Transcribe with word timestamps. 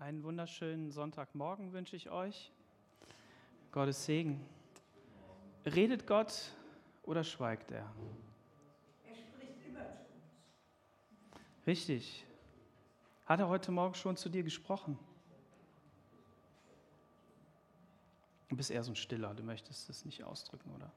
Einen 0.00 0.22
wunderschönen 0.22 0.92
Sonntagmorgen 0.92 1.72
wünsche 1.72 1.96
ich 1.96 2.08
euch. 2.08 2.52
Gottes 3.72 4.04
Segen. 4.04 4.40
Redet 5.66 6.06
Gott 6.06 6.52
oder 7.02 7.24
schweigt 7.24 7.72
er? 7.72 7.92
Er 9.04 9.16
spricht 9.16 9.66
immer 9.66 9.80
zu 9.80 10.04
uns. 10.04 11.66
Richtig. 11.66 12.24
Hat 13.26 13.40
er 13.40 13.48
heute 13.48 13.72
Morgen 13.72 13.94
schon 13.94 14.16
zu 14.16 14.28
dir 14.28 14.44
gesprochen? 14.44 14.96
Du 18.50 18.56
bist 18.56 18.70
eher 18.70 18.84
so 18.84 18.92
ein 18.92 18.96
Stiller, 18.96 19.34
du 19.34 19.42
möchtest 19.42 19.90
es 19.90 20.04
nicht 20.04 20.22
ausdrücken, 20.22 20.70
oder? 20.76 20.92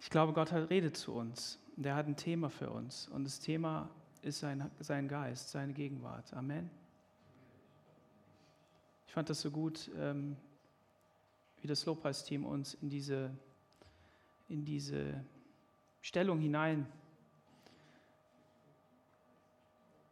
Ich 0.00 0.08
glaube, 0.08 0.32
Gott 0.32 0.52
hat 0.52 0.70
redet 0.70 0.96
zu 0.96 1.12
uns. 1.12 1.58
Der 1.76 1.94
hat 1.94 2.06
ein 2.06 2.16
Thema 2.16 2.48
für 2.48 2.70
uns. 2.70 3.08
Und 3.08 3.24
das 3.24 3.40
Thema 3.40 3.90
ist 4.28 4.40
sein, 4.40 4.70
sein 4.80 5.08
Geist, 5.08 5.50
seine 5.50 5.72
Gegenwart. 5.72 6.32
Amen. 6.34 6.70
Ich 9.06 9.14
fand 9.14 9.30
das 9.30 9.40
so 9.40 9.50
gut, 9.50 9.90
ähm, 9.96 10.36
wie 11.62 11.66
das 11.66 11.86
Lobpreisteam 11.86 12.44
uns 12.44 12.74
in 12.74 12.90
diese, 12.90 13.30
in 14.48 14.64
diese 14.64 15.24
Stellung 16.02 16.38
hinein 16.40 16.86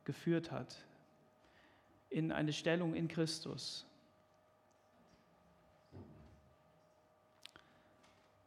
geführt 0.04 0.50
hat, 0.50 0.76
in 2.08 2.32
eine 2.32 2.52
Stellung 2.52 2.94
in 2.94 3.08
Christus. 3.08 3.84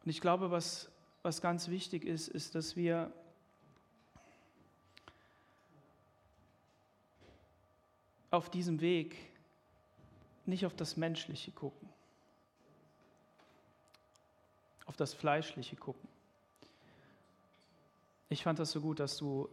Und 0.03 0.09
ich 0.09 0.19
glaube, 0.19 0.49
was, 0.49 0.89
was 1.21 1.41
ganz 1.41 1.67
wichtig 1.67 2.05
ist, 2.05 2.27
ist, 2.27 2.55
dass 2.55 2.75
wir 2.75 3.13
auf 8.31 8.49
diesem 8.49 8.81
Weg 8.81 9.15
nicht 10.45 10.65
auf 10.65 10.75
das 10.75 10.97
Menschliche 10.97 11.51
gucken, 11.51 11.89
auf 14.85 14.97
das 14.97 15.13
Fleischliche 15.13 15.75
gucken. 15.75 16.07
Ich 18.29 18.43
fand 18.43 18.59
das 18.59 18.71
so 18.71 18.81
gut, 18.81 18.99
dass 18.99 19.17
du 19.17 19.49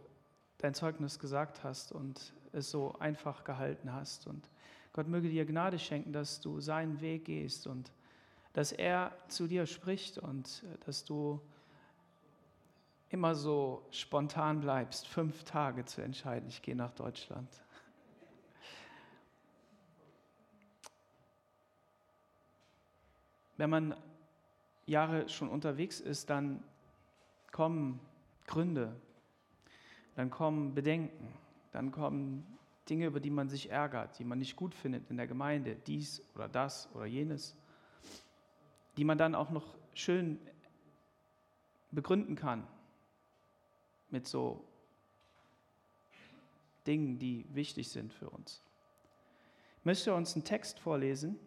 dein 0.59 0.73
Zeugnis 0.73 1.19
gesagt 1.19 1.63
hast 1.63 1.91
und 1.91 2.33
es 2.51 2.69
so 2.69 2.95
einfach 2.99 3.43
gehalten 3.43 3.93
hast. 3.93 4.27
Und 4.27 4.49
Gott 4.93 5.07
möge 5.07 5.29
dir 5.29 5.45
Gnade 5.45 5.79
schenken, 5.79 6.13
dass 6.13 6.41
du 6.41 6.59
seinen 6.59 7.01
Weg 7.01 7.25
gehst 7.25 7.67
und 7.67 7.91
dass 8.53 8.71
er 8.71 9.15
zu 9.27 9.47
dir 9.47 9.65
spricht 9.67 10.17
und 10.17 10.63
dass 10.85 11.03
du 11.03 11.39
immer 13.09 13.35
so 13.35 13.85
spontan 13.91 14.59
bleibst, 14.59 15.07
fünf 15.07 15.43
Tage 15.43 15.85
zu 15.85 16.01
entscheiden, 16.01 16.49
ich 16.49 16.61
gehe 16.61 16.75
nach 16.75 16.91
Deutschland. 16.91 17.49
Wenn 23.57 23.69
man 23.69 23.95
Jahre 24.85 25.27
schon 25.29 25.49
unterwegs 25.49 25.99
ist, 25.99 26.29
dann 26.29 26.63
kommen 27.51 27.99
Gründe, 28.45 28.95
dann 30.15 30.29
kommen 30.29 30.73
Bedenken, 30.73 31.33
dann 31.71 31.91
kommen 31.91 32.57
Dinge, 32.89 33.07
über 33.07 33.19
die 33.19 33.29
man 33.29 33.49
sich 33.49 33.69
ärgert, 33.69 34.17
die 34.19 34.23
man 34.23 34.39
nicht 34.39 34.55
gut 34.55 34.73
findet 34.73 35.09
in 35.09 35.17
der 35.17 35.27
Gemeinde, 35.27 35.75
dies 35.75 36.23
oder 36.35 36.47
das 36.47 36.87
oder 36.93 37.05
jenes, 37.05 37.55
die 38.95 39.03
man 39.03 39.17
dann 39.17 39.35
auch 39.35 39.49
noch 39.49 39.75
schön 39.93 40.39
begründen 41.91 42.35
kann 42.35 42.65
mit 44.09 44.27
so 44.27 44.63
Dingen, 46.85 47.19
die 47.19 47.45
wichtig 47.49 47.89
sind 47.89 48.13
für 48.13 48.29
uns. 48.29 48.61
Ich 49.79 49.85
möchte 49.85 50.13
uns 50.13 50.35
einen 50.35 50.45
Text 50.45 50.79
vorlesen 50.79 51.37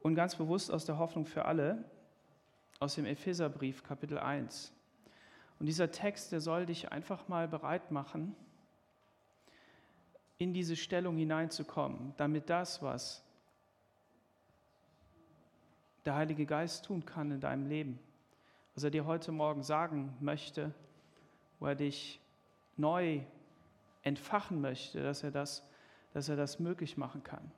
und 0.00 0.14
ganz 0.14 0.36
bewusst 0.36 0.70
aus 0.70 0.84
der 0.84 0.98
Hoffnung 0.98 1.26
für 1.26 1.44
alle, 1.44 1.84
aus 2.80 2.94
dem 2.94 3.06
Epheserbrief 3.06 3.82
Kapitel 3.82 4.18
1. 4.18 4.72
Und 5.58 5.66
dieser 5.66 5.90
Text, 5.90 6.32
der 6.32 6.40
soll 6.40 6.66
dich 6.66 6.92
einfach 6.92 7.28
mal 7.28 7.48
bereit 7.48 7.90
machen, 7.90 8.36
in 10.38 10.52
diese 10.52 10.76
Stellung 10.76 11.16
hineinzukommen, 11.16 12.14
damit 12.16 12.48
das, 12.48 12.80
was 12.80 13.24
der 16.04 16.14
Heilige 16.14 16.46
Geist 16.46 16.84
tun 16.84 17.04
kann 17.04 17.32
in 17.32 17.40
deinem 17.40 17.66
Leben, 17.66 17.98
was 18.74 18.84
er 18.84 18.90
dir 18.90 19.04
heute 19.04 19.32
Morgen 19.32 19.64
sagen 19.64 20.16
möchte, 20.20 20.72
wo 21.58 21.66
er 21.66 21.74
dich 21.74 22.20
neu 22.76 23.20
entfachen 24.02 24.60
möchte, 24.60 25.02
dass 25.02 25.24
er 25.24 25.32
das, 25.32 25.68
dass 26.12 26.28
er 26.28 26.36
das 26.36 26.60
möglich 26.60 26.96
machen 26.96 27.24
kann. 27.24 27.50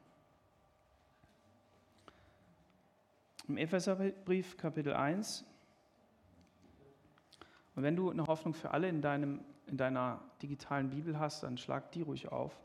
Im 3.51 3.57
Epheserbrief 3.57 4.57
Kapitel 4.59 4.93
1. 4.93 5.45
Und 7.75 7.83
wenn 7.83 7.97
du 7.97 8.09
eine 8.09 8.29
Hoffnung 8.29 8.55
für 8.55 8.71
alle 8.71 8.89
in, 8.89 9.03
deinem, 9.03 9.41
in 9.67 9.77
deiner 9.77 10.21
digitalen 10.41 10.91
Bibel 10.91 11.19
hast, 11.19 11.43
dann 11.43 11.59
schlag 11.59 11.91
die 11.91 12.03
ruhig 12.03 12.29
auf. 12.31 12.57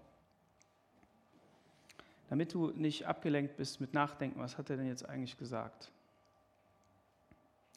Damit 2.30 2.54
du 2.54 2.70
nicht 2.70 3.08
abgelenkt 3.08 3.58
bist 3.58 3.82
mit 3.82 3.96
Nachdenken, 3.96 4.40
was 4.40 4.60
hat 4.60 4.70
er 4.70 4.78
denn 4.78 4.86
jetzt 4.86 5.10
eigentlich 5.10 5.40
gesagt? 5.40 5.92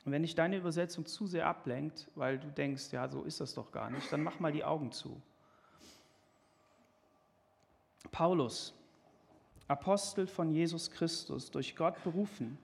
Und 0.04 0.12
wenn 0.12 0.20
dich 0.20 0.34
deine 0.34 0.58
Übersetzung 0.58 1.06
zu 1.06 1.26
sehr 1.26 1.46
ablenkt, 1.46 2.10
weil 2.14 2.38
du 2.38 2.48
denkst, 2.48 2.92
ja, 2.92 3.08
so 3.08 3.22
ist 3.22 3.40
das 3.40 3.54
doch 3.54 3.72
gar 3.72 3.88
nicht, 3.88 4.12
dann 4.12 4.22
mach 4.22 4.38
mal 4.38 4.52
die 4.52 4.64
Augen 4.64 4.92
zu. 4.92 5.18
Paulus, 8.10 8.74
Apostel 9.66 10.26
von 10.26 10.50
Jesus 10.50 10.90
Christus, 10.90 11.50
durch 11.50 11.74
Gott 11.74 12.04
berufen, 12.04 12.58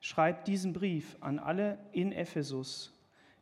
schreibt 0.00 0.48
diesen 0.48 0.72
Brief 0.72 1.16
an 1.20 1.38
alle 1.38 1.78
in 1.92 2.12
Ephesus, 2.12 2.92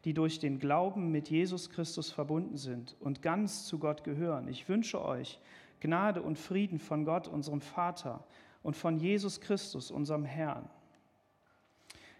die 0.04 0.14
durch 0.14 0.38
den 0.38 0.58
Glauben 0.58 1.10
mit 1.10 1.30
Jesus 1.30 1.70
Christus 1.70 2.12
verbunden 2.12 2.56
sind 2.56 2.96
und 3.00 3.22
ganz 3.22 3.66
zu 3.66 3.78
Gott 3.78 4.04
gehören. 4.04 4.48
Ich 4.48 4.68
wünsche 4.68 5.04
euch 5.04 5.38
Gnade 5.80 6.22
und 6.22 6.38
Frieden 6.38 6.78
von 6.78 7.04
Gott, 7.04 7.28
unserem 7.28 7.60
Vater, 7.60 8.24
und 8.62 8.76
von 8.76 8.98
Jesus 8.98 9.40
Christus, 9.40 9.90
unserem 9.90 10.24
Herrn. 10.24 10.68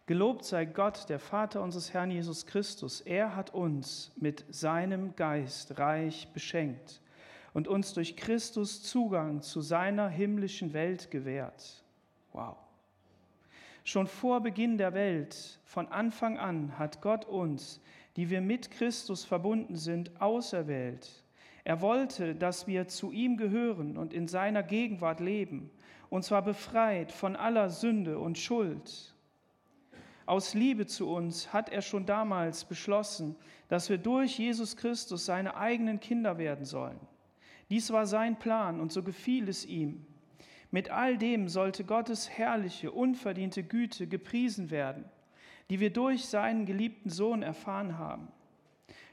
Gelobt 0.07 0.45
sei 0.45 0.65
Gott, 0.65 1.09
der 1.09 1.19
Vater 1.19 1.63
unseres 1.63 1.93
Herrn 1.93 2.13
Jesus 2.13 2.47
Christus. 2.47 3.01
Er 3.01 3.35
hat 3.35 3.53
uns 3.53 4.13
mit 4.15 4.45
seinem 4.49 5.17
Geist 5.17 5.79
reich 5.79 6.29
beschenkt 6.33 7.01
und 7.53 7.67
uns 7.67 7.93
durch 7.93 8.17
Christus 8.17 8.85
Zugang 8.85 9.43
zu 9.43 9.61
seiner 9.61 10.09
himmlischen 10.09 10.73
Welt 10.73 11.11
gewährt. 11.11 11.83
Wow. 12.33 12.57
Schon 13.87 14.09
vor 14.09 14.41
Beginn 14.41 14.79
der 14.79 14.95
Welt, 14.95 15.61
von 15.63 15.87
Anfang 15.87 16.39
an, 16.39 16.77
hat 16.77 17.01
Gott 17.01 17.25
uns, 17.25 17.81
die 18.17 18.31
wir 18.31 18.41
mit 18.41 18.73
Christus 18.73 19.25
verbunden 19.25 19.77
sind, 19.77 20.21
auserwählt. 20.21 21.23
Er 21.63 21.81
wollte, 21.81 22.35
dass 22.35 22.67
wir 22.67 22.89
zu 22.89 23.13
ihm 23.13 23.37
gehören 23.37 23.97
und 23.97 24.13
in 24.13 24.27
seiner 24.27 24.65
Gegenwart 24.65 25.21
leben, 25.21 25.71
und 26.11 26.25
zwar 26.25 26.43
befreit 26.43 27.13
von 27.13 27.37
aller 27.37 27.71
Sünde 27.71 28.19
und 28.19 28.39
Schuld. 28.39 29.15
Aus 30.27 30.55
Liebe 30.55 30.87
zu 30.87 31.09
uns 31.09 31.53
hat 31.53 31.69
er 31.69 31.81
schon 31.81 32.07
damals 32.07 32.65
beschlossen, 32.65 33.37
dass 33.69 33.89
wir 33.89 33.99
durch 33.99 34.37
Jesus 34.37 34.77
Christus 34.77 35.27
seine 35.27 35.57
eigenen 35.57 36.01
Kinder 36.01 36.39
werden 36.39 36.65
sollen. 36.65 36.99
Dies 37.71 37.93
war 37.93 38.07
sein 38.09 38.37
Plan 38.37 38.81
und 38.81 38.91
so 38.91 39.05
gefiel 39.05 39.49
es 39.49 39.65
ihm. 39.65 40.05
Mit 40.71 40.91
all 40.91 41.17
dem 41.17 41.49
sollte 41.49 41.85
Gottes 41.85 42.29
herrliche, 42.29 42.91
unverdiente 42.91 43.63
Güte 43.63 44.07
gepriesen 44.07 44.71
werden, 44.71 45.05
die 45.71 45.81
wir 45.81 45.93
durch 45.93 46.27
seinen 46.27 46.67
geliebten 46.67 47.11
Sohn 47.11 47.43
erfahren 47.43 47.99
haben. 47.99 48.29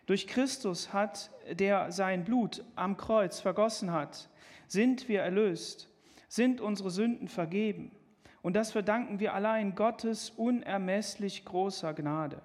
Durch 0.06 0.28
Christus 0.28 0.92
hat, 0.92 1.32
der 1.50 1.92
sein 1.92 2.26
Blut 2.26 2.64
am 2.76 2.98
Kreuz 2.98 3.40
vergossen 3.40 3.92
hat, 3.92 4.30
sind 4.68 5.08
wir 5.08 5.22
erlöst, 5.22 5.90
sind 6.28 6.60
unsere 6.60 6.90
Sünden 6.90 7.28
vergeben. 7.28 7.92
Und 8.42 8.56
das 8.56 8.72
verdanken 8.72 9.20
wir 9.20 9.34
allein 9.34 9.76
Gottes 9.76 10.30
unermesslich 10.32 11.46
großer 11.46 11.94
Gnade. 11.94 12.42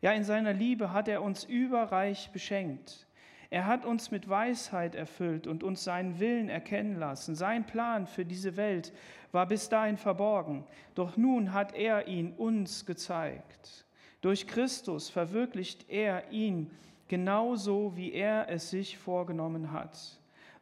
Ja, 0.00 0.12
in 0.12 0.24
seiner 0.24 0.52
Liebe 0.52 0.92
hat 0.92 1.06
er 1.06 1.22
uns 1.22 1.44
überreich 1.44 2.30
beschenkt. 2.32 3.06
Er 3.50 3.66
hat 3.66 3.84
uns 3.84 4.12
mit 4.12 4.28
Weisheit 4.28 4.94
erfüllt 4.94 5.48
und 5.48 5.64
uns 5.64 5.82
seinen 5.82 6.20
Willen 6.20 6.48
erkennen 6.48 6.98
lassen. 6.98 7.34
Sein 7.34 7.66
Plan 7.66 8.06
für 8.06 8.24
diese 8.24 8.56
Welt 8.56 8.92
war 9.32 9.46
bis 9.46 9.68
dahin 9.68 9.96
verborgen, 9.96 10.64
doch 10.94 11.16
nun 11.16 11.52
hat 11.52 11.74
er 11.74 12.06
ihn 12.06 12.32
uns 12.32 12.86
gezeigt. 12.86 13.84
Durch 14.20 14.46
Christus 14.46 15.10
verwirklicht 15.10 15.88
er 15.88 16.30
ihn 16.30 16.70
genauso, 17.08 17.96
wie 17.96 18.12
er 18.12 18.48
es 18.48 18.70
sich 18.70 18.96
vorgenommen 18.98 19.72
hat. 19.72 19.98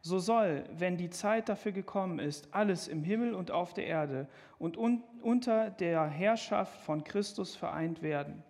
So 0.01 0.17
soll, 0.17 0.63
wenn 0.71 0.97
die 0.97 1.09
Zeit 1.09 1.49
dafür 1.49 1.73
gekommen 1.73 2.19
ist, 2.19 2.47
alles 2.53 2.87
im 2.87 3.03
Himmel 3.03 3.35
und 3.35 3.51
auf 3.51 3.73
der 3.73 3.85
Erde 3.85 4.27
und 4.57 4.77
un 4.77 5.03
unter 5.21 5.69
der 5.69 6.07
Herrschaft 6.07 6.79
von 6.81 7.03
Christus 7.03 7.55
vereint 7.57 8.01
werden. 8.01 8.41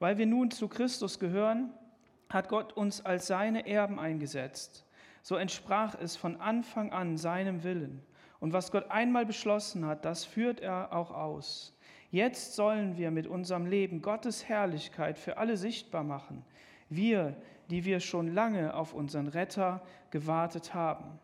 Weil 0.00 0.18
wir 0.18 0.26
nun 0.26 0.50
zu 0.50 0.66
Christus 0.66 1.20
gehören, 1.20 1.72
hat 2.28 2.48
Gott 2.48 2.72
uns 2.72 3.04
als 3.04 3.26
seine 3.26 3.66
Erben 3.66 3.98
eingesetzt. 3.98 4.84
So 5.22 5.36
entsprach 5.36 5.94
es 6.00 6.16
von 6.16 6.40
Anfang 6.40 6.92
an 6.92 7.16
seinem 7.16 7.62
Willen. 7.64 8.02
Und 8.40 8.52
was 8.52 8.70
Gott 8.70 8.90
einmal 8.90 9.26
beschlossen 9.26 9.84
hat, 9.84 10.04
das 10.04 10.24
führt 10.24 10.60
er 10.60 10.92
auch 10.92 11.10
aus. 11.10 11.76
Jetzt 12.10 12.54
sollen 12.54 12.96
wir 12.96 13.10
mit 13.10 13.26
unserem 13.26 13.66
Leben 13.66 14.00
Gottes 14.00 14.48
Herrlichkeit 14.48 15.18
für 15.18 15.36
alle 15.36 15.56
sichtbar 15.56 16.04
machen. 16.04 16.44
Wir, 16.88 17.36
die 17.70 17.84
wir 17.84 18.00
schon 18.00 18.32
lange 18.32 18.74
auf 18.74 18.94
unseren 18.94 19.28
Retter 19.28 19.82
gewartet 20.10 20.72
haben. 20.72 21.18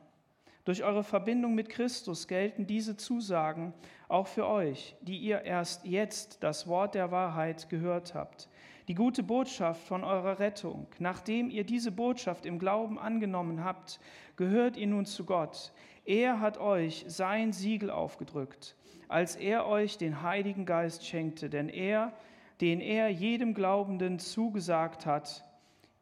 Durch 0.64 0.82
eure 0.82 1.04
Verbindung 1.04 1.54
mit 1.54 1.68
Christus 1.68 2.26
gelten 2.26 2.66
diese 2.66 2.96
Zusagen 2.96 3.74
auch 4.08 4.26
für 4.26 4.46
euch, 4.46 4.96
die 5.02 5.18
ihr 5.18 5.42
erst 5.42 5.84
jetzt 5.84 6.42
das 6.42 6.66
Wort 6.66 6.94
der 6.94 7.10
Wahrheit 7.10 7.68
gehört 7.68 8.14
habt. 8.14 8.48
Die 8.86 8.94
gute 8.94 9.22
Botschaft 9.22 9.86
von 9.86 10.04
eurer 10.04 10.38
Rettung. 10.40 10.86
Nachdem 10.98 11.48
ihr 11.48 11.64
diese 11.64 11.90
Botschaft 11.90 12.44
im 12.44 12.58
Glauben 12.58 12.98
angenommen 12.98 13.64
habt, 13.64 13.98
gehört 14.36 14.76
ihr 14.76 14.86
nun 14.86 15.06
zu 15.06 15.24
Gott. 15.24 15.72
Er 16.04 16.40
hat 16.40 16.58
euch 16.58 17.06
sein 17.08 17.54
Siegel 17.54 17.88
aufgedrückt, 17.88 18.76
als 19.08 19.36
er 19.36 19.66
euch 19.66 19.96
den 19.96 20.20
Heiligen 20.20 20.66
Geist 20.66 21.06
schenkte, 21.06 21.48
denn 21.48 21.70
er, 21.70 22.12
den 22.60 22.82
er 22.82 23.08
jedem 23.08 23.54
Glaubenden 23.54 24.18
zugesagt 24.18 25.06
hat, 25.06 25.48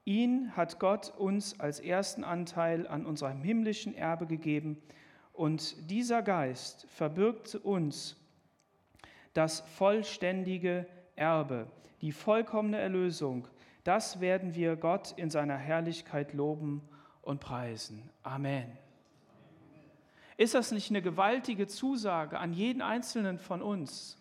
ihn 0.05 0.56
hat 0.56 0.81
Gott 0.81 1.17
uns 1.17 1.61
als 1.61 1.79
ersten 1.79 2.25
Anteil 2.25 2.88
an 2.88 3.06
unserem 3.06 3.44
himmlischen 3.44 3.94
Erbe 3.94 4.26
gegeben. 4.26 4.82
Und 5.32 5.88
dieser 5.88 6.20
Geist 6.20 6.84
verbirgt 6.88 7.55
uns 7.55 8.17
das 9.34 9.61
vollständige 9.61 10.84
Erbe, 11.17 11.67
die 12.00 12.12
vollkommene 12.12 12.79
Erlösung. 12.79 13.47
Das 13.85 14.20
werden 14.20 14.55
wir 14.55 14.76
Gott 14.76 15.12
in 15.17 15.31
seiner 15.31 15.56
Herrlichkeit 15.56 16.32
loben 16.32 16.82
und 17.23 17.41
preisen. 17.41 18.09
Amen. 18.23 18.76
Ist 20.37 20.55
das 20.55 20.73
nicht 20.73 20.91
eine 20.91 21.03
gewaltige 21.03 21.67
Zusage 21.67 22.38
an 22.38 22.53
jeden 22.53 22.82
Einzelnen 22.82 23.38
von 23.38 23.62
uns? 23.62 24.19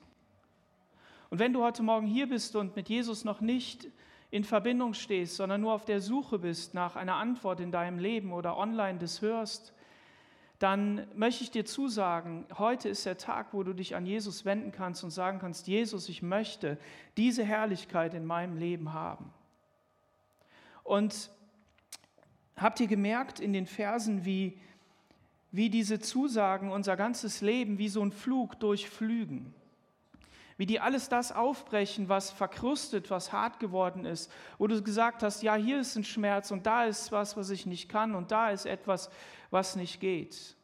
Und 1.30 1.40
wenn 1.40 1.54
du 1.54 1.64
heute 1.64 1.82
Morgen 1.82 2.08
hier 2.08 2.28
bist 2.28 2.56
und 2.56 2.76
mit 2.76 2.90
Jesus 2.90 3.24
noch 3.24 3.40
nicht 3.42 3.88
in 4.32 4.44
Verbindung 4.44 4.94
stehst, 4.94 5.36
sondern 5.38 5.62
nur 5.62 5.74
auf 5.74 5.86
der 5.86 6.02
Suche 6.02 6.40
bist 6.40 6.74
nach 6.74 6.96
einer 6.96 7.16
Antwort 7.16 7.60
in 7.60 7.72
deinem 7.72 8.00
Leben 8.00 8.34
oder 8.34 8.58
online 8.58 9.00
das 9.00 9.22
hörst, 9.22 9.74
dann 10.62 11.08
möchte 11.16 11.44
ich 11.44 11.52
dir 11.52 11.66
zusagen, 11.66 12.46
heute 12.58 12.90
ist 12.90 13.06
der 13.06 13.18
Tag, 13.18 13.54
wo 13.54 13.64
du 13.64 13.74
dich 13.74 13.96
an 13.96 14.06
Jesus 14.06 14.46
wenden 14.46 14.72
kannst 14.72 15.04
und 15.04 15.10
sagen 15.10 15.40
kannst, 15.40 15.68
Jesus, 15.68 16.08
ich 16.10 16.22
möchte 16.22 16.78
diese 17.18 17.44
Herrlichkeit 17.44 18.14
in 18.14 18.26
meinem 18.26 18.58
Leben 18.58 18.94
haben. 18.94 19.34
Und 20.84 21.32
habt 22.56 22.80
ihr 22.80 22.88
gemerkt 22.88 23.40
in 23.40 23.54
den 23.54 23.66
Versen, 23.66 24.26
wie 24.26 24.60
wie 25.52 25.70
diese 25.70 26.00
Zusagen 26.00 26.72
unser 26.72 26.96
ganzes 26.96 27.42
Leben 27.42 27.78
wie 27.78 27.90
so 27.90 28.02
ein 28.02 28.12
Flug 28.12 28.60
durchflügen. 28.60 29.54
Wie 30.58 30.66
die 30.66 30.80
alles 30.80 31.10
das 31.10 31.32
aufbrechen, 31.32 32.10
was 32.10 32.32
verkrustet, 32.32 33.10
was 33.10 33.32
hart 33.34 33.60
geworden 33.60 34.06
ist, 34.06 34.32
wo 34.58 34.68
du 34.68 34.82
gesagt 34.82 35.24
hast, 35.24 35.44
ja, 35.44 35.56
hier 35.56 35.80
ist 35.80 35.96
ein 35.96 36.04
Schmerz 36.04 36.52
und 36.52 36.66
da 36.66 36.86
ist 36.86 37.12
was, 37.12 37.38
was 37.38 37.50
ich 37.50 37.66
nicht 37.66 37.90
kann 37.90 38.16
und 38.16 38.32
da 38.32 38.50
ist 38.50 38.66
etwas, 38.66 39.10
was 39.50 39.76
nicht 39.76 40.00
geht. 40.00 40.56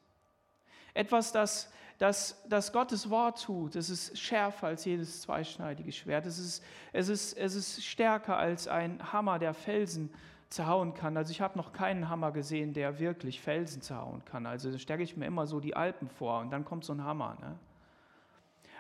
Etwas, 0.94 1.32
das, 1.32 1.72
das, 1.98 2.44
das 2.48 2.72
Gottes 2.72 3.10
Wort 3.10 3.44
tut, 3.44 3.76
es 3.76 3.90
ist 3.90 4.18
schärfer 4.18 4.68
als 4.68 4.86
jedes 4.86 5.22
zweischneidige 5.22 5.92
Schwert. 5.92 6.26
Es 6.26 6.38
ist, 6.38 6.64
es, 6.94 7.10
ist, 7.10 7.38
es 7.38 7.56
ist 7.56 7.84
stärker 7.86 8.38
als 8.38 8.68
ein 8.68 9.12
Hammer, 9.12 9.40
der 9.40 9.54
Felsen 9.54 10.12
zerhauen 10.50 10.94
kann. 10.94 11.18
Also 11.18 11.32
ich 11.32 11.42
habe 11.42 11.58
noch 11.58 11.74
keinen 11.74 12.10
Hammer 12.10 12.32
gesehen, 12.32 12.74
der 12.74 13.00
wirklich 13.00 13.42
Felsen 13.42 13.82
zerhauen 13.82 14.24
kann. 14.26 14.46
Also 14.46 14.72
da 14.72 14.78
stelle 14.78 15.04
ich 15.04 15.18
mir 15.18 15.26
immer 15.26 15.48
so 15.48 15.60
die 15.60 15.76
Alpen 15.76 16.08
vor 16.08 16.40
und 16.40 16.52
dann 16.52 16.66
kommt 16.66 16.86
so 16.86 16.94
ein 16.94 17.04
Hammer. 17.04 17.38
Ne? 17.42 17.58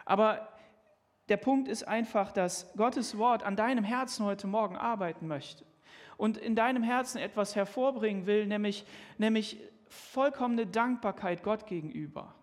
Aber 0.05 0.47
der 1.29 1.37
Punkt 1.37 1.67
ist 1.67 1.87
einfach, 1.87 2.31
dass 2.31 2.73
Gottes 2.75 3.17
Wort 3.17 3.43
an 3.43 3.55
deinem 3.55 3.83
Herzen 3.83 4.25
heute 4.25 4.47
Morgen 4.47 4.77
arbeiten 4.77 5.27
möchte 5.27 5.65
und 6.15 6.37
in 6.37 6.55
deinem 6.55 6.83
Herzen 6.83 7.19
etwas 7.19 7.55
hervorbringen 7.55 8.25
will, 8.25 8.47
nämlich, 8.47 8.85
nämlich 9.17 9.59
vollkommene 9.87 10.65
Dankbarkeit 10.65 11.43
Gott 11.43 11.67
gegenüber. 11.67 12.33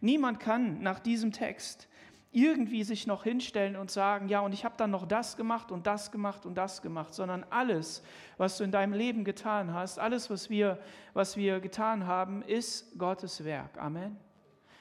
Niemand 0.00 0.40
kann 0.40 0.82
nach 0.82 1.00
diesem 1.00 1.32
Text 1.32 1.88
irgendwie 2.30 2.84
sich 2.84 3.06
noch 3.06 3.24
hinstellen 3.24 3.76
und 3.76 3.90
sagen, 3.90 4.28
ja, 4.28 4.40
und 4.40 4.52
ich 4.52 4.64
habe 4.64 4.74
dann 4.76 4.90
noch 4.90 5.06
das 5.06 5.36
gemacht 5.36 5.72
und 5.72 5.86
das 5.86 6.12
gemacht 6.12 6.44
und 6.44 6.56
das 6.56 6.82
gemacht, 6.82 7.14
sondern 7.14 7.44
alles, 7.48 8.02
was 8.36 8.58
du 8.58 8.64
in 8.64 8.70
deinem 8.70 8.92
Leben 8.92 9.24
getan 9.24 9.72
hast, 9.72 9.98
alles, 9.98 10.28
was 10.28 10.50
wir, 10.50 10.78
was 11.14 11.36
wir 11.36 11.60
getan 11.60 12.06
haben, 12.06 12.42
ist 12.42 12.98
Gottes 12.98 13.44
Werk. 13.44 13.78
Amen. 13.78 14.27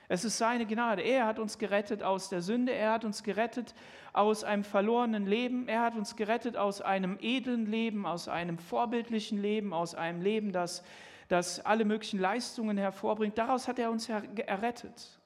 Es 0.09 0.23
ist 0.23 0.37
seine 0.37 0.65
Gnade. 0.65 1.01
Er 1.01 1.25
hat 1.25 1.37
uns 1.37 1.57
gerettet 1.57 2.01
aus 2.01 2.29
der 2.29 2.41
Sünde, 2.41 2.71
er 2.71 2.91
hat 2.91 3.03
uns 3.03 3.23
gerettet 3.23 3.73
aus 4.13 4.43
einem 4.43 4.63
verlorenen 4.63 5.25
Leben, 5.25 5.67
er 5.67 5.81
hat 5.81 5.95
uns 5.95 6.15
gerettet 6.15 6.55
aus 6.55 6.81
einem 6.81 7.17
edlen 7.19 7.65
Leben, 7.65 8.05
aus 8.05 8.29
einem 8.29 8.57
vorbildlichen 8.57 9.41
Leben, 9.41 9.73
aus 9.73 9.95
einem 9.95 10.21
Leben, 10.21 10.53
das, 10.53 10.81
das 11.27 11.59
alle 11.65 11.83
möglichen 11.83 12.19
Leistungen 12.19 12.77
hervorbringt. 12.77 13.37
Daraus 13.37 13.67
hat 13.67 13.79
er 13.79 13.91
uns 13.91 14.07
errettet. 14.07 15.19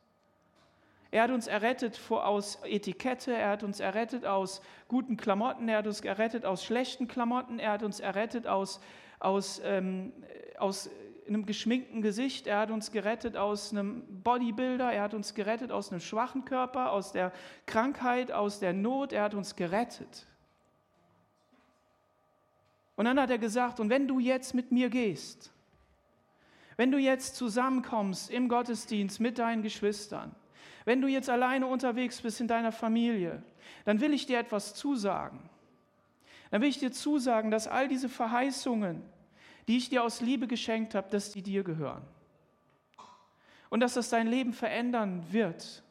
Er 1.11 1.23
hat 1.23 1.31
uns 1.31 1.45
errettet 1.45 1.99
aus 2.09 2.57
Etikette, 2.63 3.33
er 3.33 3.49
hat 3.49 3.63
uns 3.63 3.81
errettet 3.81 4.25
aus 4.25 4.61
guten 4.87 5.17
Klamotten, 5.17 5.67
er 5.67 5.79
hat 5.79 5.87
uns 5.87 6.01
errettet 6.01 6.45
aus 6.45 6.63
schlechten 6.63 7.07
Klamotten, 7.07 7.59
er 7.59 7.73
hat 7.73 7.83
uns 7.83 7.99
errettet 7.99 8.47
aus, 8.47 8.79
aus, 9.19 9.61
ähm, 9.63 10.13
aus 10.57 10.89
einem 11.27 11.45
geschminkten 11.45 12.01
Gesicht, 12.01 12.47
er 12.47 12.59
hat 12.59 12.71
uns 12.71 12.91
gerettet 12.91 13.37
aus 13.37 13.71
einem 13.71 14.03
Bodybuilder, 14.23 14.91
er 14.91 15.03
hat 15.03 15.13
uns 15.13 15.33
gerettet 15.33 15.71
aus 15.71 15.91
einem 15.91 16.01
schwachen 16.01 16.45
Körper, 16.45 16.91
aus 16.91 17.11
der 17.11 17.31
Krankheit, 17.65 18.31
aus 18.31 18.59
der 18.59 18.73
Not, 18.73 19.13
er 19.13 19.23
hat 19.23 19.33
uns 19.33 19.55
gerettet. 19.55 20.27
Und 22.95 23.05
dann 23.05 23.19
hat 23.19 23.29
er 23.29 23.37
gesagt, 23.37 23.79
und 23.79 23.89
wenn 23.89 24.07
du 24.07 24.19
jetzt 24.19 24.53
mit 24.53 24.71
mir 24.71 24.89
gehst, 24.89 25.51
wenn 26.77 26.91
du 26.91 26.97
jetzt 26.97 27.35
zusammenkommst 27.35 28.29
im 28.31 28.49
Gottesdienst 28.49 29.19
mit 29.19 29.39
deinen 29.39 29.61
Geschwistern, 29.61 30.35
wenn 30.85 31.01
du 31.01 31.07
jetzt 31.07 31.29
alleine 31.29 31.67
unterwegs 31.67 32.21
bist 32.21 32.41
in 32.41 32.47
deiner 32.47 32.71
Familie, 32.71 33.43
dann 33.85 34.01
will 34.01 34.13
ich 34.13 34.25
dir 34.25 34.39
etwas 34.39 34.73
zusagen. 34.73 35.39
Dann 36.49 36.61
will 36.61 36.69
ich 36.69 36.79
dir 36.79 36.91
zusagen, 36.91 37.51
dass 37.51 37.67
all 37.67 37.87
diese 37.87 38.09
Verheißungen, 38.09 39.03
die 39.67 39.77
ich 39.77 39.89
dir 39.89 40.03
aus 40.03 40.21
Liebe 40.21 40.47
geschenkt 40.47 40.95
habe, 40.95 41.09
dass 41.09 41.31
die 41.31 41.41
dir 41.41 41.63
gehören. 41.63 42.03
Und 43.69 43.79
dass 43.79 43.93
das 43.93 44.09
dein 44.09 44.27
Leben 44.27 44.53
verändern 44.53 45.23
wird. 45.31 45.83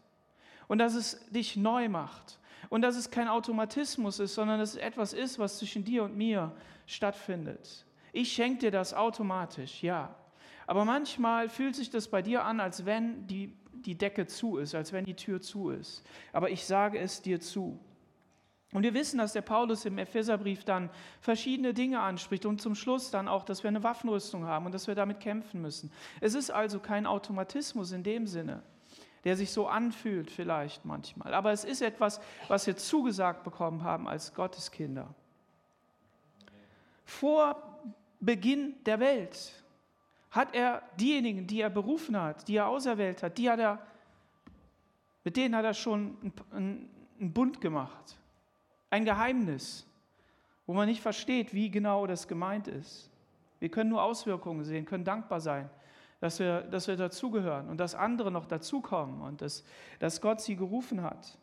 Und 0.69 0.79
dass 0.79 0.95
es 0.95 1.25
dich 1.31 1.57
neu 1.57 1.89
macht. 1.89 2.39
Und 2.69 2.83
dass 2.83 2.97
es 2.97 3.11
kein 3.11 3.29
Automatismus 3.29 4.19
ist, 4.19 4.35
sondern 4.35 4.61
dass 4.61 4.71
es 4.71 4.77
etwas 4.77 5.13
ist, 5.13 5.39
was 5.39 5.59
zwischen 5.59 5.85
dir 5.85 6.05
und 6.05 6.17
mir 6.17 6.55
stattfindet. 6.87 7.85
Ich 8.13 8.33
schenke 8.33 8.61
dir 8.61 8.71
das 8.71 8.93
automatisch, 8.95 9.83
ja. 9.83 10.15
Aber 10.67 10.85
manchmal 10.85 11.49
fühlt 11.49 11.75
sich 11.75 11.91
das 11.91 12.09
bei 12.09 12.23
dir 12.23 12.45
an, 12.45 12.61
als 12.61 12.85
wenn 12.85 13.27
die 13.27 13.57
die 13.87 13.97
Decke 13.97 14.27
zu 14.27 14.59
ist, 14.59 14.75
als 14.75 14.93
wenn 14.93 15.05
die 15.05 15.15
Tür 15.15 15.41
zu 15.41 15.71
ist. 15.71 16.03
Aber 16.33 16.51
ich 16.51 16.65
sage 16.65 16.99
es 16.99 17.23
dir 17.23 17.41
zu. 17.41 17.79
Und 18.73 18.85
wir 18.85 18.95
wissen, 18.95 19.19
dass 19.19 19.33
der 19.33 19.43
Paulus 19.43 19.85
im 19.85 19.99
Epheserbrief 19.99 20.65
dann 20.65 20.91
verschiedene 21.21 21.75
Dinge 21.75 22.01
anspricht 22.01 22.47
und 22.47 22.61
zum 22.61 22.77
Schluss 22.77 23.11
dann 23.11 23.27
auch, 23.27 23.45
dass 23.45 23.65
wir 23.65 23.69
eine 23.69 23.83
Waffenrüstung 23.83 24.45
haben 24.45 24.67
und 24.67 24.73
dass 24.73 24.87
wir 24.87 24.95
damit 24.95 25.19
kämpfen 25.19 25.61
müssen. 25.61 25.91
Es 26.21 26.35
ist 26.35 26.51
also 26.51 26.79
kein 26.79 27.05
Automatismus 27.07 27.91
in 27.91 28.05
dem 28.05 28.29
Sinne, 28.29 28.63
der 29.25 29.37
sich 29.37 29.51
so 29.51 29.67
anfühlt 29.67 30.31
vielleicht 30.31 30.85
manchmal. 30.85 31.35
Aber 31.35 31.51
es 31.51 31.65
ist 31.65 31.83
etwas, 31.83 32.21
was 32.47 32.67
wir 32.69 32.77
zugesagt 32.77 33.43
bekommen 33.43 33.83
haben 33.83 34.07
als 34.07 34.35
Gotteskinder. 34.35 35.13
Vor 37.05 37.61
Beginn 38.21 38.75
der 38.87 39.01
Welt 39.01 39.65
hat 40.31 40.55
er 40.55 40.83
diejenigen, 40.95 41.49
die 41.49 41.61
er 41.61 41.71
berufen 41.71 42.21
hat, 42.21 42.47
die 42.47 42.57
er 42.57 42.69
auserwählt 42.69 43.25
hat, 43.25 43.37
die 43.37 43.51
hat 43.51 43.59
er, 43.59 43.85
mit 45.25 45.37
denen 45.37 45.57
hat 45.57 45.65
er 45.65 45.75
schon 45.75 46.33
einen 46.53 46.89
Bund 47.19 47.61
gemacht. 47.61 48.20
Ein 48.91 49.05
Geheimnis, 49.05 49.87
wo 50.67 50.75
man 50.75 50.89
nicht 50.89 51.01
versteht, 51.01 51.55
wie 51.55 51.71
genau 51.71 52.07
das 52.07 52.29
gemeint 52.29 52.69
ist. 52.69 53.11
Wir 53.61 53.71
können 53.71 53.91
nur 53.91 54.03
Auswirkungen 54.03 54.65
sehen, 54.65 54.85
können 54.85 55.05
dankbar 55.05 55.41
sein, 55.41 55.71
dass 56.21 56.39
wir, 56.39 56.63
dass 56.63 56.89
wir 56.89 56.97
dazugehören 56.97 57.69
und 57.69 57.79
dass 57.79 57.95
andere 57.95 58.31
noch 58.31 58.47
dazukommen 58.47 59.21
und 59.21 59.43
dass, 59.43 59.65
dass 60.01 60.21
Gott 60.21 60.41
sie 60.41 60.57
gerufen 60.57 61.03
hat. 61.03 61.39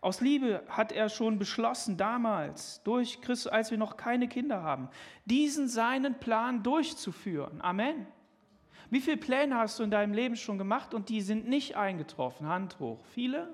Aus 0.00 0.20
Liebe 0.20 0.62
hat 0.68 0.92
er 0.92 1.08
schon 1.08 1.38
beschlossen, 1.38 1.96
damals, 1.96 2.82
durch 2.84 3.20
Christus, 3.20 3.50
als 3.50 3.70
wir 3.70 3.78
noch 3.78 3.96
keine 3.96 4.28
Kinder 4.28 4.62
haben, 4.62 4.88
diesen 5.24 5.68
seinen 5.68 6.18
Plan 6.18 6.62
durchzuführen. 6.62 7.60
Amen. 7.60 8.06
Wie 8.88 9.00
viele 9.00 9.16
Pläne 9.16 9.56
hast 9.56 9.78
du 9.78 9.82
in 9.82 9.90
deinem 9.90 10.12
Leben 10.12 10.36
schon 10.36 10.58
gemacht 10.58 10.94
und 10.94 11.08
die 11.08 11.20
sind 11.20 11.48
nicht 11.48 11.76
eingetroffen? 11.76 12.46
Hand 12.46 12.78
hoch. 12.78 13.04
Viele? 13.12 13.52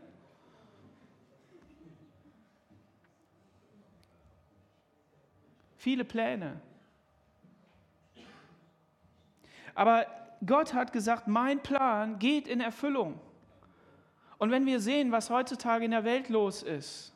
Viele 5.82 6.04
Pläne. 6.04 6.60
Aber 9.74 10.06
Gott 10.46 10.74
hat 10.74 10.92
gesagt, 10.92 11.26
mein 11.26 11.60
Plan 11.60 12.20
geht 12.20 12.46
in 12.46 12.60
Erfüllung. 12.60 13.18
Und 14.38 14.52
wenn 14.52 14.64
wir 14.64 14.78
sehen, 14.78 15.10
was 15.10 15.28
heutzutage 15.28 15.84
in 15.84 15.90
der 15.90 16.04
Welt 16.04 16.28
los 16.28 16.62
ist, 16.62 17.12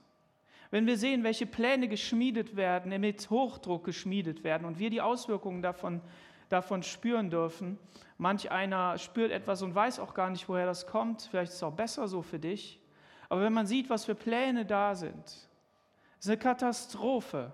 wenn 0.72 0.84
wir 0.86 0.96
sehen, 0.96 1.22
welche 1.22 1.46
Pläne 1.46 1.86
geschmiedet 1.86 2.56
werden, 2.56 3.00
mit 3.00 3.30
Hochdruck 3.30 3.84
geschmiedet 3.84 4.42
werden 4.42 4.64
und 4.64 4.80
wir 4.80 4.90
die 4.90 5.00
Auswirkungen 5.00 5.62
davon, 5.62 6.00
davon 6.48 6.82
spüren 6.82 7.30
dürfen, 7.30 7.78
manch 8.18 8.50
einer 8.50 8.98
spürt 8.98 9.30
etwas 9.30 9.62
und 9.62 9.76
weiß 9.76 10.00
auch 10.00 10.12
gar 10.12 10.28
nicht, 10.28 10.48
woher 10.48 10.66
das 10.66 10.88
kommt, 10.88 11.22
vielleicht 11.22 11.50
ist 11.50 11.58
es 11.58 11.62
auch 11.62 11.72
besser 11.72 12.08
so 12.08 12.20
für 12.20 12.40
dich, 12.40 12.80
aber 13.28 13.42
wenn 13.42 13.52
man 13.52 13.66
sieht, 13.66 13.90
was 13.90 14.04
für 14.04 14.16
Pläne 14.16 14.66
da 14.66 14.96
sind, 14.96 15.24
ist 16.18 16.26
eine 16.26 16.36
Katastrophe. 16.36 17.52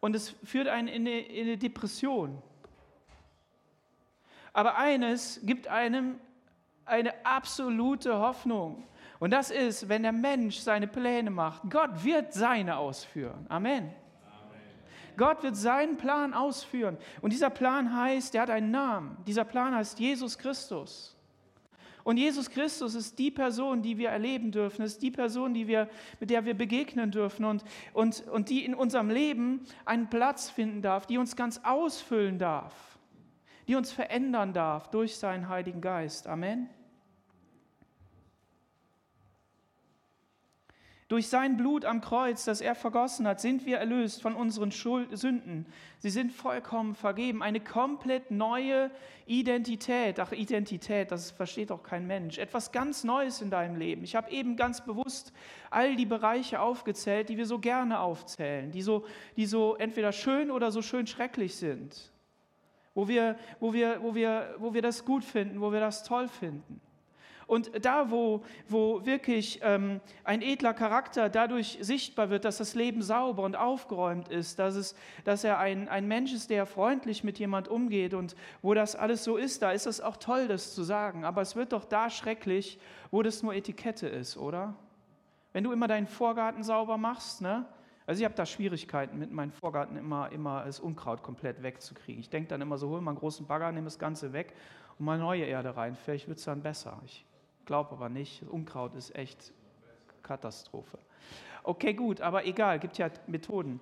Und 0.00 0.16
es 0.16 0.30
führt 0.44 0.68
einen 0.68 0.88
in 0.88 1.06
eine, 1.06 1.20
in 1.20 1.46
eine 1.46 1.58
Depression. 1.58 2.42
Aber 4.52 4.76
eines 4.76 5.40
gibt 5.44 5.68
einem 5.68 6.18
eine 6.84 7.24
absolute 7.24 8.18
Hoffnung. 8.18 8.84
Und 9.20 9.30
das 9.32 9.50
ist, 9.50 9.88
wenn 9.88 10.02
der 10.02 10.12
Mensch 10.12 10.58
seine 10.58 10.88
Pläne 10.88 11.30
macht, 11.30 11.62
Gott 11.70 12.02
wird 12.02 12.32
seine 12.32 12.76
ausführen. 12.78 13.46
Amen. 13.48 13.84
Amen. 13.84 13.94
Gott 15.16 15.42
wird 15.42 15.56
seinen 15.56 15.98
Plan 15.98 16.32
ausführen. 16.32 16.96
Und 17.20 17.32
dieser 17.32 17.50
Plan 17.50 17.94
heißt, 17.94 18.32
der 18.32 18.42
hat 18.42 18.50
einen 18.50 18.70
Namen. 18.70 19.18
Dieser 19.26 19.44
Plan 19.44 19.74
heißt 19.74 20.00
Jesus 20.00 20.38
Christus. 20.38 21.16
Und 22.04 22.16
Jesus 22.16 22.50
Christus 22.50 22.94
ist 22.94 23.18
die 23.18 23.30
Person, 23.30 23.82
die 23.82 23.98
wir 23.98 24.10
erleben 24.10 24.52
dürfen, 24.52 24.82
ist 24.82 25.02
die 25.02 25.10
Person, 25.10 25.54
die 25.54 25.66
wir, 25.66 25.88
mit 26.18 26.30
der 26.30 26.44
wir 26.44 26.54
begegnen 26.54 27.10
dürfen 27.10 27.44
und, 27.44 27.64
und, 27.92 28.26
und 28.28 28.48
die 28.48 28.64
in 28.64 28.74
unserem 28.74 29.10
Leben 29.10 29.66
einen 29.84 30.08
Platz 30.08 30.50
finden 30.50 30.82
darf, 30.82 31.06
die 31.06 31.18
uns 31.18 31.36
ganz 31.36 31.60
ausfüllen 31.64 32.38
darf, 32.38 32.98
die 33.68 33.76
uns 33.76 33.92
verändern 33.92 34.52
darf 34.52 34.90
durch 34.90 35.16
seinen 35.16 35.48
Heiligen 35.48 35.80
Geist. 35.80 36.26
Amen. 36.26 36.68
Durch 41.10 41.26
sein 41.26 41.56
Blut 41.56 41.84
am 41.84 42.00
Kreuz, 42.00 42.44
das 42.44 42.60
er 42.60 42.76
vergossen 42.76 43.26
hat, 43.26 43.40
sind 43.40 43.66
wir 43.66 43.78
erlöst 43.78 44.22
von 44.22 44.36
unseren 44.36 44.70
Schuld 44.70 45.18
Sünden. 45.18 45.66
Sie 45.98 46.08
sind 46.08 46.32
vollkommen 46.32 46.94
vergeben. 46.94 47.42
Eine 47.42 47.58
komplett 47.58 48.30
neue 48.30 48.92
Identität. 49.26 50.20
Ach, 50.20 50.30
Identität, 50.30 51.10
das 51.10 51.32
versteht 51.32 51.70
doch 51.70 51.82
kein 51.82 52.06
Mensch. 52.06 52.38
Etwas 52.38 52.70
ganz 52.70 53.02
Neues 53.02 53.42
in 53.42 53.50
deinem 53.50 53.74
Leben. 53.74 54.04
Ich 54.04 54.14
habe 54.14 54.30
eben 54.30 54.54
ganz 54.54 54.84
bewusst 54.84 55.32
all 55.68 55.96
die 55.96 56.06
Bereiche 56.06 56.60
aufgezählt, 56.60 57.28
die 57.28 57.36
wir 57.36 57.46
so 57.46 57.58
gerne 57.58 57.98
aufzählen, 57.98 58.70
die 58.70 58.82
so, 58.82 59.04
die 59.36 59.46
so 59.46 59.74
entweder 59.74 60.12
schön 60.12 60.48
oder 60.48 60.70
so 60.70 60.80
schön 60.80 61.08
schrecklich 61.08 61.56
sind. 61.56 62.12
Wo 62.94 63.08
wir, 63.08 63.36
wo, 63.58 63.72
wir, 63.72 64.00
wo, 64.00 64.14
wir, 64.14 64.54
wo 64.58 64.74
wir 64.74 64.82
das 64.82 65.04
gut 65.04 65.24
finden, 65.24 65.60
wo 65.60 65.72
wir 65.72 65.80
das 65.80 66.04
toll 66.04 66.28
finden. 66.28 66.80
Und 67.50 67.84
da, 67.84 68.12
wo, 68.12 68.44
wo 68.68 69.04
wirklich 69.04 69.58
ähm, 69.64 70.00
ein 70.22 70.40
edler 70.40 70.72
Charakter 70.72 71.28
dadurch 71.28 71.78
sichtbar 71.80 72.30
wird, 72.30 72.44
dass 72.44 72.58
das 72.58 72.76
Leben 72.76 73.02
sauber 73.02 73.42
und 73.42 73.56
aufgeräumt 73.56 74.28
ist, 74.28 74.60
dass, 74.60 74.76
es, 74.76 74.94
dass 75.24 75.42
er 75.42 75.58
ein, 75.58 75.88
ein 75.88 76.06
Mensch 76.06 76.32
ist, 76.32 76.50
der 76.50 76.64
freundlich 76.64 77.24
mit 77.24 77.40
jemand 77.40 77.66
umgeht 77.66 78.14
und 78.14 78.36
wo 78.62 78.72
das 78.72 78.94
alles 78.94 79.24
so 79.24 79.36
ist, 79.36 79.62
da 79.62 79.72
ist 79.72 79.88
es 79.88 80.00
auch 80.00 80.16
toll, 80.16 80.46
das 80.46 80.76
zu 80.76 80.84
sagen. 80.84 81.24
Aber 81.24 81.42
es 81.42 81.56
wird 81.56 81.72
doch 81.72 81.84
da 81.84 82.08
schrecklich, 82.08 82.78
wo 83.10 83.20
das 83.20 83.42
nur 83.42 83.52
Etikette 83.52 84.06
ist, 84.06 84.36
oder? 84.36 84.76
Wenn 85.52 85.64
du 85.64 85.72
immer 85.72 85.88
deinen 85.88 86.06
Vorgarten 86.06 86.62
sauber 86.62 86.98
machst, 86.98 87.42
ne? 87.42 87.66
Also 88.06 88.20
ich 88.20 88.24
habe 88.26 88.36
da 88.36 88.46
Schwierigkeiten 88.46 89.18
mit 89.18 89.32
meinem 89.32 89.50
Vorgarten 89.50 89.96
immer, 89.96 90.30
immer 90.30 90.66
das 90.66 90.78
Unkraut 90.78 91.24
komplett 91.24 91.64
wegzukriegen. 91.64 92.20
Ich 92.20 92.30
denke 92.30 92.48
dann 92.48 92.60
immer 92.60 92.78
so, 92.78 92.90
hol 92.90 93.00
mal 93.00 93.10
einen 93.10 93.18
großen 93.18 93.44
Bagger, 93.44 93.72
nimm 93.72 93.86
das 93.86 93.98
Ganze 93.98 94.32
weg 94.32 94.54
und 95.00 95.04
mal 95.04 95.18
neue 95.18 95.42
Erde 95.46 95.76
rein. 95.76 95.96
Vielleicht 95.96 96.28
wird 96.28 96.38
es 96.38 96.44
dann 96.44 96.62
besser. 96.62 97.00
Ich 97.04 97.26
glaube 97.70 97.92
aber 97.92 98.08
nicht. 98.08 98.42
Unkraut 98.50 98.96
ist 98.96 99.14
echt 99.14 99.52
Katastrophe. 100.24 100.98
Okay, 101.62 101.94
gut, 101.94 102.20
aber 102.20 102.44
egal, 102.44 102.80
gibt 102.80 102.98
ja 102.98 103.10
Methoden. 103.28 103.78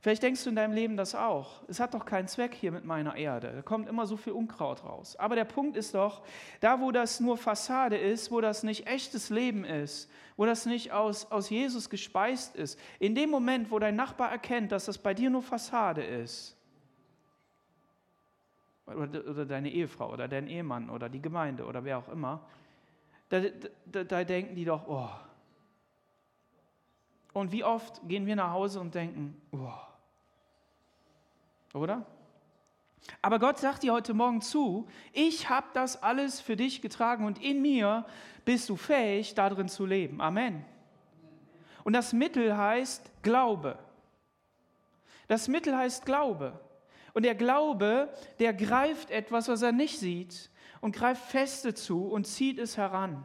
Vielleicht 0.00 0.24
denkst 0.24 0.42
du 0.42 0.50
in 0.50 0.56
deinem 0.56 0.72
Leben 0.72 0.96
das 0.96 1.14
auch. 1.14 1.62
Es 1.68 1.78
hat 1.78 1.94
doch 1.94 2.04
keinen 2.04 2.26
Zweck 2.26 2.54
hier 2.54 2.72
mit 2.72 2.84
meiner 2.84 3.14
Erde. 3.14 3.52
Da 3.54 3.62
kommt 3.62 3.88
immer 3.88 4.08
so 4.08 4.16
viel 4.16 4.32
Unkraut 4.32 4.82
raus. 4.82 5.14
Aber 5.14 5.36
der 5.36 5.44
Punkt 5.44 5.76
ist 5.76 5.94
doch, 5.94 6.22
da 6.58 6.80
wo 6.80 6.90
das 6.90 7.20
nur 7.20 7.36
Fassade 7.36 7.96
ist, 7.96 8.32
wo 8.32 8.40
das 8.40 8.64
nicht 8.64 8.88
echtes 8.88 9.30
Leben 9.30 9.64
ist, 9.64 10.10
wo 10.36 10.44
das 10.44 10.66
nicht 10.66 10.90
aus, 10.90 11.30
aus 11.30 11.50
Jesus 11.50 11.88
gespeist 11.88 12.56
ist, 12.56 12.80
in 12.98 13.14
dem 13.14 13.30
Moment, 13.30 13.70
wo 13.70 13.78
dein 13.78 13.94
Nachbar 13.94 14.32
erkennt, 14.32 14.72
dass 14.72 14.86
das 14.86 14.98
bei 14.98 15.14
dir 15.14 15.30
nur 15.30 15.42
Fassade 15.42 16.02
ist, 16.02 16.56
oder, 18.86 19.24
oder 19.24 19.46
deine 19.46 19.70
Ehefrau 19.70 20.12
oder 20.12 20.26
dein 20.26 20.48
Ehemann 20.48 20.90
oder 20.90 21.08
die 21.08 21.22
Gemeinde 21.22 21.64
oder 21.64 21.84
wer 21.84 21.98
auch 21.98 22.08
immer, 22.08 22.44
da, 23.30 23.40
da, 23.86 24.04
da 24.04 24.24
denken 24.24 24.54
die 24.54 24.64
doch, 24.64 24.86
oh. 24.86 25.08
Und 27.32 27.52
wie 27.52 27.64
oft 27.64 28.00
gehen 28.06 28.26
wir 28.26 28.36
nach 28.36 28.52
Hause 28.52 28.80
und 28.80 28.94
denken, 28.94 29.40
oh. 29.52 29.72
Oder? 31.78 32.04
Aber 33.22 33.38
Gott 33.38 33.58
sagt 33.58 33.84
dir 33.84 33.92
heute 33.92 34.14
Morgen 34.14 34.42
zu, 34.42 34.88
ich 35.12 35.48
habe 35.48 35.68
das 35.72 36.02
alles 36.02 36.40
für 36.40 36.56
dich 36.56 36.82
getragen 36.82 37.24
und 37.24 37.40
in 37.40 37.62
mir 37.62 38.04
bist 38.44 38.68
du 38.68 38.76
fähig, 38.76 39.34
darin 39.34 39.68
zu 39.68 39.86
leben. 39.86 40.20
Amen. 40.20 40.64
Und 41.84 41.92
das 41.92 42.12
Mittel 42.12 42.56
heißt 42.56 43.10
Glaube. 43.22 43.78
Das 45.28 45.46
Mittel 45.46 45.76
heißt 45.76 46.04
Glaube. 46.04 46.58
Und 47.14 47.24
der 47.24 47.36
Glaube, 47.36 48.12
der 48.40 48.52
greift 48.52 49.12
etwas, 49.12 49.48
was 49.48 49.62
er 49.62 49.72
nicht 49.72 50.00
sieht 50.00 50.49
und 50.80 50.96
greift 50.96 51.22
feste 51.30 51.74
zu 51.74 52.06
und 52.06 52.26
zieht 52.26 52.58
es 52.58 52.76
heran. 52.76 53.24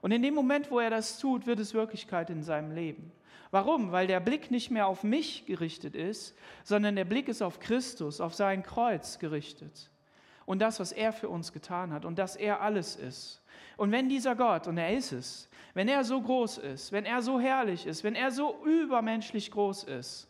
Und 0.00 0.12
in 0.12 0.22
dem 0.22 0.34
Moment, 0.34 0.70
wo 0.70 0.78
er 0.78 0.90
das 0.90 1.18
tut, 1.18 1.46
wird 1.46 1.58
es 1.58 1.74
Wirklichkeit 1.74 2.30
in 2.30 2.42
seinem 2.42 2.72
Leben. 2.72 3.12
Warum? 3.50 3.92
Weil 3.92 4.06
der 4.06 4.20
Blick 4.20 4.50
nicht 4.50 4.70
mehr 4.70 4.86
auf 4.86 5.02
mich 5.02 5.46
gerichtet 5.46 5.94
ist, 5.94 6.34
sondern 6.64 6.96
der 6.96 7.04
Blick 7.04 7.28
ist 7.28 7.42
auf 7.42 7.60
Christus, 7.60 8.20
auf 8.20 8.34
sein 8.34 8.62
Kreuz 8.62 9.18
gerichtet. 9.18 9.90
Und 10.44 10.60
das, 10.60 10.80
was 10.80 10.92
er 10.92 11.12
für 11.12 11.28
uns 11.28 11.52
getan 11.52 11.92
hat 11.92 12.04
und 12.04 12.18
dass 12.18 12.36
er 12.36 12.60
alles 12.60 12.96
ist. 12.96 13.42
Und 13.76 13.92
wenn 13.92 14.08
dieser 14.08 14.34
Gott, 14.34 14.66
und 14.66 14.78
er 14.78 14.96
ist 14.96 15.12
es, 15.12 15.48
wenn 15.74 15.88
er 15.88 16.04
so 16.04 16.20
groß 16.20 16.58
ist, 16.58 16.92
wenn 16.92 17.04
er 17.04 17.22
so 17.22 17.38
herrlich 17.38 17.86
ist, 17.86 18.02
wenn 18.04 18.14
er 18.14 18.30
so 18.30 18.64
übermenschlich 18.64 19.50
groß 19.50 19.84
ist, 19.84 20.28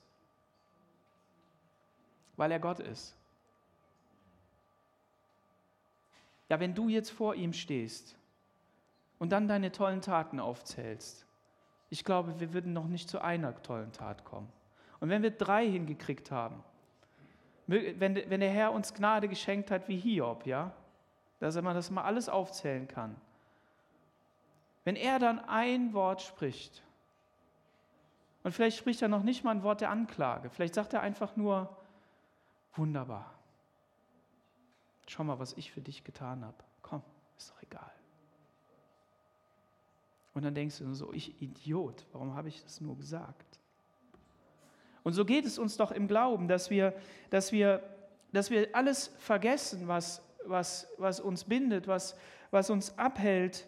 weil 2.37 2.53
er 2.53 2.61
Gott 2.61 2.81
ist, 2.81 3.18
Ja, 6.49 6.61
wenn 6.61 6.75
du 6.75 6.89
jetzt 6.89 7.11
vor 7.11 7.35
ihm 7.35 7.53
stehst 7.53 8.17
und 9.19 9.31
dann 9.31 9.49
deine 9.49 9.73
tollen 9.73 10.01
Taten 10.01 10.41
aufzählst, 10.41 11.27
ich 11.91 12.05
glaube, 12.05 12.39
wir 12.41 12.53
würden 12.53 12.73
noch 12.73 12.87
nicht 12.87 13.09
zu 13.09 13.21
einer 13.21 13.63
tollen 13.63 13.93
Tat 13.93 14.25
kommen. 14.25 14.49
Und 15.01 15.09
wenn 15.09 15.23
wir 15.23 15.31
drei 15.31 15.67
hingekriegt 15.67 16.31
haben, 16.31 16.63
wenn, 17.67 18.17
wenn 18.17 18.41
der 18.41 18.51
Herr 18.51 18.73
uns 18.73 18.95
Gnade 18.95 19.29
geschenkt 19.29 19.71
hat 19.71 19.89
wie 19.89 19.99
Hiob, 19.99 20.47
ja, 20.47 20.73
dass 21.39 21.61
man 21.61 21.75
das 21.75 21.91
mal 21.91 22.03
alles 22.03 22.29
aufzählen 22.29 22.89
kann, 22.89 23.15
wenn 24.85 24.97
er 24.97 25.19
dann 25.19 25.39
ein 25.39 25.93
Wort 25.93 26.23
spricht, 26.23 26.83
und 28.43 28.53
vielleicht 28.53 28.79
spricht 28.79 29.03
er 29.03 29.09
noch 29.09 29.23
nicht 29.23 29.45
mal 29.45 29.51
ein 29.51 29.63
Wort 29.63 29.83
der 29.83 29.91
Anklage, 29.91 30.49
vielleicht 30.49 30.75
sagt 30.75 30.95
er 30.95 31.03
einfach 31.03 31.37
nur, 31.37 31.77
wunderbar, 32.75 33.38
schau 35.11 35.25
mal, 35.25 35.39
was 35.39 35.53
ich 35.55 35.73
für 35.73 35.81
dich 35.81 36.05
getan 36.05 36.45
habe. 36.45 36.57
Komm, 36.83 37.03
ist 37.37 37.51
doch 37.51 37.63
egal. 37.63 37.91
Und 40.35 40.45
dann 40.45 40.55
denkst 40.55 40.79
du 40.79 40.95
so, 40.95 41.13
ich 41.13 41.41
Idiot, 41.43 42.07
warum 42.13 42.35
habe 42.35 42.49
ich 42.49 42.63
das 42.63 42.81
nur 42.81 42.97
gesagt? 42.97 43.59
Und 45.03 45.13
so 45.13 45.25
geht 45.25 45.47
es 45.47 45.59
uns 45.59 45.77
doch 45.77 45.91
im 45.91 46.07
Glauben, 46.07 46.49
dass 46.49 46.71
wir, 46.71 46.95
dass 47.31 47.51
wir, 47.51 47.83
dass 48.33 48.51
wir 48.51 48.69
alles 48.75 49.09
vergessen, 49.19 49.89
was, 49.89 50.23
was, 50.45 50.87
was 50.99 51.19
uns 51.19 51.45
bindet, 51.45 51.89
was, 51.89 52.17
was 52.51 52.71
uns 52.71 52.97
abhält, 52.99 53.67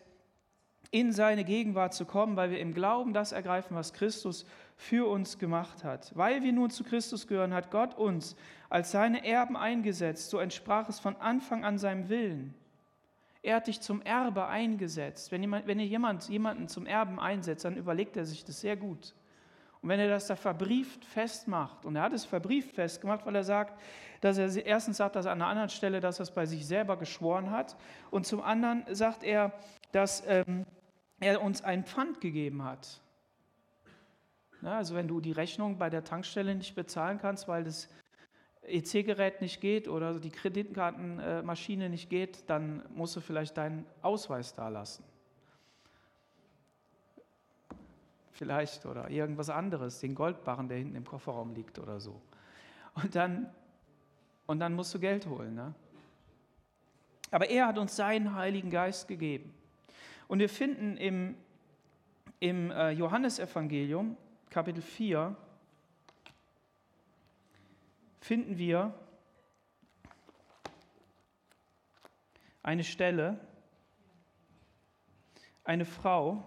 in 0.90 1.12
seine 1.12 1.44
Gegenwart 1.44 1.94
zu 1.94 2.04
kommen, 2.04 2.37
weil 2.37 2.50
wir 2.50 2.59
im 2.59 2.75
Glauben 2.75 3.12
das 3.12 3.32
ergreifen, 3.32 3.76
was 3.76 3.92
Christus 3.92 4.44
für 4.80 5.06
uns 5.10 5.38
gemacht 5.38 5.84
hat. 5.84 6.10
Weil 6.16 6.42
wir 6.42 6.54
nun 6.54 6.70
zu 6.70 6.84
Christus 6.84 7.26
gehören, 7.26 7.52
hat 7.52 7.70
Gott 7.70 7.99
uns 7.99 8.34
als 8.70 8.90
seine 8.90 9.26
Erben 9.26 9.54
eingesetzt. 9.54 10.30
So 10.30 10.38
entsprach 10.38 10.88
es 10.88 10.99
von 10.99 11.16
Anfang 11.16 11.66
an 11.66 11.76
seinem 11.76 12.08
Willen. 12.08 12.54
Er 13.42 13.56
hat 13.56 13.66
dich 13.66 13.82
zum 13.82 14.00
Erbe 14.00 14.46
eingesetzt. 14.46 15.32
Wenn, 15.32 15.42
jemand, 15.42 15.66
wenn 15.66 15.78
jemand 15.80 16.30
jemanden 16.30 16.66
zum 16.66 16.87
Erben 16.87 17.20
einsetzt, 17.20 17.66
dann 17.66 17.76
überlegt 17.76 18.16
er 18.16 18.25
sich 18.25 18.42
das 18.42 18.62
sehr 18.62 18.75
gut. 18.75 19.14
Und 19.82 19.90
wenn 19.90 20.00
er 20.00 20.08
das 20.08 20.28
da 20.28 20.34
verbrieft 20.34 21.04
festmacht, 21.04 21.84
und 21.84 21.96
er 21.96 22.02
hat 22.02 22.14
es 22.14 22.25
verbrieft 22.25 22.75
festgemacht, 22.75 23.26
weil 23.26 23.37
er 23.37 23.44
sagt, 23.44 23.78
dass 24.22 24.38
er 24.38 24.64
erstens 24.64 24.96
sagt, 24.96 25.14
dass 25.14 25.26
er 25.26 25.32
an 25.32 25.42
einer 25.42 25.50
anderen 25.50 25.68
Stelle, 25.68 26.00
dass 26.00 26.20
er 26.20 26.22
es 26.22 26.30
bei 26.30 26.46
sich 26.46 26.66
selber 26.66 26.96
geschworen 26.96 27.50
hat, 27.50 27.76
und 28.10 28.26
zum 28.26 28.42
anderen 28.42 28.84
sagt 28.90 29.25
er, 29.25 29.52
dass 29.92 30.22
ähm, 30.26 30.64
er 31.20 31.42
uns 31.42 31.62
ein 31.62 31.84
Pfand 31.84 32.22
gegeben 32.22 32.64
hat. 32.64 33.02
Ne? 34.62 34.72
Also 34.72 34.94
wenn 34.94 35.08
du 35.08 35.20
die 35.20 35.32
Rechnung 35.32 35.78
bei 35.78 35.90
der 35.90 36.04
Tankstelle 36.04 36.54
nicht 36.54 36.74
bezahlen 36.74 37.18
kannst, 37.18 37.48
weil 37.48 37.64
das 37.64 37.88
EC-Gerät 38.62 39.40
nicht 39.40 39.60
geht 39.60 39.88
oder 39.88 40.18
die 40.18 40.30
Kreditkartenmaschine 40.30 41.88
nicht 41.88 42.10
geht, 42.10 42.48
dann 42.48 42.82
musst 42.94 43.16
du 43.16 43.20
vielleicht 43.20 43.56
deinen 43.56 43.86
Ausweis 44.02 44.54
da 44.54 44.68
lassen. 44.68 45.04
Vielleicht 48.32 48.86
oder 48.86 49.10
irgendwas 49.10 49.50
anderes, 49.50 50.00
den 50.00 50.14
Goldbarren, 50.14 50.68
der 50.68 50.78
hinten 50.78 50.96
im 50.96 51.04
Kofferraum 51.04 51.54
liegt 51.54 51.78
oder 51.78 52.00
so. 52.00 52.20
Und 52.94 53.14
dann, 53.14 53.52
und 54.46 54.60
dann 54.60 54.74
musst 54.74 54.94
du 54.94 54.98
Geld 54.98 55.26
holen. 55.26 55.54
Ne? 55.54 55.74
Aber 57.30 57.48
er 57.48 57.66
hat 57.66 57.78
uns 57.78 57.96
seinen 57.96 58.34
Heiligen 58.34 58.70
Geist 58.70 59.08
gegeben. 59.08 59.52
Und 60.28 60.38
wir 60.38 60.48
finden 60.48 60.96
im, 60.96 61.36
im 62.38 62.70
äh, 62.70 62.90
Johannesevangelium, 62.90 64.16
Kapitel 64.50 64.83
4, 64.83 65.37
finden 68.21 68.59
wir 68.59 68.92
eine 72.64 72.83
Stelle, 72.83 73.38
eine 75.62 75.85
Frau, 75.85 76.42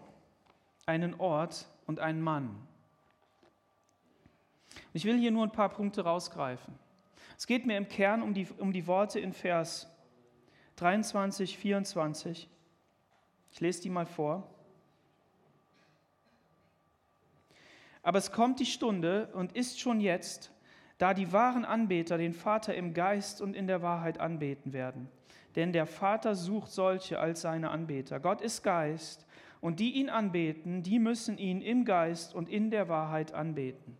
einen 0.86 1.14
Ort 1.16 1.70
und 1.88 2.02
einen 2.02 2.22
Mann. 2.22 2.68
Ich 4.92 5.06
will 5.06 5.18
hier 5.18 5.32
nur 5.32 5.46
ein 5.46 5.52
paar 5.54 5.70
Punkte 5.70 6.04
rausgreifen. 6.04 6.78
Es 7.38 7.48
geht 7.48 7.66
mir 7.66 7.78
im 7.78 7.88
Kern 7.88 8.22
um 8.22 8.34
die, 8.34 8.48
um 8.58 8.74
die 8.74 8.86
Worte 8.86 9.22
in 9.22 9.32
Vers 9.32 9.88
23, 10.76 11.58
24. 11.58 12.50
Ich 13.52 13.60
lese 13.62 13.82
die 13.82 13.90
mal 13.90 14.06
vor. 14.06 14.53
Aber 18.04 18.20
es 18.20 18.32
kommt 18.32 18.60
die 18.60 18.66
Stunde 18.66 19.30
und 19.34 19.54
ist 19.54 19.80
schon 19.80 20.00
jetzt, 20.02 20.52
da 20.98 21.14
die 21.14 21.32
wahren 21.32 21.66
Anbeter 21.66 22.18
den 22.18 22.34
Vater 22.34 22.76
im 22.76 22.94
Geist 22.94 23.42
und 23.42 23.56
in 23.56 23.66
der 23.66 23.82
Wahrheit 23.82 24.20
anbeten 24.20 24.74
werden. 24.74 25.10
Denn 25.56 25.72
der 25.72 25.86
Vater 25.86 26.36
sucht 26.36 26.72
solche 26.72 27.20
als 27.20 27.42
seine 27.42 27.72
Anbeter. 27.72 28.20
Gott 28.20 28.42
ist 28.42 28.62
Geist 28.64 29.26
und 29.62 29.80
die 29.80 29.94
ihn 29.94 30.10
anbeten, 30.10 30.84
die 30.84 31.00
müssen 31.00 31.38
ihn 31.38 31.62
im 31.62 31.86
Geist 31.86 32.36
und 32.36 32.50
in 32.50 32.70
der 32.70 32.90
Wahrheit 32.90 33.34
anbeten. 33.34 33.98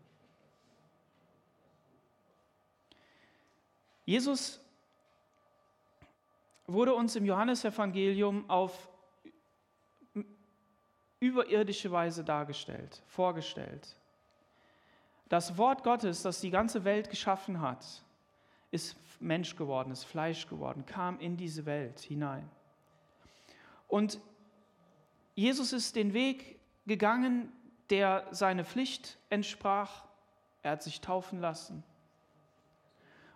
Jesus 4.06 4.60
wurde 6.68 6.94
uns 6.94 7.16
im 7.16 7.26
Johannesevangelium 7.26 8.50
auf 8.50 8.90
überirdische 11.24 11.89
Weise 11.89 12.24
dargestellt, 12.24 13.01
vorgestellt. 13.08 13.96
Das 15.30 15.58
Wort 15.58 15.84
Gottes, 15.84 16.22
das 16.22 16.42
die 16.42 16.51
ganze 16.51 16.84
Welt 16.84 17.10
geschaffen 17.10 17.62
hat, 17.62 17.86
ist 18.72 18.98
Mensch 19.22 19.56
geworden, 19.56 19.92
ist 19.92 20.03
Fleisch 20.03 20.48
geworden, 20.48 20.86
kam 20.86 21.20
in 21.20 21.38
diese 21.38 21.65
Welt 21.65 22.01
hinein. 22.01 22.50
Und 23.88 24.20
Jesus 25.34 25.72
ist 25.72 25.96
den 25.96 26.13
Weg 26.13 26.60
gegangen, 26.86 27.53
der 27.89 28.27
seine 28.32 28.65
Pflicht 28.65 29.18
entsprach. 29.30 30.03
Er 30.62 30.72
hat 30.72 30.84
sich 30.84 31.00
taufen 31.00 31.39
lassen. 31.39 31.84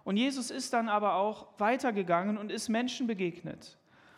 Und 0.03 0.17
Jesus 0.17 0.51
ist 0.51 0.74
dann 0.74 0.89
aber 0.89 1.15
auch 1.15 1.48
weitergegangen 1.58 2.38
und 2.38 2.51
ist 2.51 2.67
Menschen 2.67 3.08
begegnet. 3.08 3.77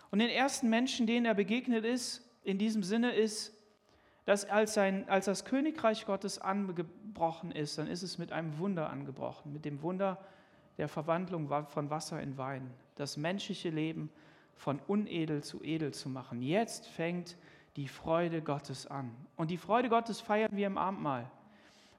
Und 0.10 0.20
den 0.20 0.30
ersten 0.30 0.70
Menschen, 0.70 1.06
denen 1.06 1.26
er 1.26 1.36
begegnet 1.36 1.86
ist, 1.86 2.26
in 2.44 2.58
diesem 2.58 2.84
Sinne 2.84 3.14
ist, 3.14 3.54
dass 4.30 4.46
als, 4.46 4.76
sein, 4.76 5.10
als 5.10 5.26
das 5.26 5.44
Königreich 5.44 6.06
Gottes 6.06 6.38
angebrochen 6.38 7.52
ist, 7.52 7.80
dann 7.80 7.88
ist 7.88 8.04
es 8.04 8.20
mit 8.20 8.32
einem 8.32 8.60
Wunder 8.60 8.92
angebrochen, 8.92 9.52
mit 9.52 9.66
dem 9.66 9.82
Wunder 9.82 10.20
der 10.78 10.88
Verwandlung 10.88 11.50
von 11.66 11.90
Wasser 11.90 12.22
in 12.22 12.38
Wein, 12.38 12.70
das 12.94 13.18
menschliche 13.18 13.72
Leben 13.72 14.12
von 14.56 14.80
unedel 14.86 15.42
zu 15.42 15.64
edel 15.64 15.96
zu 15.96 16.10
machen. 16.10 16.44
Jetzt 16.44 16.86
fängt 16.86 17.38
die 17.76 17.88
Freude 17.88 18.44
Gottes 18.44 18.86
an. 18.86 19.10
Und 19.36 19.50
die 19.50 19.58
Freude 19.58 19.90
Gottes 19.90 20.22
feiern 20.22 20.56
wir 20.56 20.68
im 20.68 20.78
Abendmahl. 20.78 21.26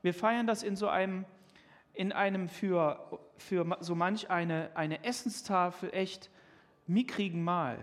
Wir 0.00 0.14
feiern 0.14 0.46
das 0.46 0.62
in 0.62 0.76
so 0.76 0.86
einem, 0.86 1.24
in 1.94 2.12
einem 2.12 2.48
für, 2.48 3.18
für 3.38 3.76
so 3.80 3.96
manch 3.96 4.30
eine, 4.30 4.70
eine 4.74 5.02
Essenstafel 5.02 5.92
echt 5.92 6.30
mickrigen 6.86 7.42
Mahl. 7.42 7.80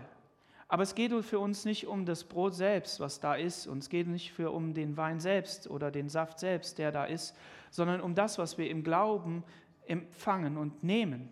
Aber 0.68 0.82
es 0.82 0.94
geht 0.94 1.12
für 1.24 1.38
uns 1.38 1.64
nicht 1.64 1.86
um 1.86 2.04
das 2.04 2.24
Brot 2.24 2.54
selbst, 2.54 3.00
was 3.00 3.20
da 3.20 3.34
ist, 3.34 3.66
und 3.66 3.78
es 3.78 3.88
geht 3.88 4.06
nicht 4.06 4.32
für, 4.32 4.50
um 4.52 4.74
den 4.74 4.98
Wein 4.98 5.18
selbst 5.18 5.68
oder 5.68 5.90
den 5.90 6.10
Saft 6.10 6.38
selbst, 6.38 6.78
der 6.78 6.92
da 6.92 7.06
ist, 7.06 7.34
sondern 7.70 8.02
um 8.02 8.14
das, 8.14 8.38
was 8.38 8.58
wir 8.58 8.68
im 8.68 8.84
Glauben 8.84 9.44
empfangen 9.86 10.58
und 10.58 10.84
nehmen, 10.84 11.30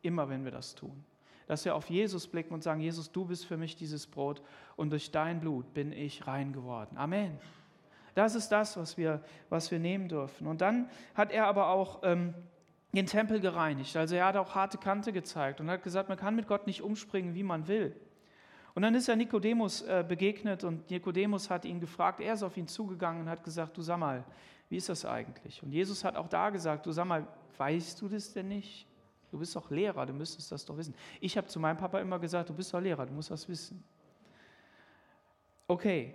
immer 0.00 0.28
wenn 0.28 0.44
wir 0.44 0.52
das 0.52 0.76
tun. 0.76 1.04
Dass 1.48 1.64
wir 1.64 1.74
auf 1.74 1.90
Jesus 1.90 2.28
blicken 2.28 2.54
und 2.54 2.62
sagen, 2.62 2.80
Jesus, 2.80 3.10
du 3.10 3.24
bist 3.24 3.46
für 3.46 3.56
mich 3.56 3.74
dieses 3.74 4.06
Brot 4.06 4.42
und 4.76 4.90
durch 4.90 5.10
dein 5.10 5.40
Blut 5.40 5.74
bin 5.74 5.90
ich 5.90 6.28
rein 6.28 6.52
geworden. 6.52 6.96
Amen. 6.96 7.36
Das 8.14 8.36
ist 8.36 8.50
das, 8.50 8.76
was 8.76 8.96
wir, 8.96 9.24
was 9.48 9.72
wir 9.72 9.80
nehmen 9.80 10.08
dürfen. 10.08 10.46
Und 10.46 10.60
dann 10.60 10.88
hat 11.14 11.32
er 11.32 11.46
aber 11.46 11.68
auch 11.68 12.00
ähm, 12.04 12.34
den 12.92 13.06
Tempel 13.06 13.40
gereinigt. 13.40 13.96
Also 13.96 14.14
er 14.14 14.26
hat 14.26 14.36
auch 14.36 14.54
harte 14.54 14.78
Kante 14.78 15.12
gezeigt 15.12 15.60
und 15.60 15.68
hat 15.68 15.82
gesagt, 15.82 16.08
man 16.08 16.18
kann 16.18 16.36
mit 16.36 16.46
Gott 16.46 16.66
nicht 16.66 16.82
umspringen, 16.82 17.34
wie 17.34 17.42
man 17.42 17.66
will. 17.66 17.96
Und 18.74 18.82
dann 18.82 18.94
ist 18.94 19.08
er 19.08 19.16
Nikodemus 19.16 19.82
äh, 19.82 20.04
begegnet 20.06 20.64
und 20.64 20.90
Nikodemus 20.90 21.50
hat 21.50 21.64
ihn 21.64 21.78
gefragt, 21.78 22.20
er 22.20 22.34
ist 22.34 22.42
auf 22.42 22.56
ihn 22.56 22.66
zugegangen 22.66 23.22
und 23.22 23.28
hat 23.28 23.44
gesagt, 23.44 23.76
du 23.76 23.82
sag 23.82 23.98
mal, 23.98 24.24
wie 24.70 24.76
ist 24.76 24.88
das 24.88 25.04
eigentlich? 25.04 25.62
Und 25.62 25.72
Jesus 25.72 26.02
hat 26.04 26.16
auch 26.16 26.28
da 26.28 26.48
gesagt, 26.48 26.86
du 26.86 26.92
sag 26.92 27.04
mal, 27.04 27.26
weißt 27.58 28.00
du 28.00 28.08
das 28.08 28.32
denn 28.32 28.48
nicht? 28.48 28.86
Du 29.30 29.38
bist 29.38 29.54
doch 29.54 29.70
Lehrer, 29.70 30.06
du 30.06 30.12
müsstest 30.12 30.50
das 30.52 30.64
doch 30.64 30.76
wissen. 30.76 30.94
Ich 31.20 31.36
habe 31.36 31.46
zu 31.46 31.60
meinem 31.60 31.76
Papa 31.76 32.00
immer 32.00 32.18
gesagt, 32.18 32.48
du 32.48 32.54
bist 32.54 32.72
doch 32.72 32.80
Lehrer, 32.80 33.06
du 33.06 33.12
musst 33.12 33.30
das 33.30 33.48
wissen. 33.48 33.82
Okay, 35.68 36.14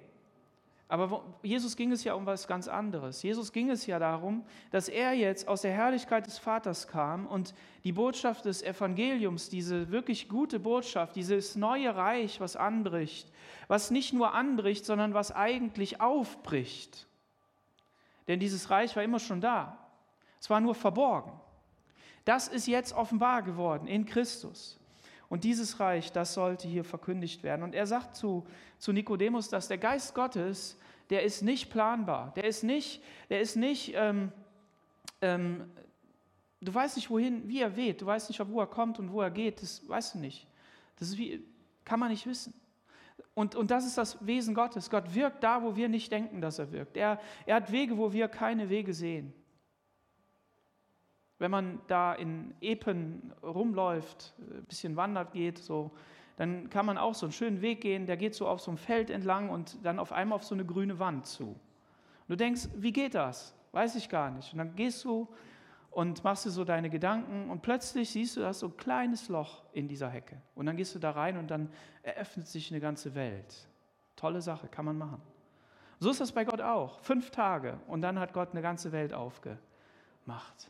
aber 0.89 1.21
Jesus 1.43 1.75
ging 1.75 1.91
es 1.91 2.05
ja 2.05 2.13
um 2.13 2.25
was 2.25 2.47
ganz 2.47 2.69
anderes. 2.69 3.21
Jesus 3.21 3.51
ging 3.51 3.69
es 3.69 3.85
ja 3.87 3.99
darum, 3.99 4.45
dass 4.71 4.87
er 4.87 5.13
jetzt 5.13 5.47
aus 5.47 5.61
der 5.61 5.73
Herrlichkeit 5.73 6.25
des 6.25 6.37
Vaters 6.37 6.87
kam 6.87 7.27
und 7.27 7.53
die 7.83 7.91
Botschaft 7.91 8.45
des 8.45 8.63
Evangeliums, 8.63 9.49
diese 9.49 9.91
wirklich 9.91 10.29
gute 10.29 10.59
Botschaft, 10.59 11.17
dieses 11.17 11.57
neue 11.57 11.93
Reich, 11.93 12.39
was 12.39 12.55
anbricht, 12.55 13.29
was 13.67 13.91
nicht 13.91 14.13
nur 14.13 14.33
anbricht, 14.33 14.85
sondern 14.85 15.13
was 15.13 15.33
eigentlich 15.33 15.99
aufbricht. 15.99 17.05
Denn 18.29 18.39
dieses 18.39 18.69
Reich 18.69 18.95
war 18.95 19.03
immer 19.03 19.19
schon 19.19 19.41
da. 19.41 19.77
Es 20.39 20.49
war 20.49 20.61
nur 20.61 20.75
verborgen. 20.75 21.33
Das 22.23 22.47
ist 22.47 22.67
jetzt 22.67 22.93
offenbar 22.93 23.41
geworden 23.41 23.87
in 23.87 24.05
Christus. 24.05 24.76
Und 25.29 25.43
dieses 25.43 25.79
Reich, 25.79 26.11
das 26.11 26.33
sollte 26.33 26.67
hier 26.67 26.83
verkündigt 26.83 27.43
werden. 27.43 27.63
Und 27.63 27.75
er 27.75 27.85
sagt 27.85 28.15
zu, 28.15 28.45
zu 28.77 28.93
Nikodemus, 28.93 29.49
dass 29.49 29.67
der 29.67 29.77
Geist 29.77 30.15
Gottes, 30.15 30.77
der 31.09 31.23
ist 31.23 31.41
nicht 31.41 31.69
planbar. 31.69 32.33
Der 32.35 32.45
ist 32.45 32.63
nicht, 32.63 33.03
der 33.29 33.41
ist 33.41 33.55
nicht, 33.55 33.93
ähm, 33.95 34.31
ähm, 35.21 35.69
du 36.61 36.73
weißt 36.73 36.95
nicht, 36.95 37.09
wohin, 37.09 37.47
wie 37.47 37.61
er 37.61 37.75
weht. 37.75 38.01
Du 38.01 38.05
weißt 38.05 38.29
nicht, 38.29 38.47
wo 38.47 38.59
er 38.59 38.67
kommt 38.67 38.99
und 38.99 39.11
wo 39.11 39.21
er 39.21 39.31
geht. 39.31 39.61
Das 39.61 39.87
weißt 39.87 40.15
du 40.15 40.19
nicht. 40.19 40.47
Das 40.97 41.17
wie, 41.17 41.43
kann 41.83 41.99
man 41.99 42.09
nicht 42.09 42.25
wissen. 42.25 42.53
Und, 43.33 43.55
und 43.55 43.69
das 43.69 43.85
ist 43.85 43.97
das 43.97 44.25
Wesen 44.25 44.55
Gottes. 44.55 44.89
Gott 44.89 45.13
wirkt 45.13 45.43
da, 45.43 45.61
wo 45.61 45.75
wir 45.75 45.89
nicht 45.89 46.11
denken, 46.11 46.41
dass 46.41 46.57
er 46.57 46.71
wirkt. 46.71 46.97
Er, 46.97 47.19
er 47.45 47.55
hat 47.57 47.71
Wege, 47.71 47.97
wo 47.97 48.11
wir 48.13 48.27
keine 48.27 48.69
Wege 48.69 48.93
sehen. 48.93 49.33
Wenn 51.39 51.51
man 51.51 51.79
da 51.87 52.13
in 52.13 52.53
Epen 52.61 53.33
rumläuft, 53.43 54.33
ein 54.39 54.65
bisschen 54.65 54.95
wandert 54.95 55.33
geht, 55.33 55.59
so, 55.59 55.91
dann 56.37 56.69
kann 56.69 56.85
man 56.85 56.97
auch 56.97 57.15
so 57.15 57.25
einen 57.25 57.33
schönen 57.33 57.61
Weg 57.61 57.81
gehen, 57.81 58.05
der 58.05 58.17
geht 58.17 58.35
so 58.35 58.47
auf 58.47 58.61
so 58.61 58.71
einem 58.71 58.77
Feld 58.77 59.09
entlang 59.09 59.49
und 59.49 59.83
dann 59.83 59.99
auf 59.99 60.11
einmal 60.11 60.35
auf 60.35 60.43
so 60.43 60.55
eine 60.55 60.65
grüne 60.65 60.99
Wand 60.99 61.25
zu. 61.25 61.47
Und 61.47 61.59
du 62.27 62.35
denkst, 62.35 62.69
wie 62.75 62.91
geht 62.91 63.15
das? 63.15 63.55
Weiß 63.71 63.95
ich 63.95 64.09
gar 64.09 64.31
nicht. 64.31 64.51
Und 64.53 64.59
dann 64.59 64.75
gehst 64.75 65.03
du 65.03 65.27
und 65.91 66.23
machst 66.23 66.45
dir 66.45 66.51
so 66.51 66.63
deine 66.63 66.89
Gedanken 66.89 67.49
und 67.49 67.61
plötzlich 67.61 68.11
siehst 68.11 68.37
du, 68.37 68.41
da 68.41 68.53
so 68.53 68.67
ein 68.67 68.77
kleines 68.77 69.29
Loch 69.29 69.63
in 69.73 69.87
dieser 69.87 70.09
Hecke. 70.09 70.39
Und 70.53 70.67
dann 70.67 70.77
gehst 70.77 70.93
du 70.93 70.99
da 70.99 71.11
rein 71.11 71.37
und 71.37 71.49
dann 71.49 71.69
eröffnet 72.03 72.47
sich 72.47 72.71
eine 72.71 72.79
ganze 72.79 73.15
Welt. 73.15 73.67
Tolle 74.15 74.41
Sache, 74.41 74.67
kann 74.67 74.85
man 74.85 74.97
machen. 74.97 75.21
So 75.99 76.11
ist 76.11 76.21
das 76.21 76.31
bei 76.31 76.45
Gott 76.45 76.61
auch. 76.61 76.99
Fünf 76.99 77.31
Tage 77.31 77.79
und 77.87 78.01
dann 78.01 78.19
hat 78.19 78.33
Gott 78.33 78.51
eine 78.51 78.61
ganze 78.61 78.91
Welt 78.91 79.13
aufgemacht. 79.13 80.69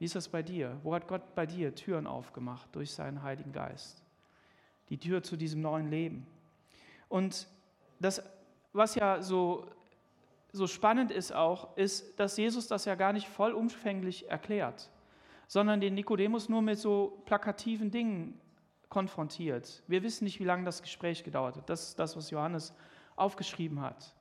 Wie 0.00 0.06
ist 0.06 0.14
das 0.14 0.30
bei 0.30 0.42
dir? 0.42 0.80
Wo 0.82 0.94
hat 0.94 1.06
Gott 1.06 1.34
bei 1.34 1.44
dir 1.44 1.74
Türen 1.74 2.06
aufgemacht 2.06 2.74
durch 2.74 2.90
seinen 2.90 3.22
Heiligen 3.22 3.52
Geist? 3.52 4.02
Die 4.88 4.96
Tür 4.96 5.22
zu 5.22 5.36
diesem 5.36 5.60
neuen 5.60 5.90
Leben. 5.90 6.26
Und 7.10 7.46
das, 7.98 8.22
was 8.72 8.94
ja 8.94 9.20
so, 9.20 9.68
so 10.52 10.66
spannend 10.66 11.10
ist 11.10 11.34
auch, 11.34 11.76
ist, 11.76 12.18
dass 12.18 12.38
Jesus 12.38 12.66
das 12.66 12.86
ja 12.86 12.94
gar 12.94 13.12
nicht 13.12 13.28
vollumfänglich 13.28 14.30
erklärt, 14.30 14.90
sondern 15.46 15.82
den 15.82 15.92
Nikodemus 15.92 16.48
nur 16.48 16.62
mit 16.62 16.78
so 16.78 17.22
plakativen 17.26 17.90
Dingen 17.90 18.40
konfrontiert. 18.88 19.82
Wir 19.86 20.02
wissen 20.02 20.24
nicht, 20.24 20.40
wie 20.40 20.44
lange 20.44 20.64
das 20.64 20.80
Gespräch 20.80 21.24
gedauert 21.24 21.58
hat. 21.58 21.68
Das 21.68 21.88
ist 21.88 21.98
das, 21.98 22.16
was 22.16 22.30
Johannes 22.30 22.74
aufgeschrieben 23.16 23.82
hat. 23.82 24.14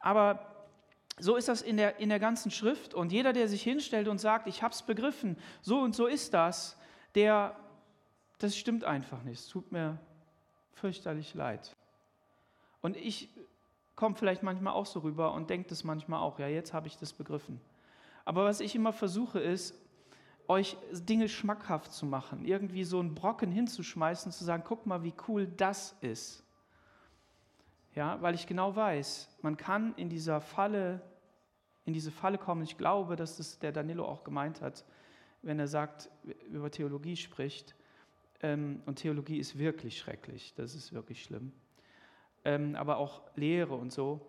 Aber 0.00 0.57
so 1.20 1.36
ist 1.36 1.48
das 1.48 1.62
in 1.62 1.76
der, 1.76 1.98
in 1.98 2.08
der 2.08 2.18
ganzen 2.18 2.50
Schrift. 2.50 2.94
Und 2.94 3.12
jeder, 3.12 3.32
der 3.32 3.48
sich 3.48 3.62
hinstellt 3.62 4.08
und 4.08 4.18
sagt, 4.18 4.46
ich 4.46 4.62
habe 4.62 4.72
es 4.72 4.82
begriffen, 4.82 5.36
so 5.62 5.80
und 5.80 5.94
so 5.94 6.06
ist 6.06 6.34
das, 6.34 6.78
der, 7.14 7.56
das 8.38 8.56
stimmt 8.56 8.84
einfach 8.84 9.22
nicht. 9.22 9.40
Es 9.40 9.48
tut 9.48 9.72
mir 9.72 9.98
fürchterlich 10.72 11.34
leid. 11.34 11.76
Und 12.80 12.96
ich 12.96 13.28
komme 13.96 14.14
vielleicht 14.14 14.42
manchmal 14.42 14.74
auch 14.74 14.86
so 14.86 15.00
rüber 15.00 15.32
und 15.32 15.50
denke 15.50 15.68
das 15.68 15.82
manchmal 15.82 16.20
auch, 16.20 16.38
ja, 16.38 16.46
jetzt 16.46 16.72
habe 16.72 16.86
ich 16.86 16.96
das 16.96 17.12
begriffen. 17.12 17.60
Aber 18.24 18.44
was 18.44 18.60
ich 18.60 18.74
immer 18.74 18.92
versuche, 18.92 19.40
ist, 19.40 19.74
euch 20.46 20.76
Dinge 20.92 21.28
schmackhaft 21.28 21.92
zu 21.92 22.06
machen, 22.06 22.44
irgendwie 22.44 22.84
so 22.84 23.00
einen 23.00 23.14
Brocken 23.14 23.50
hinzuschmeißen, 23.50 24.32
zu 24.32 24.44
sagen, 24.44 24.62
guck 24.66 24.86
mal, 24.86 25.02
wie 25.02 25.14
cool 25.26 25.46
das 25.46 25.94
ist. 26.00 26.42
Ja, 27.98 28.22
weil 28.22 28.36
ich 28.36 28.46
genau 28.46 28.76
weiß, 28.76 29.28
man 29.42 29.56
kann 29.56 29.92
in 29.96 30.08
dieser 30.08 30.40
Falle, 30.40 31.02
in 31.84 31.92
diese 31.92 32.12
Falle 32.12 32.38
kommen. 32.38 32.62
Ich 32.62 32.78
glaube, 32.78 33.16
dass 33.16 33.38
das 33.38 33.58
der 33.58 33.72
Danilo 33.72 34.04
auch 34.04 34.22
gemeint 34.22 34.60
hat, 34.60 34.84
wenn 35.42 35.58
er 35.58 35.66
sagt, 35.66 36.08
über 36.48 36.70
Theologie 36.70 37.16
spricht. 37.16 37.74
Ähm, 38.40 38.84
und 38.86 39.00
Theologie 39.00 39.38
ist 39.38 39.58
wirklich 39.58 39.98
schrecklich, 39.98 40.54
das 40.54 40.76
ist 40.76 40.92
wirklich 40.92 41.24
schlimm. 41.24 41.50
Ähm, 42.44 42.76
aber 42.76 42.98
auch 42.98 43.22
Lehre 43.34 43.74
und 43.74 43.92
so 43.92 44.24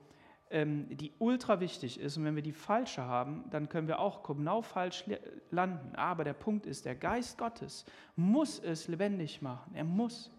ähm, 0.50 0.88
die 0.90 1.14
ultra 1.20 1.60
wichtig 1.60 2.00
ist. 2.00 2.18
Und 2.18 2.26
wenn 2.26 2.36
wir 2.36 2.42
die 2.42 2.54
falsche 2.54 3.04
haben, 3.04 3.44
dann 3.52 3.70
können 3.70 3.88
wir 3.88 4.00
auch 4.00 4.24
genau 4.24 4.64
falsch 4.64 5.06
landen. 5.52 5.96
Aber 5.96 6.24
der 6.24 6.34
Punkt 6.34 6.66
ist, 6.66 6.86
der 6.86 6.96
Geist 6.96 7.38
Gottes 7.38 7.86
muss 8.16 8.58
es 8.58 8.88
lebendig 8.88 9.44
machen. 9.44 9.76
Er 9.76 9.84
muss. 9.84 10.32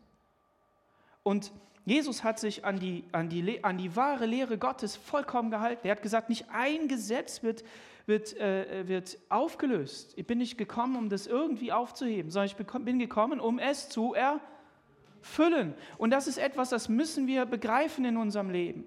Und 1.23 1.53
Jesus 1.85 2.23
hat 2.23 2.39
sich 2.39 2.65
an 2.65 2.79
die, 2.79 3.05
an 3.13 3.29
die, 3.29 3.65
an 3.65 3.79
die 3.79 3.97
wahre 3.97 4.27
Lehre 4.27 4.59
Gottes 4.59 4.97
vollkommen 4.97 5.51
gehalten. 5.51 5.87
Er 5.87 5.93
hat 5.93 6.03
gesagt, 6.03 6.29
nicht 6.29 6.47
ein 6.53 6.89
Gesetz 6.89 7.43
wird, 7.43 7.65
wird, 8.07 8.37
äh, 8.37 8.87
wird 8.87 9.19
aufgelöst. 9.29 10.13
Ich 10.17 10.27
bin 10.27 10.39
nicht 10.39 10.59
gekommen, 10.59 10.97
um 10.97 11.09
das 11.09 11.27
irgendwie 11.27 11.73
aufzuheben, 11.73 12.31
sondern 12.31 12.47
ich 12.47 12.57
bin 12.57 12.99
gekommen, 12.99 13.41
um 13.41 13.59
es 13.59 13.89
zu 13.89 14.15
erfüllen. 14.15 15.75
Und 15.99 16.11
das 16.11 16.27
ist 16.27 16.39
etwas, 16.39 16.71
das 16.71 16.89
müssen 16.89 17.27
wir 17.27 17.47
begreifen 17.47 18.05
in 18.05 18.17
unserem 18.17 18.51
Leben. 18.51 18.85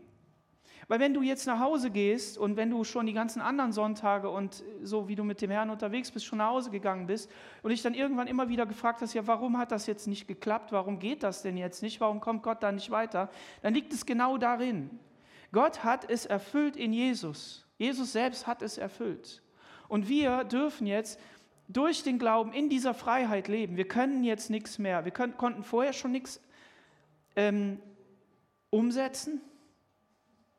Weil 0.93 0.99
wenn 0.99 1.15
du 1.15 1.23
jetzt 1.23 1.47
nach 1.47 1.59
Hause 1.59 1.89
gehst 1.89 2.37
und 2.37 2.55
wenn 2.55 2.69
du 2.69 2.83
schon 2.83 3.07
die 3.07 3.13
ganzen 3.13 3.41
anderen 3.41 3.71
Sonntage 3.71 4.29
und 4.29 4.63
so 4.83 5.07
wie 5.07 5.15
du 5.15 5.23
mit 5.23 5.41
dem 5.41 5.49
Herrn 5.49 5.71
unterwegs 5.71 6.11
bist, 6.11 6.23
schon 6.23 6.37
nach 6.37 6.49
Hause 6.49 6.69
gegangen 6.69 7.07
bist 7.07 7.31
und 7.63 7.71
dich 7.71 7.81
dann 7.81 7.95
irgendwann 7.95 8.27
immer 8.27 8.47
wieder 8.47 8.67
gefragt 8.67 9.01
hast, 9.01 9.15
ja, 9.15 9.25
warum 9.25 9.57
hat 9.57 9.71
das 9.71 9.87
jetzt 9.87 10.05
nicht 10.05 10.27
geklappt? 10.27 10.71
Warum 10.71 10.99
geht 10.99 11.23
das 11.23 11.41
denn 11.41 11.57
jetzt 11.57 11.81
nicht? 11.81 11.99
Warum 11.99 12.19
kommt 12.19 12.43
Gott 12.43 12.61
da 12.61 12.71
nicht 12.71 12.91
weiter? 12.91 13.31
Dann 13.63 13.73
liegt 13.73 13.91
es 13.91 14.05
genau 14.05 14.37
darin. 14.37 14.99
Gott 15.51 15.83
hat 15.83 16.07
es 16.07 16.27
erfüllt 16.27 16.77
in 16.77 16.93
Jesus. 16.93 17.65
Jesus 17.79 18.11
selbst 18.11 18.45
hat 18.45 18.61
es 18.61 18.77
erfüllt. 18.77 19.41
Und 19.87 20.09
wir 20.09 20.43
dürfen 20.43 20.85
jetzt 20.85 21.19
durch 21.67 22.03
den 22.03 22.19
Glauben 22.19 22.53
in 22.53 22.69
dieser 22.69 22.93
Freiheit 22.93 23.47
leben. 23.47 23.77
Wir 23.77 23.87
können 23.87 24.23
jetzt 24.23 24.51
nichts 24.51 24.77
mehr. 24.77 25.05
Wir 25.05 25.11
können, 25.11 25.37
konnten 25.37 25.63
vorher 25.63 25.93
schon 25.93 26.11
nichts 26.11 26.39
ähm, 27.35 27.79
umsetzen 28.69 29.41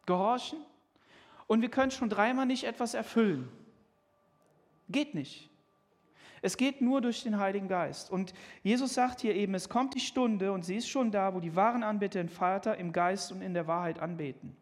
gehorchen 0.07 0.59
und 1.47 1.61
wir 1.61 1.71
können 1.71 1.91
schon 1.91 2.09
dreimal 2.09 2.47
nicht 2.47 2.65
etwas 2.65 2.95
erfüllen. 2.95 3.49
Geht 4.89 5.15
nicht. 5.15 5.51
Es 6.43 6.59
geht 6.59 6.83
nur 6.83 7.01
durch 7.01 7.23
den 7.23 7.39
Heiligen 7.39 7.69
Geist. 7.69 8.11
Und 8.11 8.35
Jesus 8.63 8.93
sagt 8.93 9.23
hier 9.23 9.35
eben, 9.35 9.55
es 9.55 9.71
kommt 9.71 9.95
die 9.95 10.01
Stunde 10.01 10.53
und 10.53 10.63
sie 10.63 10.77
ist 10.77 10.89
schon 10.89 11.11
da, 11.11 11.35
wo 11.35 11.41
die 11.41 11.57
wahren 11.57 11.83
Anbeter 11.83 12.19
den 12.19 12.29
Vater 12.29 12.77
im 12.77 12.93
Geist 12.93 13.33
und 13.33 13.41
in 13.41 13.55
der 13.55 13.67
Wahrheit 13.67 13.99
anbeten. 13.99 14.55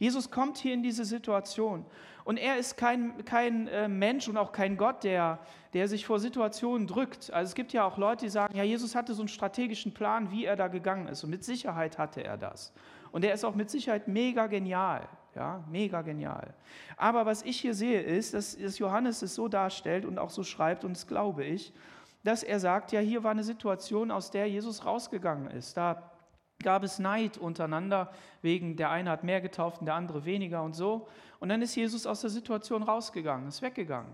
Jesus 0.00 0.30
kommt 0.30 0.58
hier 0.58 0.74
in 0.74 0.82
diese 0.82 1.04
Situation 1.04 1.84
und 2.24 2.38
er 2.38 2.56
ist 2.56 2.76
kein, 2.76 3.24
kein 3.24 3.68
äh, 3.68 3.86
Mensch 3.86 4.28
und 4.28 4.36
auch 4.36 4.50
kein 4.50 4.76
Gott, 4.76 5.04
der, 5.04 5.38
der 5.74 5.86
sich 5.86 6.06
vor 6.06 6.18
Situationen 6.18 6.88
drückt. 6.88 7.32
Also 7.32 7.50
es 7.50 7.54
gibt 7.54 7.72
ja 7.72 7.84
auch 7.84 7.98
Leute, 7.98 8.24
die 8.26 8.30
sagen, 8.30 8.56
ja, 8.56 8.64
Jesus 8.64 8.94
hatte 8.94 9.14
so 9.14 9.22
einen 9.22 9.28
strategischen 9.28 9.94
Plan, 9.94 10.32
wie 10.32 10.44
er 10.44 10.56
da 10.56 10.68
gegangen 10.68 11.06
ist 11.06 11.22
und 11.22 11.30
mit 11.30 11.44
Sicherheit 11.44 11.98
hatte 11.98 12.24
er 12.24 12.36
das. 12.36 12.72
Und 13.12 13.22
der 13.22 13.34
ist 13.34 13.44
auch 13.44 13.54
mit 13.54 13.70
Sicherheit 13.70 14.08
mega 14.08 14.46
genial. 14.46 15.08
Ja, 15.34 15.62
mega 15.70 16.02
genial. 16.02 16.54
Aber 16.96 17.24
was 17.24 17.42
ich 17.42 17.60
hier 17.60 17.74
sehe, 17.74 18.00
ist, 18.00 18.34
dass, 18.34 18.56
dass 18.56 18.78
Johannes 18.78 19.22
es 19.22 19.34
so 19.34 19.46
darstellt 19.46 20.04
und 20.04 20.18
auch 20.18 20.30
so 20.30 20.42
schreibt, 20.42 20.84
und 20.84 20.96
das 20.96 21.06
glaube 21.06 21.44
ich, 21.44 21.72
dass 22.24 22.42
er 22.42 22.58
sagt, 22.58 22.92
ja, 22.92 23.00
hier 23.00 23.22
war 23.22 23.30
eine 23.30 23.44
Situation, 23.44 24.10
aus 24.10 24.30
der 24.30 24.48
Jesus 24.48 24.84
rausgegangen 24.84 25.50
ist. 25.50 25.76
Da 25.76 26.10
gab 26.62 26.82
es 26.82 26.98
Neid 26.98 27.38
untereinander, 27.38 28.10
wegen 28.42 28.76
der 28.76 28.90
eine 28.90 29.10
hat 29.10 29.22
mehr 29.22 29.40
getauft 29.40 29.80
und 29.80 29.86
der 29.86 29.94
andere 29.94 30.24
weniger 30.24 30.62
und 30.62 30.74
so. 30.74 31.06
Und 31.38 31.50
dann 31.50 31.62
ist 31.62 31.76
Jesus 31.76 32.06
aus 32.06 32.20
der 32.20 32.30
Situation 32.30 32.82
rausgegangen, 32.82 33.48
ist 33.48 33.62
weggegangen. 33.62 34.10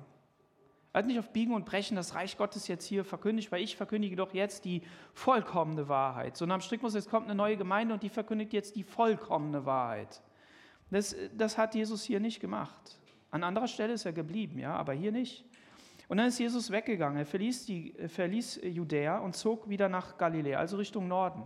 Er 0.95 0.99
hat 0.99 1.07
nicht 1.07 1.19
auf 1.19 1.33
Biegen 1.33 1.53
und 1.55 1.65
Brechen 1.65 1.97
das 1.97 2.15
Reich 2.15 2.39
Gottes 2.39 2.69
jetzt 2.69 2.87
hier 2.87 3.05
verkündigt, 3.05 3.51
weil 3.51 3.61
ich 3.61 3.75
verkündige 3.77 4.15
doch 4.15 4.33
jetzt 4.33 4.65
die 4.65 4.83
vollkommene 5.13 5.89
Wahrheit. 5.89 6.37
Sondern 6.37 6.55
am 6.55 6.61
Strickmus, 6.61 6.95
jetzt 6.95 7.11
kommt 7.11 7.27
eine 7.27 7.35
neue 7.35 7.57
Gemeinde 7.57 7.95
und 7.95 8.05
die 8.05 8.09
verkündigt 8.09 8.53
jetzt 8.53 8.77
die 8.77 8.85
vollkommene 8.85 9.67
Wahrheit. 9.67 10.23
Das, 10.93 11.17
das 11.37 11.59
hat 11.59 11.75
Jesus 11.75 12.05
hier 12.05 12.21
nicht 12.21 12.39
gemacht. 12.39 13.01
An 13.33 13.43
anderer 13.43 13.67
Stelle 13.67 13.95
ist 13.95 14.07
er 14.07 14.13
geblieben, 14.13 14.61
ja, 14.61 14.77
aber 14.77 14.93
hier 14.93 15.11
nicht. 15.11 15.45
Und 16.07 16.19
dann 16.19 16.29
ist 16.29 16.39
Jesus 16.39 16.71
weggegangen. 16.71 17.19
Er 17.19 17.27
verließ, 17.27 17.67
die, 17.67 17.93
verließ 18.07 18.61
Judäa 18.63 19.19
und 19.19 19.35
zog 19.35 19.69
wieder 19.69 19.89
nach 19.89 20.17
Galiläa, 20.17 20.61
also 20.61 20.77
Richtung 20.77 21.09
Norden. 21.09 21.43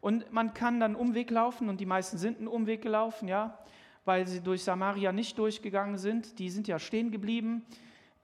Und 0.00 0.32
man 0.32 0.54
kann 0.54 0.80
dann 0.80 0.96
Umweg 0.96 1.30
laufen 1.30 1.68
und 1.68 1.80
die 1.80 1.86
meisten 1.86 2.16
sind 2.16 2.38
einen 2.38 2.48
Umweg 2.48 2.80
gelaufen, 2.80 3.28
ja, 3.28 3.58
weil 4.06 4.26
sie 4.26 4.40
durch 4.40 4.64
Samaria 4.64 5.12
nicht 5.12 5.38
durchgegangen 5.38 5.98
sind. 5.98 6.38
Die 6.38 6.48
sind 6.48 6.66
ja 6.66 6.78
stehen 6.78 7.10
geblieben 7.10 7.66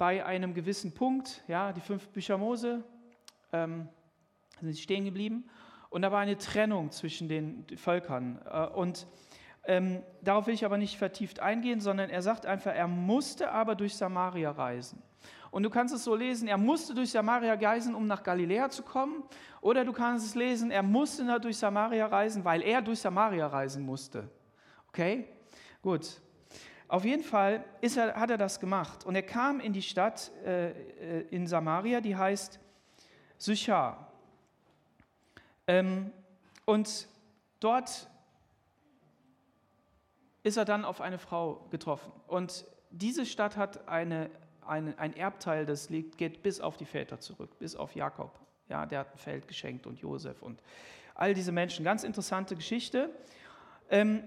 bei 0.02 0.26
einem 0.26 0.52
gewissen 0.52 0.90
Punkt, 0.90 1.44
ja, 1.46 1.72
die 1.72 1.80
fünf 1.80 2.08
Bücher 2.08 2.36
Mose, 2.36 2.82
ähm, 3.52 3.86
sind 4.60 4.72
sie 4.72 4.82
stehen 4.82 5.04
geblieben. 5.04 5.48
Und 5.90 6.02
da 6.02 6.10
war 6.10 6.18
eine 6.18 6.36
Trennung 6.36 6.90
zwischen 6.90 7.28
den 7.28 7.64
Völkern. 7.76 8.40
Äh, 8.50 8.66
und 8.66 9.06
ähm, 9.62 10.02
darauf 10.20 10.48
will 10.48 10.54
ich 10.54 10.64
aber 10.64 10.76
nicht 10.76 10.98
vertieft 10.98 11.38
eingehen, 11.38 11.78
sondern 11.78 12.10
er 12.10 12.20
sagt 12.20 12.46
einfach, 12.46 12.74
er 12.74 12.88
musste 12.88 13.52
aber 13.52 13.76
durch 13.76 13.94
Samaria 13.94 14.50
reisen. 14.50 15.00
Und 15.52 15.62
du 15.62 15.70
kannst 15.70 15.94
es 15.94 16.02
so 16.02 16.16
lesen, 16.16 16.48
er 16.48 16.58
musste 16.58 16.96
durch 16.96 17.12
Samaria 17.12 17.54
reisen, 17.54 17.94
um 17.94 18.08
nach 18.08 18.24
Galiläa 18.24 18.70
zu 18.70 18.82
kommen. 18.82 19.22
Oder 19.60 19.84
du 19.84 19.92
kannst 19.92 20.26
es 20.26 20.34
lesen, 20.34 20.72
er 20.72 20.82
musste 20.82 21.38
durch 21.38 21.58
Samaria 21.58 22.06
reisen, 22.06 22.44
weil 22.44 22.62
er 22.62 22.82
durch 22.82 22.98
Samaria 22.98 23.46
reisen 23.46 23.86
musste. 23.86 24.28
Okay? 24.88 25.28
Gut. 25.80 26.20
Auf 26.92 27.06
jeden 27.06 27.24
Fall 27.24 27.64
er, 27.80 28.16
hat 28.16 28.28
er 28.28 28.36
das 28.36 28.60
gemacht 28.60 29.06
und 29.06 29.14
er 29.14 29.22
kam 29.22 29.60
in 29.60 29.72
die 29.72 29.80
Stadt 29.80 30.30
äh, 30.44 30.72
äh, 30.72 31.26
in 31.30 31.46
Samaria, 31.46 32.02
die 32.02 32.14
heißt 32.14 32.60
Sychar. 33.38 34.12
Ähm, 35.66 36.12
und 36.66 37.08
dort 37.60 38.10
ist 40.42 40.58
er 40.58 40.66
dann 40.66 40.84
auf 40.84 41.00
eine 41.00 41.16
Frau 41.16 41.66
getroffen. 41.70 42.12
Und 42.26 42.66
diese 42.90 43.24
Stadt 43.24 43.56
hat 43.56 43.88
eine, 43.88 44.30
eine, 44.66 44.98
ein 44.98 45.16
Erbteil, 45.16 45.64
das 45.64 45.88
liegt, 45.88 46.18
geht 46.18 46.42
bis 46.42 46.60
auf 46.60 46.76
die 46.76 46.84
Väter 46.84 47.18
zurück, 47.20 47.58
bis 47.58 47.74
auf 47.74 47.94
Jakob. 47.94 48.38
Ja, 48.68 48.84
der 48.84 48.98
hat 48.98 49.14
ein 49.14 49.18
Feld 49.18 49.48
geschenkt 49.48 49.86
und 49.86 49.98
Josef 49.98 50.42
und 50.42 50.62
all 51.14 51.32
diese 51.32 51.52
Menschen. 51.52 51.86
Ganz 51.86 52.04
interessante 52.04 52.54
Geschichte. 52.54 53.08
Ähm, 53.88 54.24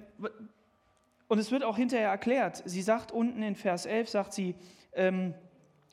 und 1.28 1.40
es 1.40 1.52
wird 1.52 1.64
auch 1.64 1.78
hinterher 1.78 2.10
erklärt. 2.10 2.62
Sie 2.66 2.82
sagt 2.82 3.12
unten 3.12 3.42
in 3.42 3.56
Vers 3.56 3.86
11, 3.86 4.10
sagt 4.10 4.34
sie, 4.34 4.56
ähm, 4.94 5.34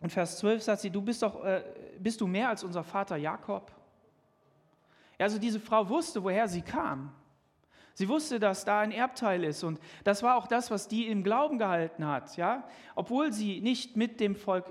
in 0.01 0.11
Vers 0.11 0.38
12 0.38 0.62
sagt 0.62 0.81
sie, 0.83 0.90
du 0.90 1.01
bist 1.01 1.23
doch, 1.23 1.45
äh, 1.45 1.62
bist 1.99 2.21
du 2.21 2.27
mehr 2.27 2.49
als 2.49 2.64
unser 2.64 2.83
Vater 2.83 3.16
Jakob? 3.16 3.73
Also 5.18 5.38
diese 5.38 5.61
Frau 5.61 5.88
wusste, 5.88 6.23
woher 6.25 6.49
sie 6.49 6.62
kam. 6.62 7.12
Sie 7.95 8.09
wusste, 8.09 8.40
dass 8.40 8.64
da 8.64 8.81
ein 8.81 8.90
Erbteil 8.90 9.45
ist 9.45 9.62
und 9.62 9.79
das 10.03 10.23
war 10.23 10.37
auch 10.37 10.47
das, 10.47 10.71
was 10.71 10.88
die 10.88 11.07
im 11.07 11.23
Glauben 11.23 11.59
gehalten 11.59 12.07
hat. 12.07 12.37
Ja? 12.37 12.64
Obwohl 12.95 13.33
sie 13.33 13.61
nicht 13.61 13.97
mit 13.97 14.18
dem 14.18 14.35
Volk 14.35 14.64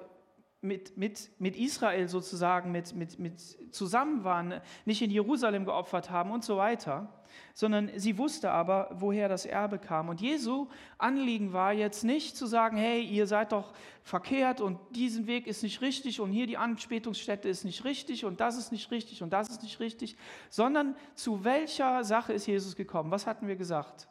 mit, 0.62 0.96
mit, 0.96 1.32
mit 1.40 1.56
Israel 1.56 2.08
sozusagen 2.08 2.72
mit, 2.72 2.96
mit, 2.96 3.18
mit 3.18 3.40
zusammen 3.74 4.24
waren, 4.24 4.62
nicht 4.86 5.02
in 5.02 5.10
Jerusalem 5.10 5.66
geopfert 5.66 6.12
haben 6.12 6.30
und 6.30 6.46
so 6.46 6.58
weiter, 6.58 7.12
sondern 7.56 7.90
sie 7.96 8.20
wusste 8.20 8.52
aber, 8.52 8.90
woher 8.94 9.28
das 9.28 9.48
Erbe 9.48 9.80
kam. 9.80 10.10
Und 10.10 10.22
Jesu 10.22 10.68
Anliegen 11.00 11.52
war 11.52 11.74
jetzt 11.74 12.04
nicht 12.04 12.38
zu 12.38 12.46
sagen, 12.46 12.78
hey, 12.78 13.02
ihr 13.02 13.26
seid 13.26 13.54
doch 13.54 13.74
verkehrt 14.04 14.62
und 14.62 14.78
diesen 14.92 15.26
Weg 15.26 15.48
ist 15.48 15.64
nicht 15.64 15.82
richtig 15.82 16.20
und 16.20 16.32
hier 16.32 16.46
die 16.46 16.58
Anspätungsstätte 16.58 17.50
ist 17.50 17.66
nicht 17.66 17.84
richtig 17.84 18.24
und 18.24 18.40
das 18.40 18.58
ist 18.58 18.72
nicht 18.72 18.92
richtig 18.92 19.24
und 19.24 19.34
das 19.34 19.50
ist 19.50 19.64
nicht 19.64 19.80
richtig, 19.80 20.16
sondern 20.50 20.96
zu 21.16 21.44
welcher 21.44 22.04
Sache 22.04 22.34
ist 22.34 22.46
Jesus 22.46 22.76
gekommen? 22.76 23.10
Was 23.10 23.26
hatten 23.26 23.48
wir 23.48 23.56
gesagt? 23.56 24.08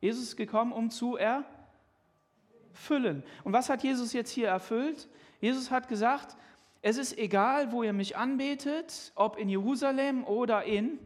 Jesus 0.00 0.24
ist 0.24 0.36
gekommen, 0.36 0.72
um 0.72 0.90
zu 0.90 1.16
erfüllen. 1.16 3.22
Und 3.44 3.54
was 3.54 3.70
hat 3.70 3.82
Jesus 3.82 4.12
jetzt 4.12 4.30
hier 4.30 4.48
erfüllt? 4.48 5.08
Jesus 5.40 5.70
hat 5.70 5.88
gesagt, 5.88 6.36
es 6.82 6.96
ist 6.96 7.18
egal, 7.18 7.72
wo 7.72 7.82
ihr 7.82 7.92
mich 7.92 8.16
anbetet, 8.16 9.12
ob 9.14 9.36
in 9.36 9.48
Jerusalem 9.48 10.24
oder 10.24 10.64
in 10.64 10.98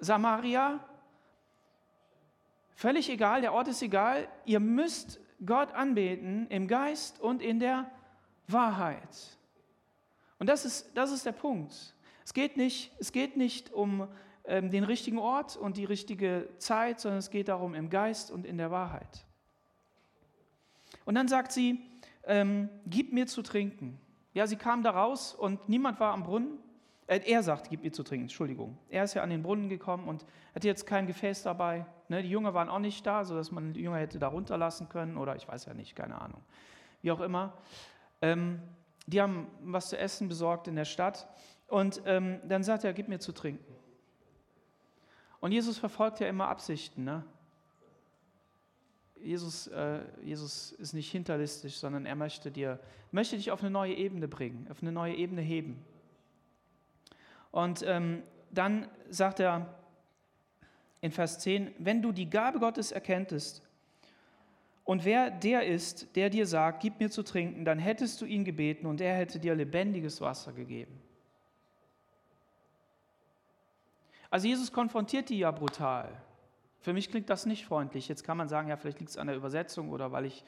Samaria. 0.00 0.80
Völlig 2.74 3.08
egal, 3.08 3.40
der 3.40 3.54
Ort 3.54 3.68
ist 3.68 3.82
egal. 3.82 4.28
Ihr 4.44 4.60
müsst 4.60 5.18
Gott 5.44 5.72
anbeten 5.72 6.46
im 6.48 6.68
Geist 6.68 7.20
und 7.20 7.40
in 7.40 7.58
der 7.58 7.90
Wahrheit. 8.48 9.38
Und 10.38 10.48
das 10.48 10.64
ist, 10.64 10.90
das 10.94 11.10
ist 11.10 11.24
der 11.24 11.32
Punkt. 11.32 11.94
Es 12.24 12.34
geht 12.34 12.56
nicht, 12.56 12.92
es 12.98 13.12
geht 13.12 13.36
nicht 13.36 13.72
um 13.72 14.08
ähm, 14.44 14.70
den 14.70 14.84
richtigen 14.84 15.18
Ort 15.18 15.56
und 15.56 15.76
die 15.76 15.84
richtige 15.84 16.48
Zeit, 16.58 17.00
sondern 17.00 17.18
es 17.18 17.30
geht 17.30 17.48
darum 17.48 17.74
im 17.74 17.88
Geist 17.88 18.30
und 18.30 18.44
in 18.44 18.58
der 18.58 18.70
Wahrheit. 18.70 19.24
Und 21.04 21.14
dann 21.14 21.28
sagt 21.28 21.52
sie, 21.52 21.80
ähm, 22.26 22.68
gib 22.86 23.12
mir 23.12 23.26
zu 23.26 23.42
trinken. 23.42 23.98
Ja, 24.34 24.46
sie 24.46 24.56
kam 24.56 24.82
da 24.82 24.90
raus 24.90 25.34
und 25.34 25.68
niemand 25.68 25.98
war 26.00 26.12
am 26.12 26.22
Brunnen. 26.22 26.58
Äh, 27.06 27.20
er 27.24 27.42
sagt, 27.42 27.70
gib 27.70 27.82
mir 27.82 27.92
zu 27.92 28.02
trinken, 28.02 28.24
Entschuldigung. 28.24 28.76
Er 28.88 29.04
ist 29.04 29.14
ja 29.14 29.22
an 29.22 29.30
den 29.30 29.42
Brunnen 29.42 29.68
gekommen 29.68 30.08
und 30.08 30.26
hatte 30.54 30.66
jetzt 30.66 30.86
kein 30.86 31.06
Gefäß 31.06 31.42
dabei. 31.42 31.86
Ne, 32.08 32.22
die 32.22 32.28
Jünger 32.28 32.52
waren 32.52 32.68
auch 32.68 32.78
nicht 32.78 33.06
da, 33.06 33.24
sodass 33.24 33.50
man 33.50 33.72
die 33.72 33.80
Jünger 33.80 33.98
hätte 33.98 34.18
da 34.18 34.28
runterlassen 34.28 34.88
können 34.88 35.16
oder 35.16 35.36
ich 35.36 35.48
weiß 35.48 35.64
ja 35.66 35.74
nicht, 35.74 35.96
keine 35.96 36.20
Ahnung. 36.20 36.42
Wie 37.02 37.10
auch 37.10 37.20
immer. 37.20 37.54
Ähm, 38.22 38.60
die 39.06 39.20
haben 39.20 39.46
was 39.62 39.88
zu 39.88 39.98
essen 39.98 40.28
besorgt 40.28 40.68
in 40.68 40.76
der 40.76 40.84
Stadt 40.84 41.28
und 41.68 42.02
ähm, 42.06 42.40
dann 42.48 42.62
sagt 42.62 42.84
er, 42.84 42.92
gib 42.92 43.08
mir 43.08 43.20
zu 43.20 43.32
trinken. 43.32 43.74
Und 45.40 45.52
Jesus 45.52 45.78
verfolgt 45.78 46.20
ja 46.20 46.28
immer 46.28 46.48
Absichten. 46.48 47.04
Ne? 47.04 47.24
Jesus, 49.22 49.66
äh, 49.68 50.00
Jesus 50.22 50.72
ist 50.72 50.92
nicht 50.92 51.10
hinterlistig, 51.10 51.76
sondern 51.76 52.06
er 52.06 52.14
möchte, 52.14 52.50
dir, 52.50 52.78
möchte 53.10 53.36
dich 53.36 53.50
auf 53.50 53.60
eine 53.60 53.70
neue 53.70 53.94
Ebene 53.94 54.28
bringen, 54.28 54.66
auf 54.70 54.82
eine 54.82 54.92
neue 54.92 55.14
Ebene 55.14 55.40
heben. 55.40 55.84
Und 57.50 57.82
ähm, 57.86 58.22
dann 58.50 58.88
sagt 59.08 59.40
er 59.40 59.74
in 61.00 61.12
Vers 61.12 61.38
10, 61.40 61.72
wenn 61.78 62.02
du 62.02 62.12
die 62.12 62.28
Gabe 62.28 62.58
Gottes 62.58 62.92
erkenntest 62.92 63.62
und 64.84 65.04
wer 65.04 65.30
der 65.30 65.66
ist, 65.66 66.14
der 66.14 66.30
dir 66.30 66.46
sagt, 66.46 66.80
gib 66.80 67.00
mir 67.00 67.10
zu 67.10 67.22
trinken, 67.22 67.64
dann 67.64 67.78
hättest 67.78 68.20
du 68.20 68.24
ihn 68.24 68.44
gebeten 68.44 68.86
und 68.86 69.00
er 69.00 69.16
hätte 69.16 69.40
dir 69.40 69.54
lebendiges 69.54 70.20
Wasser 70.20 70.52
gegeben. 70.52 71.00
Also 74.30 74.48
Jesus 74.48 74.72
konfrontiert 74.72 75.28
die 75.28 75.38
ja 75.38 75.50
brutal. 75.50 76.10
Für 76.80 76.92
mich 76.92 77.10
klingt 77.10 77.30
das 77.30 77.46
nicht 77.46 77.66
freundlich. 77.66 78.08
Jetzt 78.08 78.24
kann 78.24 78.36
man 78.36 78.48
sagen, 78.48 78.68
ja, 78.68 78.76
vielleicht 78.76 79.00
liegt 79.00 79.10
es 79.10 79.18
an 79.18 79.26
der 79.26 79.36
Übersetzung 79.36 79.90
oder 79.90 80.12
weil 80.12 80.24
ich 80.24 80.44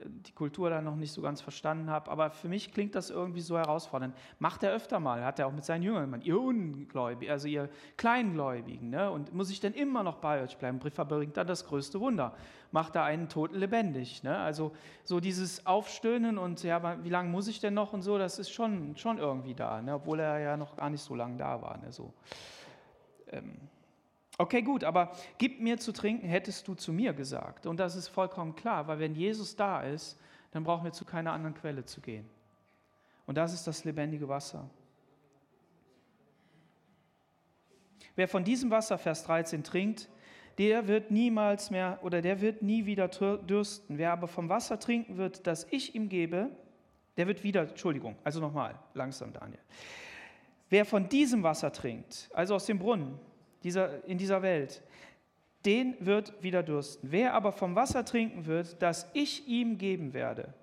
äh, 0.00 0.06
die 0.08 0.32
Kultur 0.32 0.70
da 0.70 0.80
noch 0.82 0.96
nicht 0.96 1.12
so 1.12 1.22
ganz 1.22 1.40
verstanden 1.40 1.90
habe. 1.90 2.10
Aber 2.10 2.30
für 2.30 2.48
mich 2.48 2.72
klingt 2.72 2.94
das 2.94 3.10
irgendwie 3.10 3.40
so 3.40 3.56
herausfordernd. 3.56 4.16
Macht 4.38 4.62
er 4.62 4.72
öfter 4.72 5.00
mal, 5.00 5.24
hat 5.24 5.38
er 5.38 5.46
auch 5.46 5.52
mit 5.52 5.64
seinen 5.64 5.82
Jüngern 5.82 6.10
gemacht. 6.10 6.24
Ihr 6.24 6.40
Ungläubigen, 6.40 7.32
also 7.32 7.46
ihr 7.46 7.68
Kleingläubigen. 7.96 8.90
Ne? 8.90 9.10
Und 9.10 9.32
muss 9.32 9.50
ich 9.50 9.60
denn 9.60 9.74
immer 9.74 10.02
noch 10.02 10.16
bei 10.16 10.42
euch 10.42 10.56
bleiben? 10.56 10.80
Verbringt 10.80 11.36
dann 11.36 11.46
das 11.46 11.66
größte 11.66 12.00
Wunder. 12.00 12.34
Macht 12.72 12.96
er 12.96 13.04
einen 13.04 13.28
Toten 13.28 13.56
lebendig. 13.56 14.22
Ne? 14.22 14.36
Also 14.36 14.72
so 15.04 15.20
dieses 15.20 15.66
Aufstöhnen 15.66 16.38
und 16.38 16.62
ja, 16.62 17.04
wie 17.04 17.10
lange 17.10 17.28
muss 17.28 17.48
ich 17.48 17.60
denn 17.60 17.74
noch 17.74 17.92
und 17.92 18.02
so, 18.02 18.18
das 18.18 18.38
ist 18.38 18.50
schon, 18.50 18.96
schon 18.96 19.18
irgendwie 19.18 19.54
da. 19.54 19.80
Ne? 19.82 19.94
Obwohl 19.94 20.20
er 20.20 20.38
ja 20.38 20.56
noch 20.56 20.76
gar 20.76 20.90
nicht 20.90 21.02
so 21.02 21.14
lange 21.14 21.36
da 21.36 21.62
war. 21.62 21.78
Ne? 21.78 21.92
So. 21.92 22.12
Ähm 23.28 23.68
Okay, 24.38 24.62
gut, 24.62 24.84
aber 24.84 25.12
gib 25.38 25.60
mir 25.60 25.78
zu 25.78 25.92
trinken, 25.92 26.28
hättest 26.28 26.68
du 26.68 26.74
zu 26.74 26.92
mir 26.92 27.14
gesagt. 27.14 27.66
Und 27.66 27.80
das 27.80 27.96
ist 27.96 28.08
vollkommen 28.08 28.54
klar, 28.54 28.86
weil 28.86 28.98
wenn 28.98 29.14
Jesus 29.14 29.56
da 29.56 29.80
ist, 29.82 30.18
dann 30.50 30.62
brauchen 30.64 30.84
wir 30.84 30.92
zu 30.92 31.04
keiner 31.04 31.32
anderen 31.32 31.54
Quelle 31.54 31.84
zu 31.84 32.00
gehen. 32.00 32.28
Und 33.24 33.36
das 33.36 33.52
ist 33.52 33.66
das 33.66 33.84
lebendige 33.84 34.28
Wasser. 34.28 34.68
Wer 38.14 38.28
von 38.28 38.44
diesem 38.44 38.70
Wasser, 38.70 38.98
Vers 38.98 39.24
13, 39.24 39.64
trinkt, 39.64 40.08
der 40.58 40.88
wird 40.88 41.10
niemals 41.10 41.70
mehr 41.70 41.98
oder 42.02 42.22
der 42.22 42.40
wird 42.40 42.62
nie 42.62 42.86
wieder 42.86 43.08
dürsten. 43.08 43.98
Wer 43.98 44.12
aber 44.12 44.26
vom 44.26 44.48
Wasser 44.48 44.78
trinken 44.78 45.18
wird, 45.18 45.46
das 45.46 45.66
ich 45.70 45.94
ihm 45.94 46.08
gebe, 46.08 46.50
der 47.16 47.26
wird 47.26 47.42
wieder, 47.42 47.68
Entschuldigung, 47.68 48.16
also 48.24 48.40
nochmal, 48.40 48.78
langsam 48.94 49.32
Daniel. 49.32 49.60
Wer 50.68 50.84
von 50.84 51.08
diesem 51.08 51.42
Wasser 51.42 51.72
trinkt, 51.72 52.30
also 52.32 52.54
aus 52.54 52.66
dem 52.66 52.78
Brunnen, 52.78 53.18
dieser, 53.62 54.04
in 54.06 54.18
dieser 54.18 54.42
Welt, 54.42 54.82
den 55.64 55.96
wird 56.00 56.42
wieder 56.42 56.62
dürsten. 56.62 57.10
Wer 57.10 57.34
aber 57.34 57.52
vom 57.52 57.74
Wasser 57.74 58.04
trinken 58.04 58.46
wird, 58.46 58.80
das 58.80 59.10
ich 59.14 59.48
ihm 59.48 59.78
geben 59.78 60.14
werde, 60.14 60.54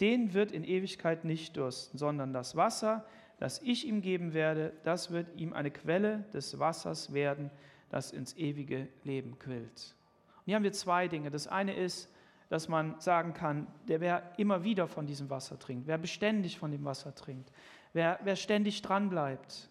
den 0.00 0.34
wird 0.34 0.52
in 0.52 0.64
Ewigkeit 0.64 1.24
nicht 1.24 1.56
dürsten, 1.56 1.96
sondern 1.96 2.32
das 2.32 2.56
Wasser, 2.56 3.04
das 3.38 3.60
ich 3.62 3.86
ihm 3.86 4.02
geben 4.02 4.34
werde, 4.34 4.72
das 4.82 5.10
wird 5.10 5.28
ihm 5.38 5.52
eine 5.52 5.70
Quelle 5.70 6.24
des 6.32 6.58
Wassers 6.58 7.12
werden, 7.12 7.50
das 7.88 8.12
ins 8.12 8.36
ewige 8.36 8.88
Leben 9.04 9.38
quillt. 9.38 9.94
Und 10.38 10.44
hier 10.46 10.56
haben 10.56 10.64
wir 10.64 10.72
zwei 10.72 11.08
Dinge. 11.08 11.30
Das 11.30 11.46
eine 11.46 11.74
ist, 11.74 12.10
dass 12.48 12.68
man 12.68 12.98
sagen 13.00 13.32
kann, 13.34 13.66
der 13.88 14.00
wer 14.00 14.32
immer 14.36 14.64
wieder 14.64 14.86
von 14.86 15.06
diesem 15.06 15.30
Wasser 15.30 15.58
trinkt, 15.58 15.86
wer 15.86 15.98
beständig 15.98 16.58
von 16.58 16.70
dem 16.70 16.84
Wasser 16.84 17.14
trinkt, 17.14 17.50
wer, 17.92 18.18
wer 18.22 18.36
ständig 18.36 18.82
dran 18.82 19.08
bleibt. 19.08 19.68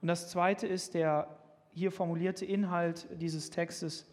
Und 0.00 0.08
das 0.08 0.30
zweite 0.30 0.66
ist 0.66 0.94
der 0.94 1.36
hier 1.72 1.92
formulierte 1.92 2.44
Inhalt 2.44 3.06
dieses 3.20 3.50
Textes, 3.50 4.06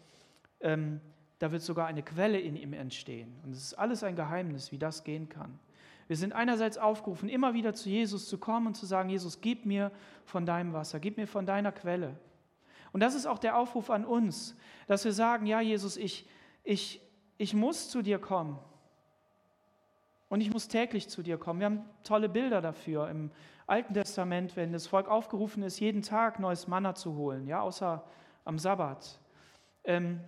ähm, 0.60 1.00
da 1.38 1.52
wird 1.52 1.62
sogar 1.62 1.86
eine 1.86 2.02
Quelle 2.02 2.38
in 2.38 2.56
ihm 2.56 2.72
entstehen. 2.72 3.38
Und 3.44 3.52
es 3.52 3.62
ist 3.62 3.74
alles 3.74 4.02
ein 4.02 4.16
Geheimnis, 4.16 4.72
wie 4.72 4.78
das 4.78 5.04
gehen 5.04 5.28
kann. 5.28 5.58
Wir 6.08 6.16
sind 6.16 6.32
einerseits 6.32 6.78
aufgerufen, 6.78 7.28
immer 7.28 7.54
wieder 7.54 7.74
zu 7.74 7.90
Jesus 7.90 8.28
zu 8.28 8.38
kommen 8.38 8.68
und 8.68 8.74
zu 8.74 8.86
sagen, 8.86 9.10
Jesus, 9.10 9.40
gib 9.40 9.66
mir 9.66 9.92
von 10.24 10.46
deinem 10.46 10.72
Wasser, 10.72 11.00
gib 11.00 11.16
mir 11.16 11.26
von 11.26 11.46
deiner 11.46 11.70
Quelle. 11.70 12.18
Und 12.92 13.00
das 13.00 13.14
ist 13.14 13.26
auch 13.26 13.38
der 13.38 13.56
Aufruf 13.56 13.90
an 13.90 14.04
uns, 14.04 14.56
dass 14.86 15.04
wir 15.04 15.12
sagen, 15.12 15.46
ja 15.46 15.60
Jesus, 15.60 15.96
ich, 15.96 16.26
ich, 16.64 17.02
ich 17.36 17.54
muss 17.54 17.90
zu 17.90 18.02
dir 18.02 18.18
kommen. 18.18 18.58
Und 20.28 20.40
ich 20.40 20.52
muss 20.52 20.68
täglich 20.68 21.08
zu 21.08 21.22
dir 21.22 21.38
kommen. 21.38 21.60
Wir 21.60 21.66
haben 21.66 21.84
tolle 22.04 22.28
Bilder 22.28 22.60
dafür 22.60 23.08
im 23.08 23.30
Alten 23.66 23.94
Testament, 23.94 24.56
wenn 24.56 24.72
das 24.72 24.86
Volk 24.86 25.08
aufgerufen 25.08 25.62
ist, 25.62 25.80
jeden 25.80 26.02
Tag 26.02 26.38
neues 26.38 26.68
Manna 26.68 26.94
zu 26.94 27.14
holen, 27.14 27.46
ja, 27.46 27.60
außer 27.60 28.04
am 28.44 28.58
Sabbat. 28.58 29.20
Ähm, 29.84 30.20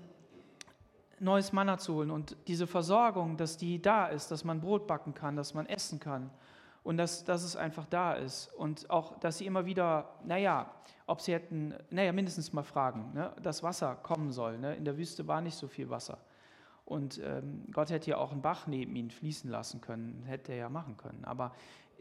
neues 1.20 1.52
Manna 1.52 1.78
zu 1.78 1.94
holen 1.94 2.10
und 2.10 2.36
diese 2.48 2.66
Versorgung, 2.66 3.36
dass 3.36 3.58
die 3.58 3.80
da 3.80 4.06
ist, 4.06 4.30
dass 4.30 4.42
man 4.42 4.60
Brot 4.60 4.86
backen 4.86 5.14
kann, 5.14 5.36
dass 5.36 5.52
man 5.52 5.66
essen 5.66 6.00
kann 6.00 6.30
und 6.82 6.96
dass, 6.96 7.24
dass 7.24 7.44
es 7.44 7.56
einfach 7.56 7.84
da 7.86 8.14
ist 8.14 8.48
und 8.54 8.88
auch, 8.88 9.18
dass 9.20 9.38
sie 9.38 9.46
immer 9.46 9.66
wieder, 9.66 10.08
naja, 10.24 10.70
ob 11.06 11.20
sie 11.20 11.34
hätten, 11.34 11.74
naja, 11.90 12.12
mindestens 12.12 12.52
mal 12.52 12.62
fragen, 12.62 13.12
ne, 13.12 13.32
dass 13.42 13.62
Wasser 13.62 13.96
kommen 13.96 14.32
soll. 14.32 14.58
Ne? 14.58 14.76
In 14.76 14.84
der 14.84 14.96
Wüste 14.96 15.26
war 15.26 15.40
nicht 15.40 15.56
so 15.56 15.68
viel 15.68 15.90
Wasser. 15.90 16.18
Und 16.90 17.20
ähm, 17.24 17.62
Gott 17.72 17.90
hätte 17.90 18.10
ja 18.10 18.16
auch 18.16 18.32
einen 18.32 18.42
Bach 18.42 18.66
neben 18.66 18.96
ihnen 18.96 19.12
fließen 19.12 19.48
lassen 19.48 19.80
können, 19.80 20.24
hätte 20.26 20.50
er 20.50 20.58
ja 20.58 20.68
machen 20.68 20.96
können. 20.96 21.24
Aber 21.24 21.52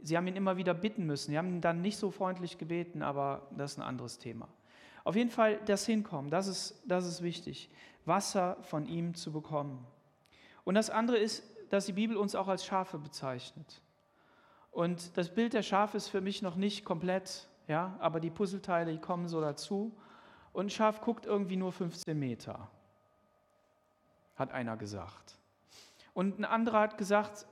sie 0.01 0.17
haben 0.17 0.25
ihn 0.25 0.35
immer 0.35 0.57
wieder 0.57 0.73
bitten 0.73 1.05
müssen. 1.05 1.29
Sie 1.29 1.37
haben 1.37 1.49
ihn 1.49 1.61
dann 1.61 1.81
nicht 1.81 1.97
so 1.97 2.09
freundlich 2.09 2.57
gebeten, 2.57 3.03
aber 3.03 3.47
das 3.55 3.73
ist 3.73 3.77
ein 3.77 3.83
anderes 3.83 4.17
Thema. 4.17 4.47
Auf 5.03 5.15
jeden 5.15 5.29
Fall 5.29 5.59
das 5.67 5.85
Hinkommen, 5.85 6.31
das 6.31 6.47
ist, 6.47 6.81
das 6.87 7.05
ist 7.05 7.21
wichtig. 7.21 7.69
Wasser 8.05 8.57
von 8.63 8.87
ihm 8.87 9.13
zu 9.13 9.31
bekommen. 9.31 9.85
Und 10.63 10.73
das 10.73 10.89
andere 10.89 11.19
ist, 11.19 11.43
dass 11.69 11.85
die 11.85 11.93
Bibel 11.93 12.17
uns 12.17 12.33
auch 12.33 12.47
als 12.47 12.65
Schafe 12.65 12.97
bezeichnet. 12.97 13.83
Und 14.71 15.15
das 15.17 15.31
Bild 15.31 15.53
der 15.53 15.61
Schafe 15.61 15.97
ist 15.97 16.07
für 16.07 16.21
mich 16.21 16.41
noch 16.41 16.55
nicht 16.55 16.83
komplett, 16.83 17.47
ja, 17.67 17.95
aber 17.99 18.19
die 18.19 18.31
Puzzleteile, 18.31 18.91
die 18.91 18.99
kommen 18.99 19.27
so 19.27 19.39
dazu. 19.39 19.95
Und 20.51 20.65
ein 20.65 20.69
Schaf 20.71 21.01
guckt 21.01 21.27
irgendwie 21.27 21.57
nur 21.57 21.71
15 21.71 22.17
Meter 22.17 22.71
hat 24.39 24.51
einer 24.51 24.77
gesagt. 24.77 25.37
Und 26.13 26.39
ein 26.39 26.45
anderer 26.45 26.81
hat 26.81 26.97
gesagt, 26.97 27.45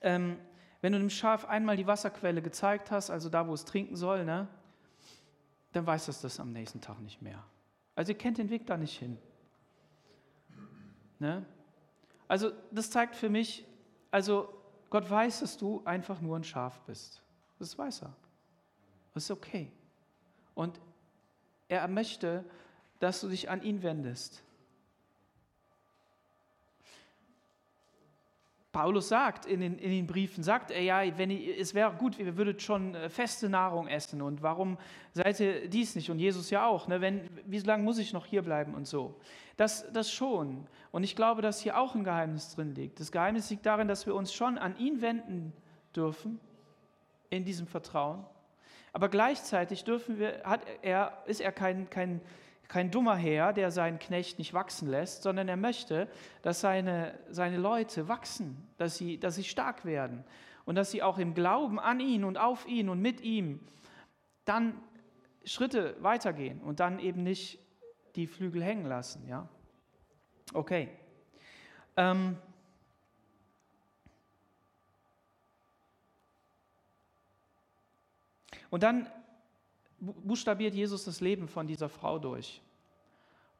ähm, 0.00 0.38
wenn 0.80 0.92
du 0.92 0.98
dem 0.98 1.10
Schaf 1.10 1.46
einmal 1.46 1.76
die 1.76 1.86
Wasserquelle 1.86 2.42
gezeigt 2.42 2.90
hast, 2.90 3.10
also 3.10 3.28
da, 3.28 3.48
wo 3.48 3.54
es 3.54 3.64
trinken 3.64 3.96
soll, 3.96 4.24
ne, 4.24 4.48
dann 5.72 5.86
weiß 5.86 6.08
es 6.08 6.20
das 6.20 6.38
am 6.40 6.52
nächsten 6.52 6.80
Tag 6.80 7.00
nicht 7.00 7.22
mehr. 7.22 7.42
Also 7.96 8.12
ihr 8.12 8.18
kennt 8.18 8.38
den 8.38 8.50
Weg 8.50 8.66
da 8.66 8.76
nicht 8.76 8.98
hin. 8.98 9.18
Ne? 11.18 11.44
Also 12.28 12.52
das 12.70 12.90
zeigt 12.90 13.16
für 13.16 13.28
mich, 13.28 13.66
also 14.10 14.52
Gott 14.90 15.08
weiß, 15.08 15.40
dass 15.40 15.56
du 15.56 15.82
einfach 15.84 16.20
nur 16.20 16.36
ein 16.36 16.44
Schaf 16.44 16.80
bist. 16.82 17.22
Das 17.58 17.76
weiß 17.76 18.02
er. 18.02 18.14
Das 19.14 19.24
ist 19.24 19.30
okay. 19.30 19.70
Und 20.54 20.80
er 21.68 21.88
möchte, 21.88 22.44
dass 23.00 23.20
du 23.20 23.28
dich 23.28 23.50
an 23.50 23.62
ihn 23.62 23.82
wendest. 23.82 24.42
Paulus 28.74 29.08
sagt 29.08 29.46
in 29.46 29.60
den, 29.60 29.78
in 29.78 29.90
den 29.90 30.06
Briefen, 30.06 30.42
sagt 30.42 30.72
er 30.72 30.82
ja, 30.82 31.16
wenn 31.16 31.30
ihr, 31.30 31.58
es 31.58 31.74
wäre 31.74 31.92
gut, 31.92 32.18
ihr 32.18 32.36
würdet 32.36 32.60
schon 32.60 32.96
äh, 32.96 33.08
feste 33.08 33.48
Nahrung 33.48 33.86
essen 33.86 34.20
und 34.20 34.42
warum 34.42 34.76
seid 35.12 35.38
ihr 35.38 35.68
dies 35.68 35.94
nicht? 35.94 36.10
Und 36.10 36.18
Jesus 36.18 36.50
ja 36.50 36.66
auch, 36.66 36.88
ne? 36.88 37.00
wenn, 37.00 37.30
wie 37.46 37.60
lange 37.60 37.84
muss 37.84 37.98
ich 37.98 38.12
noch 38.12 38.26
hier 38.26 38.42
bleiben 38.42 38.74
und 38.74 38.88
so. 38.88 39.14
Das, 39.56 39.90
das 39.92 40.10
schon. 40.10 40.66
Und 40.90 41.04
ich 41.04 41.14
glaube, 41.14 41.40
dass 41.40 41.60
hier 41.60 41.78
auch 41.78 41.94
ein 41.94 42.02
Geheimnis 42.02 42.52
drin 42.56 42.74
liegt. 42.74 42.98
Das 42.98 43.12
Geheimnis 43.12 43.48
liegt 43.48 43.64
darin, 43.64 43.86
dass 43.86 44.06
wir 44.06 44.14
uns 44.16 44.34
schon 44.34 44.58
an 44.58 44.76
ihn 44.76 45.00
wenden 45.00 45.52
dürfen, 45.94 46.40
in 47.30 47.44
diesem 47.44 47.68
Vertrauen. 47.68 48.24
Aber 48.92 49.08
gleichzeitig 49.08 49.84
dürfen 49.84 50.18
wir, 50.18 50.42
hat 50.42 50.62
er, 50.82 51.22
ist 51.26 51.40
er 51.40 51.52
kein, 51.52 51.88
kein 51.90 52.20
kein 52.74 52.90
dummer 52.90 53.14
Herr, 53.14 53.52
der 53.52 53.70
seinen 53.70 54.00
Knecht 54.00 54.40
nicht 54.40 54.52
wachsen 54.52 54.88
lässt, 54.88 55.22
sondern 55.22 55.46
er 55.46 55.56
möchte, 55.56 56.08
dass 56.42 56.60
seine, 56.60 57.16
seine 57.30 57.56
Leute 57.56 58.08
wachsen, 58.08 58.66
dass 58.78 58.96
sie, 58.96 59.16
dass 59.16 59.36
sie 59.36 59.44
stark 59.44 59.84
werden 59.84 60.24
und 60.64 60.74
dass 60.74 60.90
sie 60.90 61.00
auch 61.00 61.18
im 61.18 61.34
Glauben 61.34 61.78
an 61.78 62.00
ihn 62.00 62.24
und 62.24 62.36
auf 62.36 62.66
ihn 62.66 62.88
und 62.88 63.00
mit 63.00 63.20
ihm 63.20 63.60
dann 64.44 64.74
Schritte 65.44 65.94
weitergehen 66.02 66.60
und 66.62 66.80
dann 66.80 66.98
eben 66.98 67.22
nicht 67.22 67.60
die 68.16 68.26
Flügel 68.26 68.60
hängen 68.60 68.86
lassen. 68.86 69.24
Ja? 69.28 69.48
Okay. 70.52 70.88
Ähm, 71.96 72.36
und 78.68 78.82
dann 78.82 79.06
buchstabiert 80.00 80.74
Jesus 80.74 81.04
das 81.04 81.20
Leben 81.20 81.46
von 81.46 81.68
dieser 81.68 81.88
Frau 81.88 82.18
durch. 82.18 82.60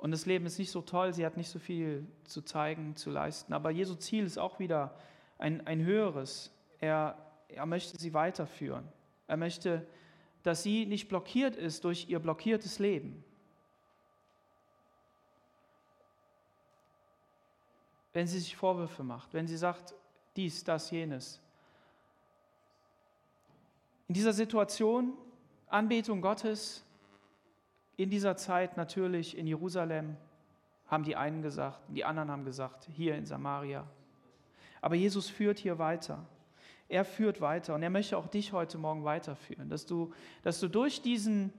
Und 0.04 0.10
das 0.10 0.26
Leben 0.26 0.44
ist 0.44 0.58
nicht 0.58 0.70
so 0.70 0.82
toll, 0.82 1.14
sie 1.14 1.24
hat 1.24 1.38
nicht 1.38 1.48
so 1.48 1.58
viel 1.58 2.06
zu 2.24 2.42
zeigen, 2.42 2.94
zu 2.94 3.08
leisten. 3.08 3.54
Aber 3.54 3.70
Jesu 3.70 3.94
Ziel 3.94 4.26
ist 4.26 4.36
auch 4.36 4.58
wieder 4.58 4.94
ein, 5.38 5.66
ein 5.66 5.82
höheres. 5.82 6.52
Er, 6.78 7.16
er 7.48 7.64
möchte 7.64 7.98
sie 7.98 8.12
weiterführen. 8.12 8.86
Er 9.28 9.38
möchte, 9.38 9.86
dass 10.42 10.62
sie 10.62 10.84
nicht 10.84 11.08
blockiert 11.08 11.56
ist 11.56 11.84
durch 11.84 12.06
ihr 12.10 12.18
blockiertes 12.18 12.78
Leben. 12.78 13.24
Wenn 18.12 18.26
sie 18.26 18.40
sich 18.40 18.58
Vorwürfe 18.58 19.04
macht, 19.04 19.32
wenn 19.32 19.46
sie 19.46 19.56
sagt, 19.56 19.94
dies, 20.36 20.64
das, 20.64 20.90
jenes. 20.90 21.40
In 24.08 24.12
dieser 24.12 24.34
Situation 24.34 25.14
Anbetung 25.66 26.20
Gottes 26.20 26.83
in 27.96 28.10
dieser 28.10 28.36
Zeit 28.36 28.76
natürlich 28.76 29.36
in 29.36 29.46
Jerusalem, 29.46 30.16
haben 30.86 31.04
die 31.04 31.16
einen 31.16 31.42
gesagt, 31.42 31.80
die 31.88 32.04
anderen 32.04 32.30
haben 32.30 32.44
gesagt, 32.44 32.88
hier 32.92 33.14
in 33.16 33.24
Samaria. 33.26 33.86
Aber 34.80 34.94
Jesus 34.94 35.30
führt 35.30 35.58
hier 35.58 35.78
weiter. 35.78 36.26
Er 36.88 37.04
führt 37.04 37.40
weiter 37.40 37.74
und 37.74 37.82
er 37.82 37.90
möchte 37.90 38.18
auch 38.18 38.26
dich 38.26 38.52
heute 38.52 38.76
Morgen 38.76 39.04
weiterführen, 39.04 39.70
dass 39.70 39.86
du, 39.86 40.12
dass 40.42 40.60
du 40.60 40.68
durch, 40.68 41.00
diesen, 41.00 41.52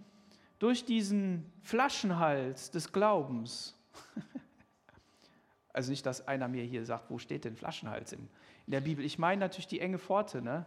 durch 0.59 0.85
diesen 0.85 1.51
Flaschenhals 1.61 2.69
des 2.69 2.93
Glaubens, 2.93 3.75
also 5.73 5.89
nicht, 5.89 6.05
dass 6.05 6.27
einer 6.27 6.47
mir 6.47 6.63
hier 6.63 6.85
sagt, 6.85 7.09
wo 7.09 7.17
steht 7.17 7.45
denn 7.45 7.55
Flaschenhals 7.55 8.13
in, 8.13 8.29
in 8.67 8.71
der 8.71 8.81
Bibel? 8.81 9.03
Ich 9.03 9.17
meine 9.17 9.39
natürlich 9.39 9.67
die 9.67 9.79
enge 9.79 9.97
Pforte, 9.97 10.41
ne? 10.41 10.65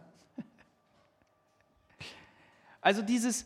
Also 2.81 3.01
dieses 3.01 3.45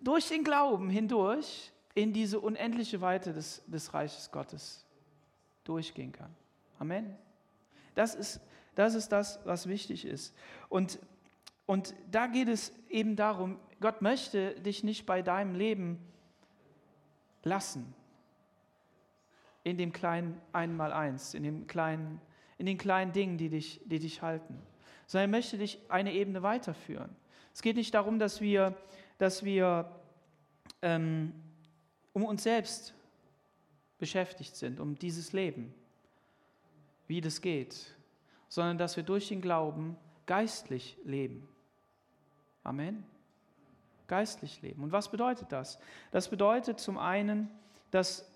durch 0.00 0.28
den 0.28 0.44
Glauben 0.44 0.90
hindurch 0.90 1.72
in 1.94 2.12
diese 2.12 2.40
unendliche 2.40 3.00
Weite 3.00 3.32
des, 3.32 3.62
des 3.66 3.92
Reiches 3.92 4.30
Gottes 4.30 4.86
durchgehen 5.64 6.12
kann. 6.12 6.34
Amen. 6.78 7.16
Das 7.94 8.14
ist, 8.14 8.40
das 8.74 8.94
ist 8.94 9.10
das, 9.10 9.40
was 9.44 9.66
wichtig 9.66 10.04
ist. 10.04 10.34
Und, 10.68 10.98
und 11.66 11.94
da 12.10 12.26
geht 12.26 12.48
es 12.48 12.72
eben 12.88 13.16
darum, 13.16 13.58
Gott 13.80 14.02
möchte 14.02 14.54
dich 14.60 14.84
nicht 14.84 15.06
bei 15.06 15.22
deinem 15.22 15.54
Leben 15.54 15.98
lassen. 17.42 17.94
In 19.62 19.76
dem 19.76 19.92
kleinen 19.92 20.40
Einmaleins, 20.52 21.34
in, 21.34 21.42
dem 21.42 21.66
kleinen, 21.66 22.20
in 22.56 22.66
den 22.66 22.78
kleinen 22.78 23.12
Dingen, 23.12 23.36
die 23.36 23.50
dich, 23.50 23.80
die 23.84 23.98
dich 23.98 24.22
halten. 24.22 24.58
Sondern 25.06 25.28
er 25.28 25.36
möchte 25.36 25.58
dich 25.58 25.78
eine 25.88 26.12
Ebene 26.14 26.42
weiterführen. 26.42 27.14
Es 27.52 27.62
geht 27.62 27.76
nicht 27.76 27.92
darum, 27.94 28.18
dass 28.18 28.40
wir, 28.40 28.76
dass 29.20 29.44
wir 29.44 29.90
ähm, 30.80 31.34
um 32.14 32.24
uns 32.24 32.42
selbst 32.42 32.94
beschäftigt 33.98 34.56
sind, 34.56 34.80
um 34.80 34.98
dieses 34.98 35.34
Leben, 35.34 35.74
wie 37.06 37.20
das 37.20 37.42
geht, 37.42 37.94
sondern 38.48 38.78
dass 38.78 38.96
wir 38.96 39.02
durch 39.02 39.28
den 39.28 39.42
Glauben 39.42 39.98
geistlich 40.24 40.96
leben. 41.04 41.46
Amen. 42.64 43.04
Geistlich 44.06 44.62
leben. 44.62 44.82
Und 44.82 44.90
was 44.90 45.10
bedeutet 45.10 45.52
das? 45.52 45.78
Das 46.12 46.28
bedeutet 46.30 46.80
zum 46.80 46.96
einen, 46.96 47.50
dass, 47.90 48.26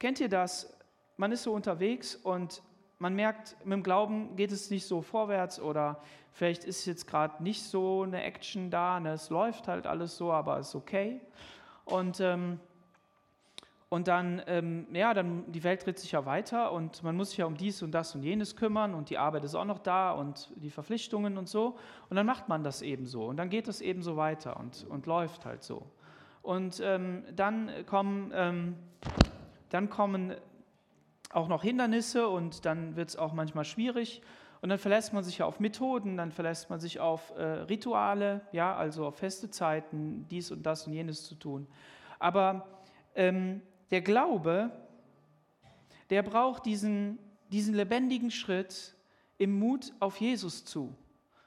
kennt 0.00 0.18
ihr 0.18 0.28
das? 0.28 0.76
Man 1.16 1.30
ist 1.30 1.44
so 1.44 1.52
unterwegs 1.52 2.16
und 2.16 2.60
man 2.98 3.14
merkt, 3.14 3.56
mit 3.64 3.72
dem 3.72 3.82
Glauben 3.82 4.36
geht 4.36 4.52
es 4.52 4.70
nicht 4.70 4.86
so 4.86 5.02
vorwärts 5.02 5.60
oder 5.60 6.00
vielleicht 6.32 6.64
ist 6.64 6.86
jetzt 6.86 7.06
gerade 7.06 7.42
nicht 7.42 7.62
so 7.62 8.02
eine 8.02 8.22
Action 8.22 8.70
da, 8.70 9.00
ne? 9.00 9.12
es 9.12 9.30
läuft 9.30 9.68
halt 9.68 9.86
alles 9.86 10.16
so, 10.16 10.32
aber 10.32 10.58
es 10.58 10.68
ist 10.68 10.74
okay. 10.74 11.20
Und, 11.84 12.20
ähm, 12.20 12.58
und 13.88 14.08
dann, 14.08 14.42
ähm, 14.46 14.86
ja, 14.92 15.14
dann, 15.14 15.50
die 15.52 15.62
Welt 15.62 15.86
dreht 15.86 15.98
sich 15.98 16.12
ja 16.12 16.26
weiter 16.26 16.72
und 16.72 17.02
man 17.02 17.16
muss 17.16 17.30
sich 17.30 17.38
ja 17.38 17.46
um 17.46 17.56
dies 17.56 17.82
und 17.82 17.92
das 17.92 18.14
und 18.14 18.22
jenes 18.22 18.56
kümmern 18.56 18.94
und 18.94 19.10
die 19.10 19.18
Arbeit 19.18 19.44
ist 19.44 19.54
auch 19.54 19.64
noch 19.64 19.78
da 19.78 20.10
und 20.10 20.50
die 20.56 20.70
Verpflichtungen 20.70 21.38
und 21.38 21.48
so. 21.48 21.76
Und 22.08 22.16
dann 22.16 22.26
macht 22.26 22.48
man 22.48 22.64
das 22.64 22.82
eben 22.82 23.06
so 23.06 23.26
und 23.26 23.36
dann 23.36 23.50
geht 23.50 23.68
es 23.68 23.80
eben 23.80 24.02
so 24.02 24.16
weiter 24.16 24.58
und, 24.58 24.86
und 24.88 25.06
läuft 25.06 25.44
halt 25.44 25.62
so. 25.62 25.86
Und 26.42 26.80
ähm, 26.84 27.24
dann 27.34 27.70
kommen, 27.86 28.32
ähm, 28.34 28.76
dann 29.70 29.88
kommen 29.88 30.34
auch 31.34 31.48
noch 31.48 31.62
Hindernisse 31.62 32.28
und 32.28 32.64
dann 32.64 32.96
wird 32.96 33.10
es 33.10 33.16
auch 33.16 33.32
manchmal 33.32 33.64
schwierig. 33.64 34.22
Und 34.60 34.70
dann 34.70 34.78
verlässt 34.78 35.12
man 35.12 35.22
sich 35.22 35.38
ja 35.38 35.46
auf 35.46 35.60
Methoden, 35.60 36.16
dann 36.16 36.32
verlässt 36.32 36.70
man 36.70 36.80
sich 36.80 36.98
auf 36.98 37.36
äh, 37.36 37.42
Rituale, 37.42 38.40
ja, 38.52 38.74
also 38.74 39.06
auf 39.06 39.16
feste 39.16 39.50
Zeiten, 39.50 40.26
dies 40.30 40.50
und 40.50 40.62
das 40.64 40.86
und 40.86 40.94
jenes 40.94 41.24
zu 41.24 41.34
tun. 41.34 41.66
Aber 42.18 42.66
ähm, 43.14 43.60
der 43.90 44.00
Glaube, 44.00 44.70
der 46.08 46.22
braucht 46.22 46.64
diesen, 46.64 47.18
diesen 47.50 47.74
lebendigen 47.74 48.30
Schritt 48.30 48.94
im 49.36 49.58
Mut 49.58 49.92
auf 50.00 50.18
Jesus 50.18 50.64
zu. 50.64 50.94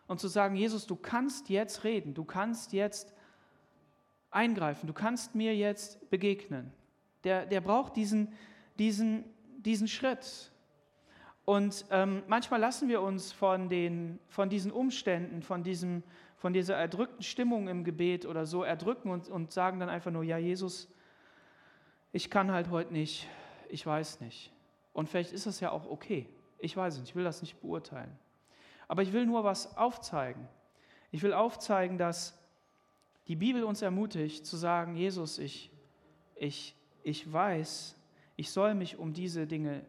Und 0.06 0.20
zu 0.20 0.28
sagen, 0.28 0.56
Jesus, 0.56 0.86
du 0.86 0.96
kannst 0.96 1.50
jetzt 1.50 1.84
reden, 1.84 2.14
du 2.14 2.24
kannst 2.24 2.72
jetzt 2.72 3.14
eingreifen, 4.30 4.86
du 4.86 4.94
kannst 4.94 5.36
mir 5.36 5.56
jetzt 5.56 6.10
begegnen. 6.10 6.72
Der, 7.24 7.46
der 7.46 7.62
braucht 7.62 7.96
diesen, 7.96 8.34
diesen 8.78 9.26
diesen 9.68 9.88
Schritt. 9.88 10.52
Und 11.46 11.86
ähm, 11.92 12.24
manchmal 12.28 12.60
lassen 12.60 12.90
wir 12.90 13.02
uns 13.02 13.32
von, 13.32 13.70
den, 13.70 14.20
von 14.28 14.50
diesen 14.50 14.72
Umständen, 14.72 15.42
von, 15.44 15.64
diesem, 15.64 16.04
von 16.38 16.54
dieser 16.54 16.76
erdrückten 16.76 17.24
Stimmung 17.24 17.68
im 17.68 17.84
Gebet 17.84 18.26
oder 18.26 18.46
so 18.46 18.64
erdrücken 18.64 19.12
und, 19.12 19.30
und 19.30 19.52
sagen 19.52 19.80
dann 19.80 19.90
einfach 19.90 20.12
nur, 20.12 20.24
ja 20.24 20.38
Jesus, 20.38 20.90
ich 22.12 22.30
kann 22.30 22.52
halt 22.52 22.70
heute 22.70 22.94
nicht, 22.94 23.28
ich 23.70 23.86
weiß 23.86 24.22
nicht. 24.22 24.52
Und 24.94 25.10
vielleicht 25.10 25.32
ist 25.32 25.46
das 25.46 25.60
ja 25.60 25.72
auch 25.72 25.90
okay. 25.90 26.28
Ich 26.60 26.76
weiß 26.76 26.98
nicht, 26.98 27.10
ich 27.10 27.16
will 27.16 27.24
das 27.24 27.42
nicht 27.42 27.62
beurteilen. 27.62 28.18
Aber 28.88 29.02
ich 29.04 29.14
will 29.14 29.26
nur 29.26 29.44
was 29.44 29.78
aufzeigen. 29.78 30.48
Ich 31.12 31.22
will 31.24 31.34
aufzeigen, 31.34 31.98
dass 31.98 32.38
die 33.28 33.36
Bibel 33.36 33.64
uns 33.64 33.82
ermutigt 33.82 34.46
zu 34.46 34.56
sagen, 34.56 34.96
Jesus, 34.96 35.38
ich, 35.38 35.72
ich, 36.36 36.76
ich 37.04 37.32
weiß, 37.32 37.97
ich 38.38 38.52
soll 38.52 38.76
mich 38.76 38.98
um 38.98 39.14
diese 39.14 39.48
Dinge, 39.48 39.84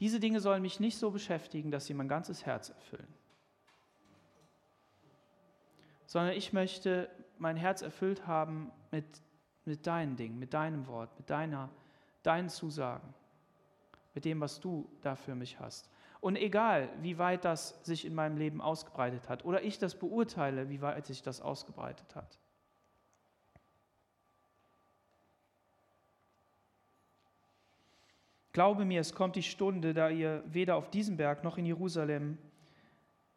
diese 0.00 0.18
Dinge 0.18 0.40
sollen 0.40 0.62
mich 0.62 0.80
nicht 0.80 0.98
so 0.98 1.10
beschäftigen, 1.10 1.70
dass 1.70 1.86
sie 1.86 1.94
mein 1.94 2.08
ganzes 2.08 2.44
Herz 2.44 2.70
erfüllen, 2.70 3.12
sondern 6.06 6.34
ich 6.34 6.52
möchte 6.52 7.10
mein 7.38 7.56
Herz 7.56 7.82
erfüllt 7.82 8.26
haben 8.26 8.72
mit, 8.90 9.04
mit 9.66 9.86
deinen 9.86 10.16
Dingen, 10.16 10.38
mit 10.38 10.54
deinem 10.54 10.86
Wort, 10.86 11.16
mit 11.18 11.28
deiner, 11.28 11.68
deinen 12.22 12.48
Zusagen, 12.48 13.14
mit 14.14 14.24
dem, 14.24 14.40
was 14.40 14.60
du 14.60 14.90
da 15.02 15.14
für 15.14 15.34
mich 15.34 15.60
hast. 15.60 15.90
Und 16.20 16.36
egal, 16.36 16.88
wie 17.02 17.18
weit 17.18 17.44
das 17.44 17.84
sich 17.84 18.06
in 18.06 18.14
meinem 18.14 18.38
Leben 18.38 18.62
ausgebreitet 18.62 19.28
hat 19.28 19.44
oder 19.44 19.62
ich 19.62 19.78
das 19.78 19.94
beurteile, 19.94 20.70
wie 20.70 20.80
weit 20.80 21.04
sich 21.04 21.22
das 21.22 21.42
ausgebreitet 21.42 22.16
hat. 22.16 22.38
Glaube 28.56 28.86
mir, 28.86 29.02
es 29.02 29.12
kommt 29.12 29.36
die 29.36 29.42
Stunde, 29.42 29.92
da 29.92 30.08
ihr 30.08 30.42
weder 30.46 30.76
auf 30.76 30.88
diesem 30.88 31.18
Berg 31.18 31.44
noch 31.44 31.58
in 31.58 31.66
Jerusalem 31.66 32.38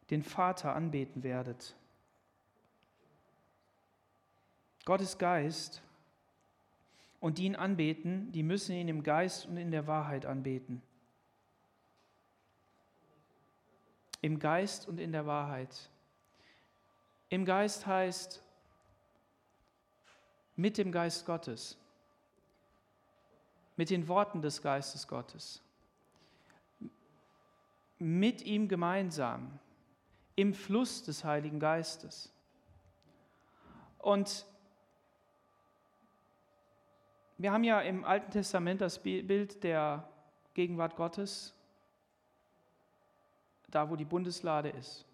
den 0.08 0.22
Vater 0.22 0.74
anbeten 0.74 1.22
werdet. 1.22 1.76
Gott 4.86 5.02
ist 5.02 5.18
Geist 5.18 5.82
und 7.20 7.36
die 7.36 7.44
ihn 7.44 7.54
anbeten, 7.54 8.32
die 8.32 8.42
müssen 8.42 8.72
ihn 8.72 8.88
im 8.88 9.02
Geist 9.02 9.44
und 9.44 9.58
in 9.58 9.70
der 9.70 9.86
Wahrheit 9.86 10.24
anbeten. 10.24 10.80
Im 14.22 14.38
Geist 14.38 14.88
und 14.88 14.98
in 14.98 15.12
der 15.12 15.26
Wahrheit. 15.26 15.90
Im 17.28 17.44
Geist 17.44 17.86
heißt 17.86 18.42
mit 20.56 20.78
dem 20.78 20.90
Geist 20.90 21.26
Gottes 21.26 21.76
mit 23.80 23.88
den 23.88 24.08
Worten 24.08 24.42
des 24.42 24.60
Geistes 24.60 25.08
Gottes. 25.08 25.62
Mit 27.98 28.42
ihm 28.42 28.68
gemeinsam, 28.68 29.58
im 30.36 30.52
Fluss 30.52 31.02
des 31.02 31.24
Heiligen 31.24 31.58
Geistes. 31.58 32.30
Und 33.96 34.44
wir 37.38 37.52
haben 37.52 37.64
ja 37.64 37.80
im 37.80 38.04
Alten 38.04 38.30
Testament 38.30 38.82
das 38.82 39.02
Bild 39.02 39.64
der 39.64 40.06
Gegenwart 40.52 40.94
Gottes, 40.94 41.54
da 43.68 43.88
wo 43.88 43.96
die 43.96 44.04
Bundeslade 44.04 44.68
ist. 44.68 45.06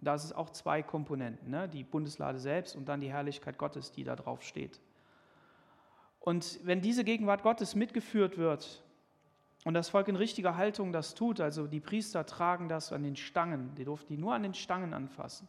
Da 0.00 0.14
ist 0.14 0.24
es 0.24 0.32
auch 0.32 0.48
zwei 0.48 0.82
Komponenten, 0.82 1.50
ne? 1.50 1.68
die 1.68 1.84
Bundeslade 1.84 2.38
selbst 2.38 2.74
und 2.74 2.88
dann 2.88 3.00
die 3.00 3.12
Herrlichkeit 3.12 3.58
Gottes, 3.58 3.92
die 3.92 4.04
da 4.04 4.16
drauf 4.16 4.42
steht. 4.42 4.80
Und 6.28 6.60
wenn 6.62 6.82
diese 6.82 7.04
Gegenwart 7.04 7.42
Gottes 7.42 7.74
mitgeführt 7.74 8.36
wird 8.36 8.84
und 9.64 9.72
das 9.72 9.88
Volk 9.88 10.08
in 10.08 10.16
richtiger 10.16 10.58
Haltung 10.58 10.92
das 10.92 11.14
tut, 11.14 11.40
also 11.40 11.66
die 11.66 11.80
Priester 11.80 12.26
tragen 12.26 12.68
das 12.68 12.92
an 12.92 13.02
den 13.02 13.16
Stangen, 13.16 13.74
die 13.76 13.84
durften 13.86 14.12
die 14.12 14.18
nur 14.18 14.34
an 14.34 14.42
den 14.42 14.52
Stangen 14.52 14.92
anfassen, 14.92 15.48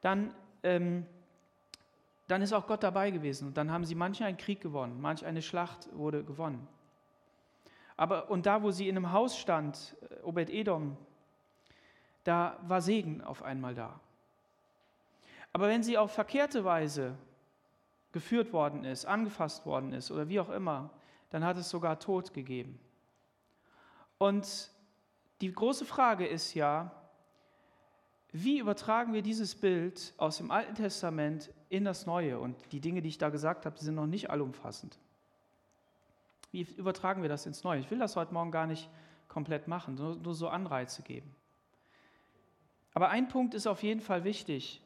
dann, 0.00 0.34
ähm, 0.64 1.06
dann 2.26 2.42
ist 2.42 2.52
auch 2.52 2.66
Gott 2.66 2.82
dabei 2.82 3.12
gewesen 3.12 3.46
und 3.46 3.56
dann 3.56 3.70
haben 3.70 3.84
sie 3.84 3.94
manch 3.94 4.20
einen 4.24 4.36
Krieg 4.36 4.60
gewonnen, 4.60 5.00
manch 5.00 5.24
eine 5.24 5.42
Schlacht 5.42 5.88
wurde 5.96 6.24
gewonnen. 6.24 6.66
Aber 7.96 8.32
und 8.32 8.46
da, 8.46 8.64
wo 8.64 8.72
sie 8.72 8.88
in 8.88 8.96
einem 8.96 9.12
Haus 9.12 9.38
stand, 9.38 9.96
äh, 10.10 10.22
Obed-Edom, 10.24 10.96
da 12.24 12.58
war 12.66 12.80
Segen 12.80 13.22
auf 13.22 13.44
einmal 13.44 13.76
da. 13.76 14.00
Aber 15.52 15.68
wenn 15.68 15.84
sie 15.84 15.96
auf 15.96 16.10
verkehrte 16.10 16.64
Weise 16.64 17.16
geführt 18.14 18.52
worden 18.52 18.84
ist, 18.84 19.06
angefasst 19.06 19.66
worden 19.66 19.92
ist 19.92 20.12
oder 20.12 20.28
wie 20.28 20.38
auch 20.38 20.48
immer, 20.48 20.90
dann 21.30 21.44
hat 21.44 21.58
es 21.58 21.68
sogar 21.68 21.98
Tod 21.98 22.32
gegeben. 22.32 22.78
Und 24.18 24.70
die 25.40 25.52
große 25.52 25.84
Frage 25.84 26.24
ist 26.24 26.54
ja, 26.54 26.92
wie 28.30 28.60
übertragen 28.60 29.12
wir 29.12 29.22
dieses 29.22 29.56
Bild 29.56 30.14
aus 30.16 30.36
dem 30.36 30.52
Alten 30.52 30.76
Testament 30.76 31.52
in 31.68 31.84
das 31.84 32.06
Neue? 32.06 32.38
Und 32.38 32.56
die 32.70 32.80
Dinge, 32.80 33.02
die 33.02 33.08
ich 33.08 33.18
da 33.18 33.30
gesagt 33.30 33.66
habe, 33.66 33.76
sind 33.80 33.96
noch 33.96 34.06
nicht 34.06 34.30
allumfassend. 34.30 34.96
Wie 36.52 36.62
übertragen 36.76 37.22
wir 37.22 37.28
das 37.28 37.46
ins 37.46 37.64
Neue? 37.64 37.80
Ich 37.80 37.90
will 37.90 37.98
das 37.98 38.14
heute 38.14 38.32
Morgen 38.32 38.52
gar 38.52 38.68
nicht 38.68 38.88
komplett 39.26 39.66
machen, 39.66 39.96
nur, 39.96 40.14
nur 40.14 40.34
so 40.34 40.48
Anreize 40.48 41.02
geben. 41.02 41.34
Aber 42.92 43.08
ein 43.08 43.26
Punkt 43.26 43.54
ist 43.54 43.66
auf 43.66 43.82
jeden 43.82 44.00
Fall 44.00 44.22
wichtig. 44.22 44.83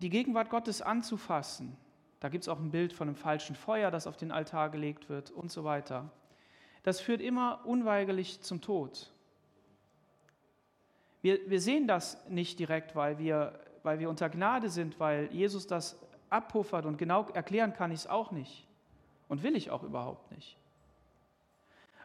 Die 0.00 0.10
Gegenwart 0.10 0.50
Gottes 0.50 0.82
anzufassen. 0.82 1.76
Da 2.20 2.28
gibt 2.28 2.44
es 2.44 2.48
auch 2.48 2.58
ein 2.58 2.70
Bild 2.70 2.92
von 2.92 3.08
einem 3.08 3.16
falschen 3.16 3.56
Feuer, 3.56 3.90
das 3.90 4.06
auf 4.06 4.16
den 4.16 4.30
Altar 4.30 4.70
gelegt 4.70 5.08
wird 5.08 5.30
und 5.30 5.50
so 5.50 5.64
weiter. 5.64 6.10
Das 6.82 7.00
führt 7.00 7.20
immer 7.20 7.60
unweigerlich 7.64 8.40
zum 8.40 8.60
Tod. 8.60 9.10
Wir, 11.22 11.38
wir 11.50 11.60
sehen 11.60 11.86
das 11.86 12.26
nicht 12.28 12.58
direkt, 12.58 12.96
weil 12.96 13.18
wir, 13.18 13.60
weil 13.82 13.98
wir 13.98 14.08
unter 14.08 14.28
Gnade 14.30 14.70
sind, 14.70 14.98
weil 14.98 15.28
Jesus 15.32 15.66
das 15.66 15.98
abpuffert 16.30 16.86
und 16.86 16.96
genau 16.96 17.28
erklären 17.30 17.72
kann 17.72 17.90
ich 17.90 18.00
es 18.00 18.06
auch 18.06 18.30
nicht 18.30 18.66
und 19.28 19.42
will 19.42 19.56
ich 19.56 19.70
auch 19.70 19.82
überhaupt 19.82 20.30
nicht. 20.32 20.56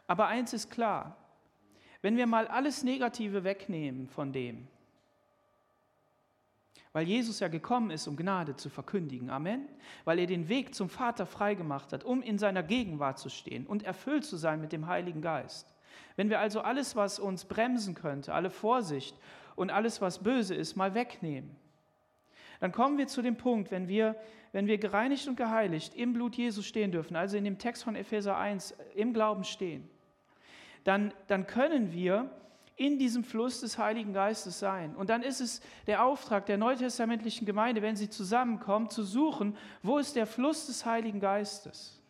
Aber 0.06 0.26
eins 0.26 0.52
ist 0.52 0.70
klar, 0.70 1.16
wenn 2.02 2.16
wir 2.16 2.26
mal 2.26 2.46
alles 2.46 2.82
Negative 2.82 3.44
wegnehmen 3.44 4.08
von 4.08 4.32
dem, 4.32 4.68
weil 6.96 7.06
Jesus 7.06 7.40
ja 7.40 7.48
gekommen 7.48 7.90
ist, 7.90 8.06
um 8.06 8.16
Gnade 8.16 8.56
zu 8.56 8.70
verkündigen, 8.70 9.28
Amen, 9.28 9.68
weil 10.06 10.18
er 10.18 10.24
den 10.24 10.48
Weg 10.48 10.74
zum 10.74 10.88
Vater 10.88 11.26
freigemacht 11.26 11.92
hat, 11.92 12.04
um 12.04 12.22
in 12.22 12.38
seiner 12.38 12.62
Gegenwart 12.62 13.18
zu 13.18 13.28
stehen 13.28 13.66
und 13.66 13.82
erfüllt 13.82 14.24
zu 14.24 14.38
sein 14.38 14.62
mit 14.62 14.72
dem 14.72 14.86
Heiligen 14.86 15.20
Geist. 15.20 15.74
Wenn 16.16 16.30
wir 16.30 16.40
also 16.40 16.62
alles, 16.62 16.96
was 16.96 17.18
uns 17.18 17.44
bremsen 17.44 17.94
könnte, 17.94 18.32
alle 18.32 18.48
Vorsicht 18.48 19.14
und 19.56 19.68
alles, 19.68 20.00
was 20.00 20.22
böse 20.22 20.54
ist, 20.54 20.74
mal 20.74 20.94
wegnehmen, 20.94 21.54
dann 22.60 22.72
kommen 22.72 22.96
wir 22.96 23.08
zu 23.08 23.20
dem 23.20 23.36
Punkt, 23.36 23.70
wenn 23.70 23.88
wir, 23.88 24.16
wenn 24.52 24.66
wir 24.66 24.78
gereinigt 24.78 25.28
und 25.28 25.36
geheiligt 25.36 25.94
im 25.96 26.14
Blut 26.14 26.34
Jesus 26.34 26.64
stehen 26.64 26.92
dürfen, 26.92 27.14
also 27.14 27.36
in 27.36 27.44
dem 27.44 27.58
Text 27.58 27.84
von 27.84 27.94
Epheser 27.94 28.38
1 28.38 28.74
im 28.94 29.12
Glauben 29.12 29.44
stehen, 29.44 29.86
dann, 30.84 31.12
dann 31.26 31.46
können 31.46 31.92
wir 31.92 32.30
in 32.76 32.98
diesem 32.98 33.24
Fluss 33.24 33.60
des 33.60 33.78
Heiligen 33.78 34.12
Geistes 34.12 34.58
sein. 34.58 34.94
Und 34.94 35.08
dann 35.08 35.22
ist 35.22 35.40
es 35.40 35.62
der 35.86 36.04
Auftrag 36.04 36.44
der 36.46 36.58
neutestamentlichen 36.58 37.46
Gemeinde, 37.46 37.80
wenn 37.80 37.96
sie 37.96 38.10
zusammenkommt, 38.10 38.92
zu 38.92 39.02
suchen, 39.02 39.56
wo 39.82 39.98
ist 39.98 40.14
der 40.14 40.26
Fluss 40.26 40.66
des 40.66 40.84
Heiligen 40.84 41.18
Geistes. 41.18 42.02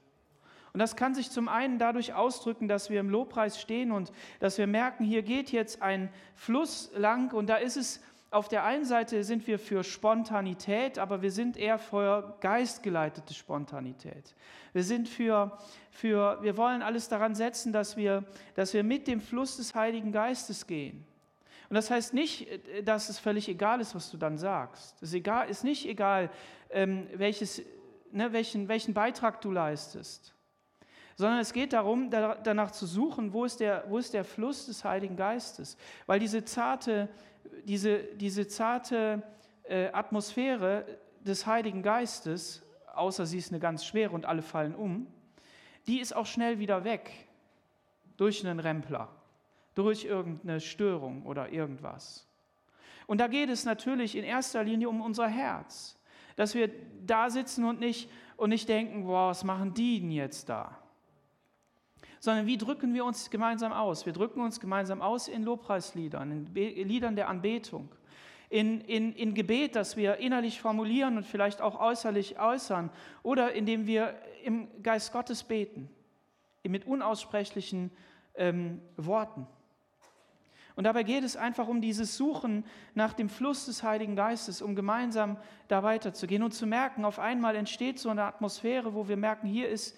Und 0.73 0.81
das 0.81 0.97
kann 0.97 1.15
sich 1.15 1.31
zum 1.31 1.49
einen 1.49 1.79
dadurch 1.79 2.13
ausdrücken, 2.13 2.69
dass 2.69 2.91
wir 2.91 3.01
im 3.01 3.09
Lobpreis 3.09 3.59
stehen 3.59 3.93
und 3.93 4.13
dass 4.41 4.59
wir 4.59 4.67
merken, 4.67 5.05
hier 5.05 5.23
geht 5.23 5.51
jetzt 5.51 5.81
ein 5.81 6.11
Fluss 6.35 6.91
lang 6.95 7.33
und 7.33 7.47
da 7.47 7.57
ist 7.57 7.77
es 7.77 8.03
auf 8.37 8.49
der 8.49 8.65
einen 8.65 8.85
Seite 8.85 9.25
sind 9.25 9.47
wir 9.47 9.59
für 9.59 9.83
Spontanität, 9.83 10.99
aber 10.99 11.23
wir 11.23 11.31
sind 11.31 11.57
eher 11.57 11.79
für 11.79 12.37
geistgeleitete 12.41 13.33
Spontanität. 13.33 14.35
Wir 14.75 14.85
sind 14.85 15.09
für, 15.09 15.57
für, 15.91 16.39
wir 16.43 16.57
wollen 16.59 16.83
alles 16.83 17.09
daran 17.09 17.35
setzen, 17.35 17.73
dass 17.73 17.97
wir, 17.97 18.25
dass 18.55 18.75
wir 18.75 18.85
mit 18.85 19.09
dem 19.09 19.23
Fluss 19.23 19.57
des 19.57 19.75
Heiligen 19.75 20.13
Geistes 20.13 20.67
gehen. 20.67 21.07
Und 21.71 21.75
das 21.75 21.91
heißt 21.91 22.13
nicht, 22.13 22.47
dass 22.85 23.09
es 23.09 23.19
völlig 23.19 23.49
egal 23.49 23.81
ist, 23.81 23.95
was 23.95 24.11
du 24.11 24.19
dann 24.19 24.37
sagst. 24.37 24.97
Es 25.01 25.09
ist, 25.09 25.15
egal, 25.15 25.49
ist 25.49 25.65
nicht 25.65 25.89
egal, 25.89 26.31
ähm, 26.71 27.09
welches, 27.15 27.63
ne, 28.13 28.33
welchen, 28.33 28.69
welchen 28.69 28.93
Beitrag 28.93 29.41
du 29.41 29.51
leistest, 29.51 30.35
sondern 31.17 31.41
es 31.41 31.55
geht 31.55 31.73
darum, 31.73 32.11
danach 32.11 32.71
zu 32.71 32.85
suchen, 32.85 33.33
wo 33.33 33.47
ist 33.47 33.61
der, 33.61 33.85
wo 33.89 33.97
ist 33.97 34.13
der 34.13 34.25
Fluss 34.25 34.67
des 34.67 34.85
Heiligen 34.85 35.17
Geistes. 35.17 35.79
Weil 36.05 36.21
diese 36.21 36.45
zarte 36.45 37.09
diese, 37.65 37.99
diese 37.99 38.47
zarte 38.47 39.23
äh, 39.65 39.89
Atmosphäre 39.89 40.85
des 41.21 41.47
Heiligen 41.47 41.83
Geistes, 41.83 42.63
außer 42.95 43.27
sie 43.27 43.39
ist 43.39 43.51
eine 43.51 43.61
ganz 43.61 43.85
schwere 43.85 44.13
und 44.13 44.25
alle 44.25 44.43
fallen 44.43 44.75
um, 44.75 45.07
die 45.87 46.01
ist 46.01 46.15
auch 46.15 46.27
schnell 46.27 46.59
wieder 46.59 46.85
weg 46.85 47.11
durch 48.17 48.45
einen 48.47 48.61
Rempler, 48.61 49.09
durch 49.75 50.05
irgendeine 50.05 50.61
Störung 50.61 51.27
oder 51.27 51.51
irgendwas. 51.51 52.27
Und 53.07 53.19
da 53.19 53.29
geht 53.29 53.51
es 53.51 53.65
natürlich 53.65 54.17
in 54.17 54.25
erster 54.25 54.65
Linie 54.65 54.89
um 54.89 55.01
unser 55.01 55.29
Herz, 55.29 55.99
dass 56.35 56.55
wir 56.55 56.71
da 57.05 57.31
sitzen 57.31 57.65
und 57.65 57.81
nicht, 57.81 58.11
und 58.37 58.51
nicht 58.51 58.69
denken, 58.69 59.05
boah, 59.05 59.31
was 59.31 59.45
machen 59.45 59.75
die 59.75 60.01
denn 60.01 60.11
jetzt 60.11 60.49
da? 60.49 60.79
Sondern 62.21 62.47
wie 62.47 62.57
drücken 62.57 62.95
wir 62.95 63.05
uns 63.05 63.31
gemeinsam 63.31 63.73
aus? 63.73 64.07
Wir 64.07 64.13
drücken 64.13 64.41
uns 64.41 64.61
gemeinsam 64.61 65.03
aus 65.03 65.29
in 65.29 65.43
Lobpreisliedern, 65.43 66.31
in 66.31 66.53
Be 66.53 66.69
Liedern 66.69 67.17
der 67.17 67.29
Anbetung, 67.29 67.89
in, 68.49 68.81
in, 68.83 69.13
in 69.13 69.35
Gebet, 69.35 69.77
das 69.77 69.97
wir 69.97 70.17
innerlich 70.17 70.61
formulieren 70.61 71.17
und 71.17 71.27
vielleicht 71.27 71.61
auch 71.61 71.81
äußerlich 71.81 72.39
äußern, 72.39 72.91
oder 73.23 73.53
indem 73.53 73.87
wir 73.87 74.15
im 74.45 74.69
Geist 74.83 75.13
Gottes 75.13 75.45
beten, 75.45 75.89
mit 76.63 76.87
unaussprechlichen 76.87 77.91
ähm, 78.35 78.81
Worten. 78.97 79.47
Und 80.77 80.85
dabei 80.85 81.05
geht 81.05 81.25
es 81.25 81.37
einfach 81.37 81.69
um 81.69 81.81
dieses 81.81 82.19
Suchen 82.19 82.65
nach 82.95 83.15
dem 83.15 83.31
Fluss 83.31 83.65
des 83.65 83.83
Heiligen 83.83 84.15
Geistes, 84.15 84.61
um 84.61 84.77
gemeinsam 84.77 85.39
da 85.69 85.83
weiterzugehen 85.83 86.43
und 86.43 86.53
zu 86.53 86.67
merken, 86.67 87.07
auf 87.07 87.19
einmal 87.19 87.57
entsteht 87.57 87.99
so 87.99 88.11
eine 88.11 88.25
Atmosphäre, 88.25 88.95
wo 88.95 89.09
wir 89.09 89.17
merken, 89.17 89.47
hier 89.49 89.71
ist 89.71 89.97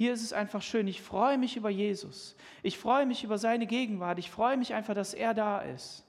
hier 0.00 0.14
ist 0.14 0.22
es 0.22 0.32
einfach 0.32 0.62
schön. 0.62 0.88
Ich 0.88 1.02
freue 1.02 1.36
mich 1.36 1.58
über 1.58 1.68
Jesus. 1.68 2.34
Ich 2.62 2.78
freue 2.78 3.04
mich 3.04 3.22
über 3.22 3.36
seine 3.36 3.66
Gegenwart. 3.66 4.18
Ich 4.18 4.30
freue 4.30 4.56
mich 4.56 4.72
einfach, 4.72 4.94
dass 4.94 5.12
er 5.12 5.34
da 5.34 5.58
ist. 5.60 6.06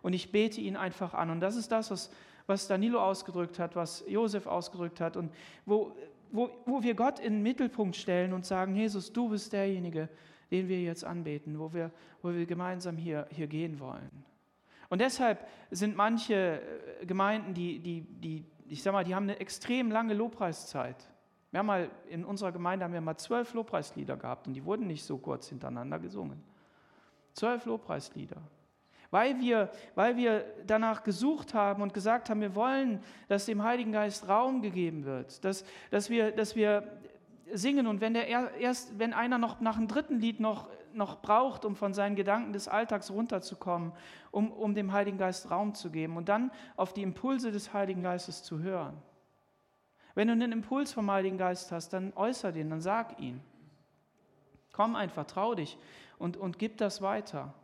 Und 0.00 0.14
ich 0.14 0.32
bete 0.32 0.62
ihn 0.62 0.78
einfach 0.78 1.12
an. 1.12 1.28
Und 1.28 1.40
das 1.40 1.54
ist 1.54 1.70
das, 1.70 1.90
was, 1.90 2.10
was 2.46 2.68
Danilo 2.68 3.02
ausgedrückt 3.02 3.58
hat, 3.58 3.76
was 3.76 4.02
Josef 4.08 4.46
ausgedrückt 4.46 4.98
hat. 4.98 5.18
Und 5.18 5.30
wo, 5.66 5.94
wo, 6.32 6.48
wo 6.64 6.82
wir 6.82 6.94
Gott 6.94 7.18
in 7.18 7.34
den 7.34 7.42
Mittelpunkt 7.42 7.96
stellen 7.96 8.32
und 8.32 8.46
sagen, 8.46 8.76
Jesus, 8.76 9.12
du 9.12 9.28
bist 9.28 9.52
derjenige, 9.52 10.08
den 10.50 10.66
wir 10.66 10.80
jetzt 10.80 11.04
anbeten, 11.04 11.58
wo 11.58 11.70
wir, 11.74 11.90
wo 12.22 12.32
wir 12.32 12.46
gemeinsam 12.46 12.96
hier, 12.96 13.26
hier 13.30 13.46
gehen 13.46 13.78
wollen. 13.78 14.24
Und 14.88 15.02
deshalb 15.02 15.46
sind 15.70 15.96
manche 15.96 16.62
Gemeinden, 17.02 17.52
die, 17.52 17.78
die, 17.78 18.00
die, 18.00 18.46
ich 18.70 18.82
sag 18.82 18.94
mal, 18.94 19.04
die 19.04 19.14
haben 19.14 19.24
eine 19.24 19.38
extrem 19.38 19.90
lange 19.90 20.14
Lobpreiszeit. 20.14 21.10
Wir 21.54 21.60
haben 21.60 21.66
mal 21.66 21.88
in 22.08 22.24
unserer 22.24 22.50
Gemeinde 22.50 22.84
haben 22.84 22.94
wir 22.94 23.00
mal 23.00 23.16
zwölf 23.16 23.54
Lobpreislieder 23.54 24.16
gehabt 24.16 24.48
und 24.48 24.54
die 24.54 24.64
wurden 24.64 24.88
nicht 24.88 25.04
so 25.04 25.18
kurz 25.18 25.48
hintereinander 25.50 26.00
gesungen. 26.00 26.42
Zwölf 27.32 27.64
Lobpreislieder. 27.64 28.38
Weil 29.12 29.38
wir, 29.38 29.70
weil 29.94 30.16
wir 30.16 30.44
danach 30.66 31.04
gesucht 31.04 31.54
haben 31.54 31.80
und 31.80 31.94
gesagt 31.94 32.28
haben, 32.28 32.40
wir 32.40 32.56
wollen, 32.56 33.00
dass 33.28 33.46
dem 33.46 33.62
Heiligen 33.62 33.92
Geist 33.92 34.28
Raum 34.28 34.62
gegeben 34.62 35.04
wird, 35.04 35.44
dass, 35.44 35.64
dass, 35.92 36.10
wir, 36.10 36.32
dass 36.32 36.56
wir 36.56 36.88
singen 37.52 37.86
und 37.86 38.00
wenn, 38.00 38.14
der 38.14 38.26
erst, 38.58 38.98
wenn 38.98 39.12
einer 39.12 39.38
noch 39.38 39.60
nach 39.60 39.76
dem 39.76 39.86
dritten 39.86 40.18
Lied 40.18 40.40
noch, 40.40 40.68
noch 40.92 41.22
braucht, 41.22 41.64
um 41.64 41.76
von 41.76 41.94
seinen 41.94 42.16
Gedanken 42.16 42.52
des 42.52 42.66
Alltags 42.66 43.12
runterzukommen, 43.12 43.92
um, 44.32 44.50
um 44.50 44.74
dem 44.74 44.92
Heiligen 44.92 45.18
Geist 45.18 45.52
Raum 45.52 45.72
zu 45.76 45.92
geben 45.92 46.16
und 46.16 46.28
dann 46.28 46.50
auf 46.74 46.92
die 46.92 47.02
Impulse 47.02 47.52
des 47.52 47.72
Heiligen 47.72 48.02
Geistes 48.02 48.42
zu 48.42 48.58
hören. 48.58 49.00
Wenn 50.14 50.28
du 50.28 50.32
einen 50.32 50.52
Impuls 50.52 50.92
vom 50.92 51.10
Heiligen 51.10 51.38
Geist 51.38 51.72
hast, 51.72 51.92
dann 51.92 52.12
äußer 52.14 52.52
den, 52.52 52.70
dann 52.70 52.80
sag 52.80 53.18
ihn. 53.20 53.40
Komm 54.72 54.96
einfach, 54.96 55.26
trau 55.26 55.54
dich 55.54 55.78
und, 56.18 56.36
und 56.36 56.58
gib 56.58 56.78
das 56.78 57.02
weiter. 57.02 57.54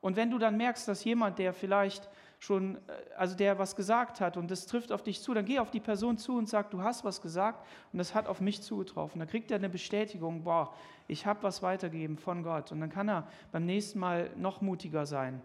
Und 0.00 0.16
wenn 0.16 0.30
du 0.30 0.38
dann 0.38 0.56
merkst, 0.56 0.86
dass 0.86 1.04
jemand, 1.04 1.38
der 1.38 1.52
vielleicht 1.52 2.08
schon, 2.38 2.76
äh, 2.76 2.80
also 3.16 3.36
der 3.36 3.58
was 3.58 3.74
gesagt 3.74 4.20
hat 4.20 4.36
und 4.36 4.50
das 4.50 4.66
trifft 4.66 4.92
auf 4.92 5.02
dich 5.02 5.20
zu, 5.22 5.34
dann 5.34 5.44
geh 5.44 5.58
auf 5.58 5.70
die 5.70 5.80
Person 5.80 6.18
zu 6.18 6.36
und 6.36 6.48
sag, 6.48 6.70
du 6.70 6.82
hast 6.82 7.04
was 7.04 7.20
gesagt 7.20 7.66
und 7.92 7.98
das 7.98 8.14
hat 8.14 8.26
auf 8.26 8.40
mich 8.40 8.62
zugetroffen. 8.62 9.18
Dann 9.18 9.28
kriegt 9.28 9.50
er 9.50 9.56
eine 9.56 9.68
Bestätigung, 9.68 10.44
boah, 10.44 10.72
ich 11.08 11.26
habe 11.26 11.42
was 11.42 11.62
weitergegeben 11.62 12.16
von 12.16 12.42
Gott. 12.42 12.70
Und 12.70 12.80
dann 12.80 12.90
kann 12.90 13.08
er 13.08 13.26
beim 13.50 13.66
nächsten 13.66 13.98
Mal 13.98 14.30
noch 14.36 14.60
mutiger 14.60 15.04
sein, 15.06 15.42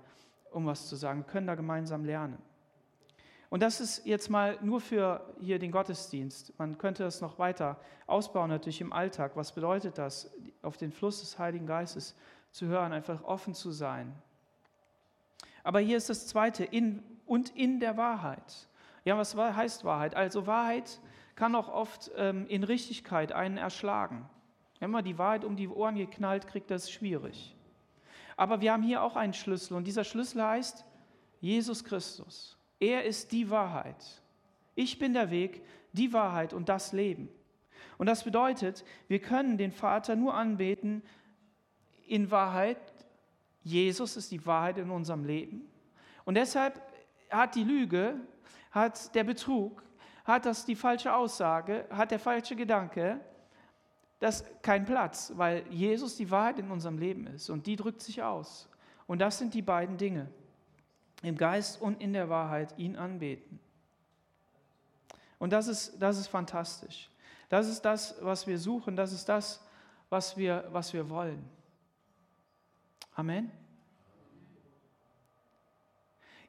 um 0.51 0.65
was 0.65 0.87
zu 0.87 0.95
sagen. 0.95 1.21
Wir 1.21 1.31
können 1.31 1.47
da 1.47 1.55
gemeinsam 1.55 2.05
lernen. 2.05 2.37
Und 3.53 3.59
das 3.59 3.79
ist 3.79 4.07
jetzt 4.07 4.31
mal 4.31 4.57
nur 4.63 4.81
für 4.81 5.31
hier 5.39 5.59
den 5.59 5.71
Gottesdienst. 5.71 6.57
Man 6.57 6.79
könnte 6.79 7.03
das 7.03 7.21
noch 7.21 7.37
weiter 7.37 7.79
ausbauen, 8.07 8.49
natürlich 8.49 8.81
im 8.81 8.91
Alltag. 8.91 9.33
Was 9.35 9.51
bedeutet 9.51 9.99
das, 9.99 10.33
auf 10.63 10.75
den 10.75 10.91
Fluss 10.91 11.19
des 11.19 11.37
Heiligen 11.37 11.67
Geistes 11.67 12.15
zu 12.49 12.65
hören, 12.65 12.93
einfach 12.93 13.23
offen 13.23 13.53
zu 13.53 13.69
sein? 13.69 14.11
Aber 15.63 15.79
hier 15.79 15.97
ist 15.97 16.09
das 16.09 16.25
Zweite, 16.25 16.63
in 16.63 17.03
und 17.27 17.55
in 17.55 17.79
der 17.79 17.95
Wahrheit. 17.95 18.67
Ja, 19.05 19.19
was 19.19 19.35
heißt 19.35 19.85
Wahrheit? 19.85 20.15
Also 20.15 20.47
Wahrheit 20.47 20.99
kann 21.35 21.53
auch 21.53 21.69
oft 21.69 22.09
ähm, 22.15 22.47
in 22.47 22.63
Richtigkeit 22.63 23.33
einen 23.33 23.57
erschlagen. 23.57 24.27
Wenn 24.79 24.89
man 24.89 25.05
die 25.05 25.19
Wahrheit 25.19 25.45
um 25.45 25.55
die 25.55 25.67
Ohren 25.67 25.93
geknallt 25.93 26.47
kriegt, 26.47 26.71
das 26.71 26.85
ist 26.85 26.91
schwierig. 26.93 27.55
Aber 28.35 28.61
wir 28.61 28.73
haben 28.73 28.81
hier 28.81 29.03
auch 29.03 29.15
einen 29.15 29.35
Schlüssel 29.35 29.77
und 29.77 29.85
dieser 29.85 30.05
Schlüssel 30.05 30.41
heißt 30.41 30.83
Jesus 31.39 31.83
Christus. 31.83 32.57
Er 32.83 33.05
ist 33.05 33.31
die 33.31 33.49
Wahrheit. 33.49 34.21
Ich 34.75 34.99
bin 34.99 35.13
der 35.13 35.31
Weg, 35.31 35.61
die 35.93 36.11
Wahrheit 36.11 36.51
und 36.51 36.67
das 36.67 36.91
Leben. 36.91 37.29
Und 37.97 38.07
das 38.07 38.25
bedeutet, 38.25 38.83
wir 39.07 39.19
können 39.19 39.57
den 39.57 39.71
Vater 39.71 40.17
nur 40.17 40.33
anbeten 40.33 41.01
in 42.05 42.29
Wahrheit. 42.29 42.77
Jesus 43.63 44.17
ist 44.17 44.33
die 44.33 44.45
Wahrheit 44.45 44.79
in 44.79 44.89
unserem 44.89 45.23
Leben. 45.23 45.65
Und 46.25 46.35
deshalb 46.35 46.81
hat 47.29 47.55
die 47.55 47.63
Lüge, 47.63 48.15
hat 48.71 49.15
der 49.15 49.23
Betrug, 49.23 49.81
hat 50.25 50.45
das 50.45 50.65
die 50.65 50.75
falsche 50.75 51.15
Aussage, 51.15 51.85
hat 51.89 52.11
der 52.11 52.19
falsche 52.19 52.57
Gedanke, 52.57 53.21
das 54.19 54.43
keinen 54.61 54.83
Platz, 54.83 55.31
weil 55.37 55.65
Jesus 55.69 56.17
die 56.17 56.29
Wahrheit 56.29 56.59
in 56.59 56.69
unserem 56.69 56.97
Leben 56.97 57.27
ist 57.27 57.49
und 57.49 57.65
die 57.65 57.77
drückt 57.77 58.01
sich 58.01 58.21
aus. 58.21 58.67
Und 59.07 59.19
das 59.19 59.37
sind 59.37 59.53
die 59.53 59.61
beiden 59.61 59.95
Dinge 59.95 60.29
im 61.23 61.37
Geist 61.37 61.81
und 61.81 62.01
in 62.01 62.13
der 62.13 62.29
Wahrheit 62.29 62.77
ihn 62.77 62.95
anbeten. 62.95 63.59
Und 65.39 65.51
das 65.51 65.67
ist, 65.67 66.01
das 66.01 66.17
ist 66.19 66.27
fantastisch. 66.27 67.09
Das 67.49 67.67
ist 67.67 67.81
das, 67.81 68.15
was 68.21 68.45
wir 68.47 68.59
suchen, 68.59 68.95
das 68.95 69.11
ist 69.11 69.27
das, 69.27 69.65
was 70.09 70.37
wir, 70.37 70.65
was 70.71 70.93
wir 70.93 71.09
wollen. 71.09 71.43
Amen. 73.15 73.51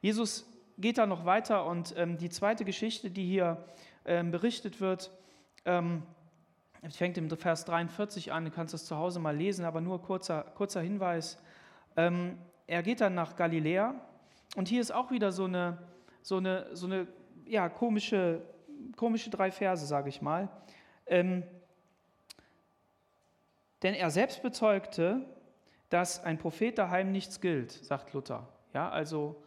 Jesus 0.01 0.45
geht 0.77 0.97
da 0.97 1.05
noch 1.05 1.25
weiter 1.25 1.65
und 1.65 1.93
ähm, 1.97 2.17
die 2.17 2.29
zweite 2.29 2.65
Geschichte, 2.65 3.09
die 3.09 3.25
hier 3.25 3.65
ähm, 4.05 4.31
berichtet 4.31 4.81
wird, 4.81 5.11
ähm, 5.65 6.03
fängt 6.89 7.17
im 7.17 7.29
Vers 7.29 7.65
43 7.65 8.31
an, 8.31 8.45
du 8.45 8.51
kannst 8.51 8.73
das 8.73 8.85
zu 8.85 8.97
Hause 8.97 9.19
mal 9.19 9.35
lesen, 9.35 9.65
aber 9.65 9.81
nur 9.81 10.01
kurzer, 10.01 10.43
kurzer 10.55 10.81
Hinweis. 10.81 11.37
Ähm, 11.97 12.37
er 12.67 12.83
geht 12.83 13.01
dann 13.01 13.15
nach 13.15 13.35
Galiläa 13.35 13.95
und 14.55 14.67
hier 14.67 14.81
ist 14.81 14.91
auch 14.91 15.11
wieder 15.11 15.31
so 15.31 15.45
eine, 15.45 15.77
so 16.21 16.37
eine, 16.37 16.75
so 16.75 16.87
eine 16.87 17.07
ja, 17.45 17.69
komische, 17.69 18.41
komische 18.95 19.29
drei 19.29 19.51
Verse, 19.51 19.85
sage 19.85 20.09
ich 20.09 20.21
mal. 20.21 20.49
Ähm, 21.05 21.43
denn 23.83 23.93
er 23.93 24.09
selbst 24.09 24.41
bezeugte, 24.41 25.25
dass 25.89 26.23
ein 26.23 26.37
Prophet 26.37 26.77
daheim 26.77 27.11
nichts 27.11 27.39
gilt, 27.39 27.71
sagt 27.71 28.13
Luther. 28.13 28.47
Ja, 28.73 28.89
also, 28.89 29.43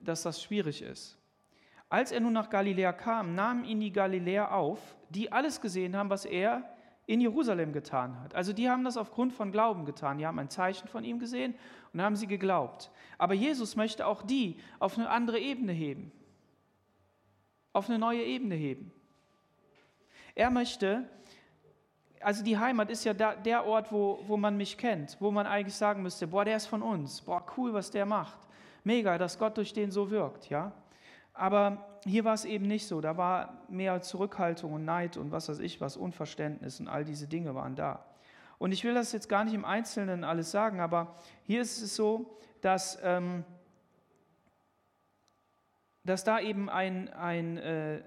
dass 0.00 0.22
das 0.22 0.42
schwierig 0.42 0.82
ist. 0.82 1.18
Als 1.88 2.10
er 2.10 2.20
nun 2.20 2.32
nach 2.32 2.48
Galiläa 2.48 2.92
kam, 2.92 3.34
nahmen 3.34 3.64
ihn 3.64 3.80
die 3.80 3.92
Galiläer 3.92 4.54
auf, 4.54 4.78
die 5.10 5.30
alles 5.30 5.60
gesehen 5.60 5.94
haben, 5.94 6.08
was 6.08 6.24
er 6.24 6.64
in 7.12 7.20
Jerusalem 7.20 7.74
getan 7.74 8.18
hat. 8.20 8.34
Also 8.34 8.54
die 8.54 8.70
haben 8.70 8.84
das 8.84 8.96
aufgrund 8.96 9.34
von 9.34 9.52
Glauben 9.52 9.84
getan. 9.84 10.16
Die 10.16 10.26
haben 10.26 10.38
ein 10.38 10.48
Zeichen 10.48 10.88
von 10.88 11.04
ihm 11.04 11.18
gesehen 11.18 11.54
und 11.92 12.00
haben 12.00 12.16
sie 12.16 12.26
geglaubt. 12.26 12.90
Aber 13.18 13.34
Jesus 13.34 13.76
möchte 13.76 14.06
auch 14.06 14.22
die 14.22 14.56
auf 14.78 14.96
eine 14.96 15.10
andere 15.10 15.38
Ebene 15.38 15.72
heben. 15.72 16.10
Auf 17.74 17.90
eine 17.90 17.98
neue 17.98 18.22
Ebene 18.22 18.54
heben. 18.54 18.90
Er 20.34 20.48
möchte, 20.48 21.06
also 22.20 22.42
die 22.42 22.56
Heimat 22.56 22.88
ist 22.88 23.04
ja 23.04 23.12
da, 23.12 23.34
der 23.34 23.66
Ort, 23.66 23.92
wo, 23.92 24.24
wo 24.26 24.38
man 24.38 24.56
mich 24.56 24.78
kennt, 24.78 25.18
wo 25.20 25.30
man 25.30 25.46
eigentlich 25.46 25.76
sagen 25.76 26.02
müsste, 26.02 26.26
boah, 26.26 26.46
der 26.46 26.56
ist 26.56 26.66
von 26.66 26.80
uns, 26.80 27.20
boah, 27.20 27.44
cool, 27.58 27.74
was 27.74 27.90
der 27.90 28.06
macht. 28.06 28.40
Mega, 28.84 29.18
dass 29.18 29.38
Gott 29.38 29.58
durch 29.58 29.74
den 29.74 29.90
so 29.90 30.10
wirkt, 30.10 30.48
ja. 30.48 30.72
Aber 31.34 31.91
hier 32.04 32.24
war 32.24 32.34
es 32.34 32.44
eben 32.44 32.66
nicht 32.66 32.86
so. 32.86 33.00
Da 33.00 33.16
war 33.16 33.62
mehr 33.68 34.00
Zurückhaltung 34.02 34.72
und 34.72 34.84
Neid 34.84 35.16
und 35.16 35.30
was 35.30 35.48
weiß 35.48 35.60
ich 35.60 35.80
was, 35.80 35.96
Unverständnis 35.96 36.80
und 36.80 36.88
all 36.88 37.04
diese 37.04 37.28
Dinge 37.28 37.54
waren 37.54 37.76
da. 37.76 38.04
Und 38.58 38.72
ich 38.72 38.84
will 38.84 38.94
das 38.94 39.12
jetzt 39.12 39.28
gar 39.28 39.44
nicht 39.44 39.54
im 39.54 39.64
Einzelnen 39.64 40.24
alles 40.24 40.50
sagen, 40.50 40.80
aber 40.80 41.16
hier 41.42 41.60
ist 41.60 41.82
es 41.82 41.96
so, 41.96 42.38
dass, 42.60 42.98
ähm, 43.02 43.44
dass 46.04 46.22
da 46.24 46.38
eben 46.40 46.70
ein, 46.70 47.12
ein, 47.12 47.56
äh, 47.58 48.02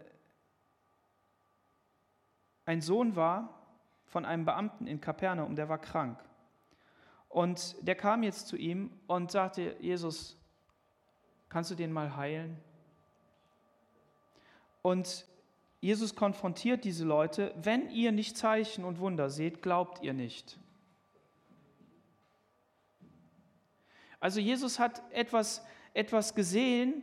ein 2.66 2.82
Sohn 2.82 3.16
war 3.16 3.68
von 4.06 4.26
einem 4.26 4.46
Beamten 4.46 4.88
in 4.88 5.02
Kapernaum, 5.02 5.56
der 5.56 5.68
war 5.68 5.78
krank. 5.78 6.24
Und 7.28 7.76
der 7.86 7.96
kam 7.96 8.24
jetzt 8.24 8.48
zu 8.48 8.56
ihm 8.56 8.92
und 9.08 9.32
sagte, 9.32 9.76
Jesus, 9.82 10.38
kannst 11.50 11.70
du 11.70 11.76
den 11.76 11.92
mal 11.92 12.16
heilen? 12.16 12.58
Und 14.86 15.26
Jesus 15.82 16.14
konfrontiert 16.14 16.84
diese 16.84 17.06
Leute, 17.06 17.56
wenn 17.60 17.90
ihr 17.90 18.12
nicht 18.12 18.38
Zeichen 18.38 18.86
und 18.86 19.00
Wunder 19.00 19.32
seht, 19.32 19.64
glaubt 19.64 20.04
ihr 20.04 20.14
nicht. 20.14 20.60
Also 24.20 24.40
Jesus 24.40 24.78
hat 24.78 25.02
etwas, 25.12 25.66
etwas 25.96 26.36
gesehen, 26.36 27.02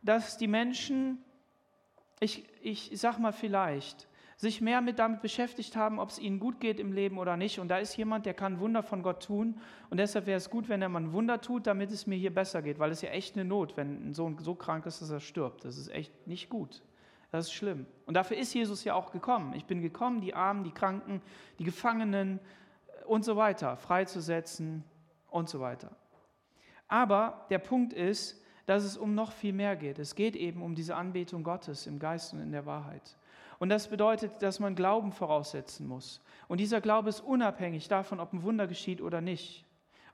dass 0.00 0.38
die 0.38 0.46
Menschen, 0.46 1.24
ich, 2.20 2.44
ich 2.62 2.92
sag 2.94 3.18
mal 3.18 3.32
vielleicht, 3.32 4.06
sich 4.36 4.60
mehr 4.60 4.80
mit 4.80 5.00
damit 5.00 5.20
beschäftigt 5.20 5.74
haben, 5.74 5.98
ob 5.98 6.10
es 6.10 6.20
ihnen 6.20 6.38
gut 6.38 6.60
geht 6.60 6.78
im 6.78 6.92
Leben 6.92 7.18
oder 7.18 7.36
nicht. 7.36 7.58
Und 7.58 7.66
da 7.66 7.78
ist 7.78 7.96
jemand, 7.96 8.26
der 8.26 8.34
kann 8.34 8.60
Wunder 8.60 8.84
von 8.84 9.02
Gott 9.02 9.24
tun. 9.24 9.60
Und 9.90 9.96
deshalb 9.96 10.26
wäre 10.26 10.36
es 10.36 10.50
gut, 10.50 10.68
wenn 10.68 10.82
er 10.82 10.88
mal 10.88 11.00
ein 11.00 11.12
Wunder 11.12 11.40
tut, 11.40 11.66
damit 11.66 11.90
es 11.90 12.06
mir 12.06 12.14
hier 12.16 12.32
besser 12.32 12.62
geht, 12.62 12.78
weil 12.78 12.92
es 12.92 13.02
ja 13.02 13.10
echt 13.10 13.34
eine 13.34 13.44
Not, 13.44 13.76
wenn 13.76 14.10
ein 14.10 14.14
Sohn 14.14 14.38
so 14.38 14.54
krank 14.54 14.86
ist, 14.86 15.02
dass 15.02 15.10
er 15.10 15.18
stirbt. 15.18 15.64
Das 15.64 15.76
ist 15.76 15.88
echt 15.88 16.28
nicht 16.28 16.48
gut. 16.48 16.80
Das 17.34 17.46
ist 17.46 17.52
schlimm. 17.54 17.84
Und 18.06 18.14
dafür 18.14 18.36
ist 18.36 18.54
Jesus 18.54 18.84
ja 18.84 18.94
auch 18.94 19.10
gekommen. 19.10 19.54
Ich 19.54 19.64
bin 19.64 19.82
gekommen, 19.82 20.20
die 20.20 20.34
Armen, 20.34 20.62
die 20.62 20.70
Kranken, 20.70 21.20
die 21.58 21.64
Gefangenen 21.64 22.38
und 23.06 23.24
so 23.24 23.34
weiter 23.34 23.76
freizusetzen 23.76 24.84
und 25.30 25.48
so 25.48 25.58
weiter. 25.58 25.90
Aber 26.86 27.44
der 27.50 27.58
Punkt 27.58 27.92
ist, 27.92 28.40
dass 28.66 28.84
es 28.84 28.96
um 28.96 29.16
noch 29.16 29.32
viel 29.32 29.52
mehr 29.52 29.74
geht. 29.74 29.98
Es 29.98 30.14
geht 30.14 30.36
eben 30.36 30.62
um 30.62 30.76
diese 30.76 30.94
Anbetung 30.94 31.42
Gottes 31.42 31.88
im 31.88 31.98
Geist 31.98 32.32
und 32.32 32.38
in 32.38 32.52
der 32.52 32.66
Wahrheit. 32.66 33.16
Und 33.58 33.68
das 33.68 33.88
bedeutet, 33.88 34.40
dass 34.40 34.60
man 34.60 34.76
Glauben 34.76 35.10
voraussetzen 35.10 35.88
muss. 35.88 36.20
Und 36.46 36.60
dieser 36.60 36.80
Glaube 36.80 37.08
ist 37.08 37.18
unabhängig 37.18 37.88
davon, 37.88 38.20
ob 38.20 38.32
ein 38.32 38.44
Wunder 38.44 38.68
geschieht 38.68 39.02
oder 39.02 39.20
nicht 39.20 39.63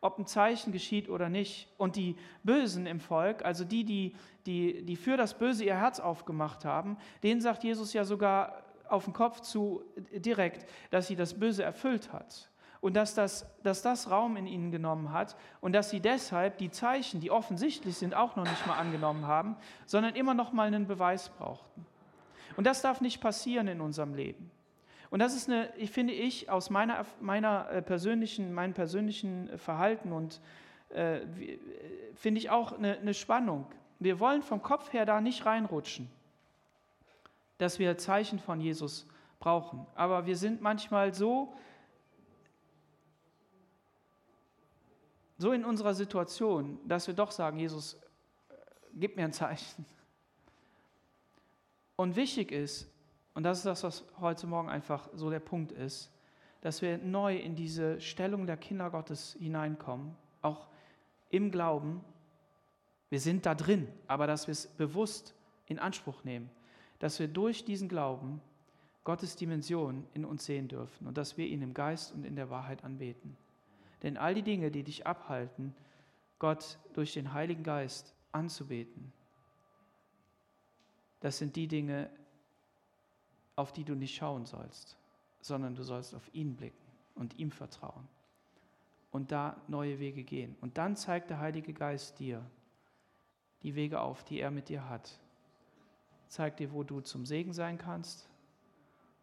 ob 0.01 0.19
ein 0.19 0.27
Zeichen 0.27 0.73
geschieht 0.73 1.09
oder 1.09 1.29
nicht. 1.29 1.69
Und 1.77 1.97
die 1.97 2.17
Bösen 2.43 2.87
im 2.87 3.01
Volk, 3.01 3.45
also 3.45 3.65
die, 3.65 3.85
die, 3.85 4.15
die, 4.47 4.85
die 4.85 4.97
für 4.97 5.17
das 5.17 5.35
Böse 5.35 5.65
ihr 5.65 5.77
Herz 5.77 6.01
aufgemacht 6.01 6.65
haben, 6.65 6.97
denen 7.23 7.41
sagt 7.41 7.65
Jesus 7.65 7.93
ja 7.93 8.05
sogar 8.05 8.63
auf 8.89 9.05
den 9.05 9.13
Kopf 9.13 9.41
zu 9.41 9.85
direkt, 10.13 10.69
dass 10.91 11.07
sie 11.07 11.17
das 11.17 11.39
Böse 11.39 11.63
erfüllt 11.63 12.13
hat. 12.13 12.49
Und 12.81 12.95
dass 12.95 13.15
das, 13.15 13.47
dass 13.63 13.83
das 13.83 14.11
Raum 14.11 14.39
in 14.39 14.47
ihnen 14.47 14.71
genommen 14.71 15.13
hat 15.13 15.37
und 15.61 15.75
dass 15.75 15.91
sie 15.91 16.01
deshalb 16.01 16.57
die 16.57 16.71
Zeichen, 16.71 17.21
die 17.21 17.31
offensichtlich 17.31 17.97
sind, 17.97 18.15
auch 18.15 18.37
noch 18.37 18.45
nicht 18.45 18.67
mal 18.67 18.79
angenommen 18.79 19.27
haben, 19.27 19.57
sondern 19.85 20.15
immer 20.15 20.33
noch 20.33 20.53
mal 20.55 20.67
einen 20.67 20.87
Beweis 20.87 21.29
brauchten. 21.29 21.85
Und 22.57 22.67
das 22.67 22.81
darf 22.81 23.03
nicht 23.03 23.21
passieren 23.21 23.69
in 23.69 23.83
unserem 23.83 24.15
Leben. 24.15 24.51
Und 25.11 25.19
das 25.19 25.35
ist 25.35 25.49
eine, 25.49 25.75
ich 25.77 25.91
finde 25.91 26.15
ich, 26.15 26.49
aus 26.51 26.71
meiner, 26.71 27.05
meiner 27.21 27.69
äh, 27.71 27.83
persönlichen, 27.83 28.53
meinem 28.53 28.75
persönlichen 28.75 29.59
Verhalten 29.59 30.13
und 30.13 30.41
äh, 30.91 31.21
finde 32.15 32.39
ich 32.39 32.51
auch 32.51 32.73
eine, 32.73 32.97
eine 32.99 33.15
Spannung. 33.15 33.67
Wir 33.99 34.21
wollen 34.21 34.43
vom 34.43 34.63
Kopf 34.63 34.93
her 34.93 35.05
da 35.05 35.21
nicht 35.21 35.45
reinrutschen, 35.45 36.09
dass 37.59 37.79
wir 37.79 37.99
Zeichen 37.99 38.39
von 38.39 38.61
Jesus 38.61 39.07
brauchen. 39.41 39.87
Aber 39.95 40.27
wir 40.27 40.37
sind 40.37 40.61
manchmal 40.61 41.13
so, 41.13 41.55
so 45.39 45.53
in 45.53 45.65
unserer 45.65 45.95
Situation, 45.95 46.79
dass 46.87 47.09
wir 47.09 47.15
doch 47.15 47.33
sagen, 47.33 47.59
Jesus, 47.59 47.95
äh, 47.95 48.55
gib 48.95 49.17
mir 49.17 49.25
ein 49.25 49.33
Zeichen. 49.33 49.85
Und 51.97 52.17
wichtig 52.17 52.53
ist, 52.53 52.90
und 53.35 53.43
das 53.43 53.59
ist 53.59 53.67
das, 53.67 53.85
was 53.85 54.05
heute 54.21 54.47
Morgen 54.47 54.69
einfach 54.69 55.09
so 55.15 55.31
der 55.31 55.41
Punkt 55.41 55.73
ist, 55.73 56.11
dass 56.61 56.83
wir 56.83 56.99
neu 56.99 57.37
in 57.37 57.55
diese 57.55 58.01
Stellung 58.01 58.47
der 58.47 58.57
Kinder 58.57 58.91
Gottes 58.91 59.37
hineinkommen, 59.39 60.15
auch 60.43 60.67
im 61.31 61.51
Glauben, 61.51 62.05
Wir 63.11 63.19
sind 63.21 63.45
da 63.45 63.57
drin, 63.57 63.89
aber 64.07 64.29
dass 64.29 64.47
wir 64.47 64.53
es 64.53 64.69
bewusst 64.69 65.35
in 65.67 65.81
Anspruch 65.81 66.23
nehmen, 66.25 66.49
dass 67.01 67.19
wir 67.19 67.27
durch 67.27 67.65
diesen 67.65 67.89
Glauben 67.89 68.41
Gottes 69.03 69.35
Dimension 69.35 70.07
in 70.15 70.25
uns 70.25 70.45
sehen 70.45 70.69
dürfen 70.69 71.07
und 71.07 71.19
dass 71.19 71.37
wir 71.37 71.47
ihn 71.47 71.63
im 71.63 71.75
Geist 71.75 72.13
und 72.13 72.25
in 72.25 72.37
der 72.37 72.51
Wahrheit 72.51 72.85
anbeten. 72.85 73.37
Denn 74.03 74.17
all 74.17 74.35
die 74.35 74.43
Dinge, 74.43 74.71
die 74.71 74.85
dich 74.85 75.07
abhalten, 75.07 75.75
Gott 76.39 76.79
durch 76.95 77.13
den 77.13 77.33
Heiligen 77.33 77.65
Geist 77.65 78.15
anzubeten, 78.33 79.13
das 81.19 81.39
sind 81.39 81.57
die 81.57 81.67
Dinge, 81.67 82.09
auf 83.61 83.73
die 83.73 83.85
du 83.85 83.95
nicht 83.95 84.15
schauen 84.15 84.47
sollst, 84.47 84.97
sondern 85.41 85.75
du 85.75 85.83
sollst 85.83 86.15
auf 86.15 86.29
ihn 86.35 86.57
blicken 86.57 86.77
und 87.15 87.39
ihm 87.39 87.51
vertrauen 87.51 88.09
und 89.11 89.33
da 89.33 89.57
neue 89.69 89.99
Wege 89.99 90.25
gehen. 90.25 90.57
Und 90.61 90.79
dann 90.79 90.97
zeigt 90.97 91.31
der 91.31 91.39
Heilige 91.39 91.73
Geist 91.73 92.19
dir 92.19 92.45
die 93.63 93.75
Wege 93.75 94.01
auf, 94.01 94.25
die 94.25 94.41
er 94.41 94.51
mit 94.51 94.69
dir 94.69 94.89
hat. 94.89 95.19
Zeigt 96.29 96.61
dir, 96.61 96.73
wo 96.73 96.85
du 96.85 97.01
zum 97.01 97.27
Segen 97.27 97.53
sein 97.53 97.77
kannst 97.77 98.29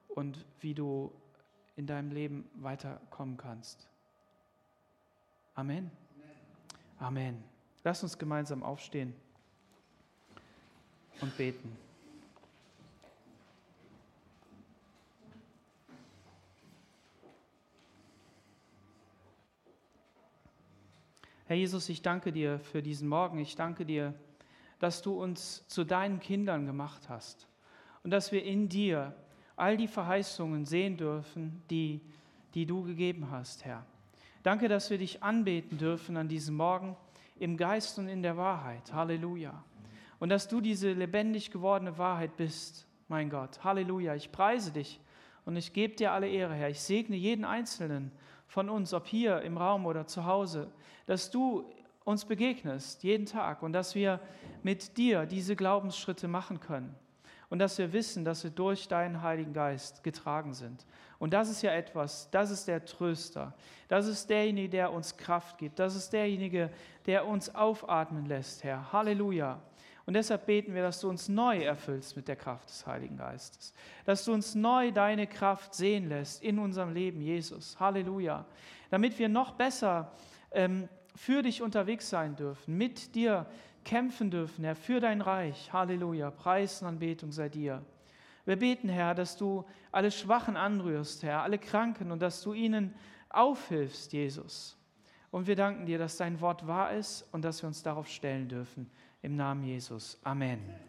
und 0.10 0.46
wie 0.60 0.74
du 0.74 1.12
in 1.76 1.88
deinem 1.88 2.12
Leben 2.12 2.50
weiterkommen 2.56 3.38
kannst. 3.38 3.90
Amen. 5.56 5.90
Amen. 7.00 7.44
Lass 7.84 8.04
uns 8.04 8.18
gemeinsam 8.18 8.64
aufstehen 8.64 9.16
und 11.22 11.36
beten. 11.38 11.87
Herr 21.48 21.56
Jesus, 21.56 21.88
ich 21.88 22.02
danke 22.02 22.34
dir 22.34 22.60
für 22.60 22.84
diesen 22.84 23.08
Morgen. 23.08 23.40
Ich 23.40 23.56
danke 23.56 23.86
dir, 23.86 24.14
dass 24.80 25.02
du 25.02 25.14
uns 25.14 25.66
zu 25.70 25.86
deinen 25.86 26.20
Kindern 26.20 26.66
gemacht 26.66 27.08
hast 27.08 27.48
und 28.04 28.12
dass 28.12 28.34
wir 28.34 28.44
in 28.44 28.68
dir 28.68 29.16
all 29.56 29.78
die 29.78 29.88
Verheißungen 29.88 30.66
sehen 30.66 30.98
dürfen, 30.98 31.64
die, 31.70 32.02
die 32.54 32.66
du 32.66 32.84
gegeben 32.84 33.32
hast, 33.32 33.64
Herr. 33.64 33.86
Danke, 34.44 34.68
dass 34.68 34.90
wir 34.90 34.98
dich 34.98 35.24
anbeten 35.24 35.78
dürfen 35.78 36.18
an 36.18 36.28
diesem 36.28 36.58
Morgen 36.58 36.98
im 37.40 37.56
Geist 37.56 37.98
und 37.98 38.10
in 38.10 38.22
der 38.22 38.36
Wahrheit. 38.36 38.92
Halleluja. 38.92 39.64
Und 40.20 40.28
dass 40.28 40.50
du 40.50 40.60
diese 40.60 40.92
lebendig 40.92 41.50
gewordene 41.50 41.98
Wahrheit 41.98 42.36
bist, 42.36 42.86
mein 43.08 43.30
Gott. 43.30 43.64
Halleluja. 43.64 44.16
Ich 44.16 44.34
preise 44.34 44.72
dich 44.72 45.00
und 45.46 45.56
ich 45.56 45.72
gebe 45.72 45.96
dir 45.96 46.12
alle 46.12 46.28
Ehre, 46.28 46.56
Herr. 46.56 46.70
Ich 46.70 46.82
segne 46.82 47.16
jeden 47.16 47.46
Einzelnen 47.46 48.12
von 48.48 48.70
uns, 48.70 48.94
ob 48.94 49.06
hier 49.08 49.42
im 49.42 49.58
Raum 49.58 49.86
oder 49.86 50.08
zu 50.08 50.26
Hause, 50.26 50.72
dass 51.06 51.30
du 51.32 51.66
uns 52.04 52.26
begegnest 52.26 53.04
jeden 53.04 53.26
Tag 53.26 53.62
und 53.62 53.74
dass 53.74 53.94
wir 53.94 54.20
mit 54.64 54.98
dir 54.98 55.26
diese 55.26 55.56
Glaubensschritte 55.56 56.28
machen 56.28 56.60
können 56.60 56.96
und 57.50 57.60
dass 57.60 57.78
wir 57.78 57.94
wissen, 57.94 58.26
dass 58.26 58.44
wir 58.44 58.52
durch 58.52 58.88
deinen 58.88 59.22
Heiligen 59.22 59.54
Geist 59.54 60.04
getragen 60.04 60.54
sind. 60.54 60.86
Und 61.20 61.34
das 61.34 61.50
ist 61.50 61.62
ja 61.62 61.72
etwas, 61.72 62.30
das 62.32 62.52
ist 62.52 62.68
der 62.68 62.86
Tröster, 62.86 63.54
das 63.88 64.08
ist 64.08 64.30
derjenige, 64.30 64.70
der 64.70 64.94
uns 64.94 65.18
Kraft 65.18 65.58
gibt, 65.58 65.80
das 65.80 65.96
ist 65.96 66.12
derjenige, 66.12 66.70
der 67.06 67.28
uns 67.28 67.54
aufatmen 67.54 68.26
lässt, 68.26 68.64
Herr. 68.64 68.92
Halleluja. 68.92 69.62
Und 70.08 70.14
deshalb 70.14 70.46
beten 70.46 70.74
wir, 70.74 70.84
dass 70.84 71.02
du 71.02 71.10
uns 71.10 71.28
neu 71.28 71.60
erfüllst 71.60 72.16
mit 72.16 72.30
der 72.30 72.38
Kraft 72.38 72.70
des 72.70 72.88
Heiligen 72.88 73.18
Geistes. 73.18 73.74
Dass 74.06 74.24
du 74.24 74.32
uns 74.32 74.56
neu 74.56 74.94
deine 74.94 75.28
Kraft 75.28 75.76
sehen 75.76 76.08
lässt 76.08 76.42
in 76.42 76.60
unserem 76.60 76.94
Leben, 76.94 77.20
Jesus. 77.20 77.78
Halleluja. 77.78 78.46
Damit 78.90 79.20
wir 79.20 79.28
noch 79.28 79.52
besser 79.52 80.14
ähm, 80.52 80.88
für 81.14 81.42
dich 81.44 81.62
unterwegs 81.62 82.10
sein 82.10 82.38
dürfen, 82.38 82.78
mit 82.78 83.16
dir 83.16 83.48
kämpfen 83.84 84.32
dürfen, 84.32 84.64
Herr, 84.64 84.78
für 84.78 85.02
dein 85.02 85.20
Reich. 85.20 85.74
Halleluja. 85.74 86.32
Preis 86.32 86.82
und 86.82 86.88
Anbetung 86.88 87.34
sei 87.34 87.50
dir. 87.50 87.84
Wir 88.46 88.56
beten, 88.56 88.88
Herr, 88.88 89.14
dass 89.14 89.36
du 89.36 89.66
alle 89.92 90.12
Schwachen 90.12 90.56
anrührst, 90.56 91.24
Herr, 91.24 91.42
alle 91.44 91.58
Kranken 91.58 92.12
und 92.12 92.22
dass 92.22 92.42
du 92.42 92.54
ihnen 92.54 92.96
aufhilfst, 93.28 94.14
Jesus. 94.14 94.78
Und 95.32 95.48
wir 95.48 95.58
danken 95.58 95.86
dir, 95.86 95.98
dass 95.98 96.16
dein 96.16 96.40
Wort 96.40 96.66
wahr 96.66 96.94
ist 96.94 97.28
und 97.34 97.44
dass 97.44 97.62
wir 97.62 97.68
uns 97.68 97.84
darauf 97.84 98.08
stellen 98.08 98.48
dürfen. 98.48 98.90
Im 99.28 99.36
Namen 99.36 99.66
Jesus. 99.66 100.18
Amen. 100.24 100.87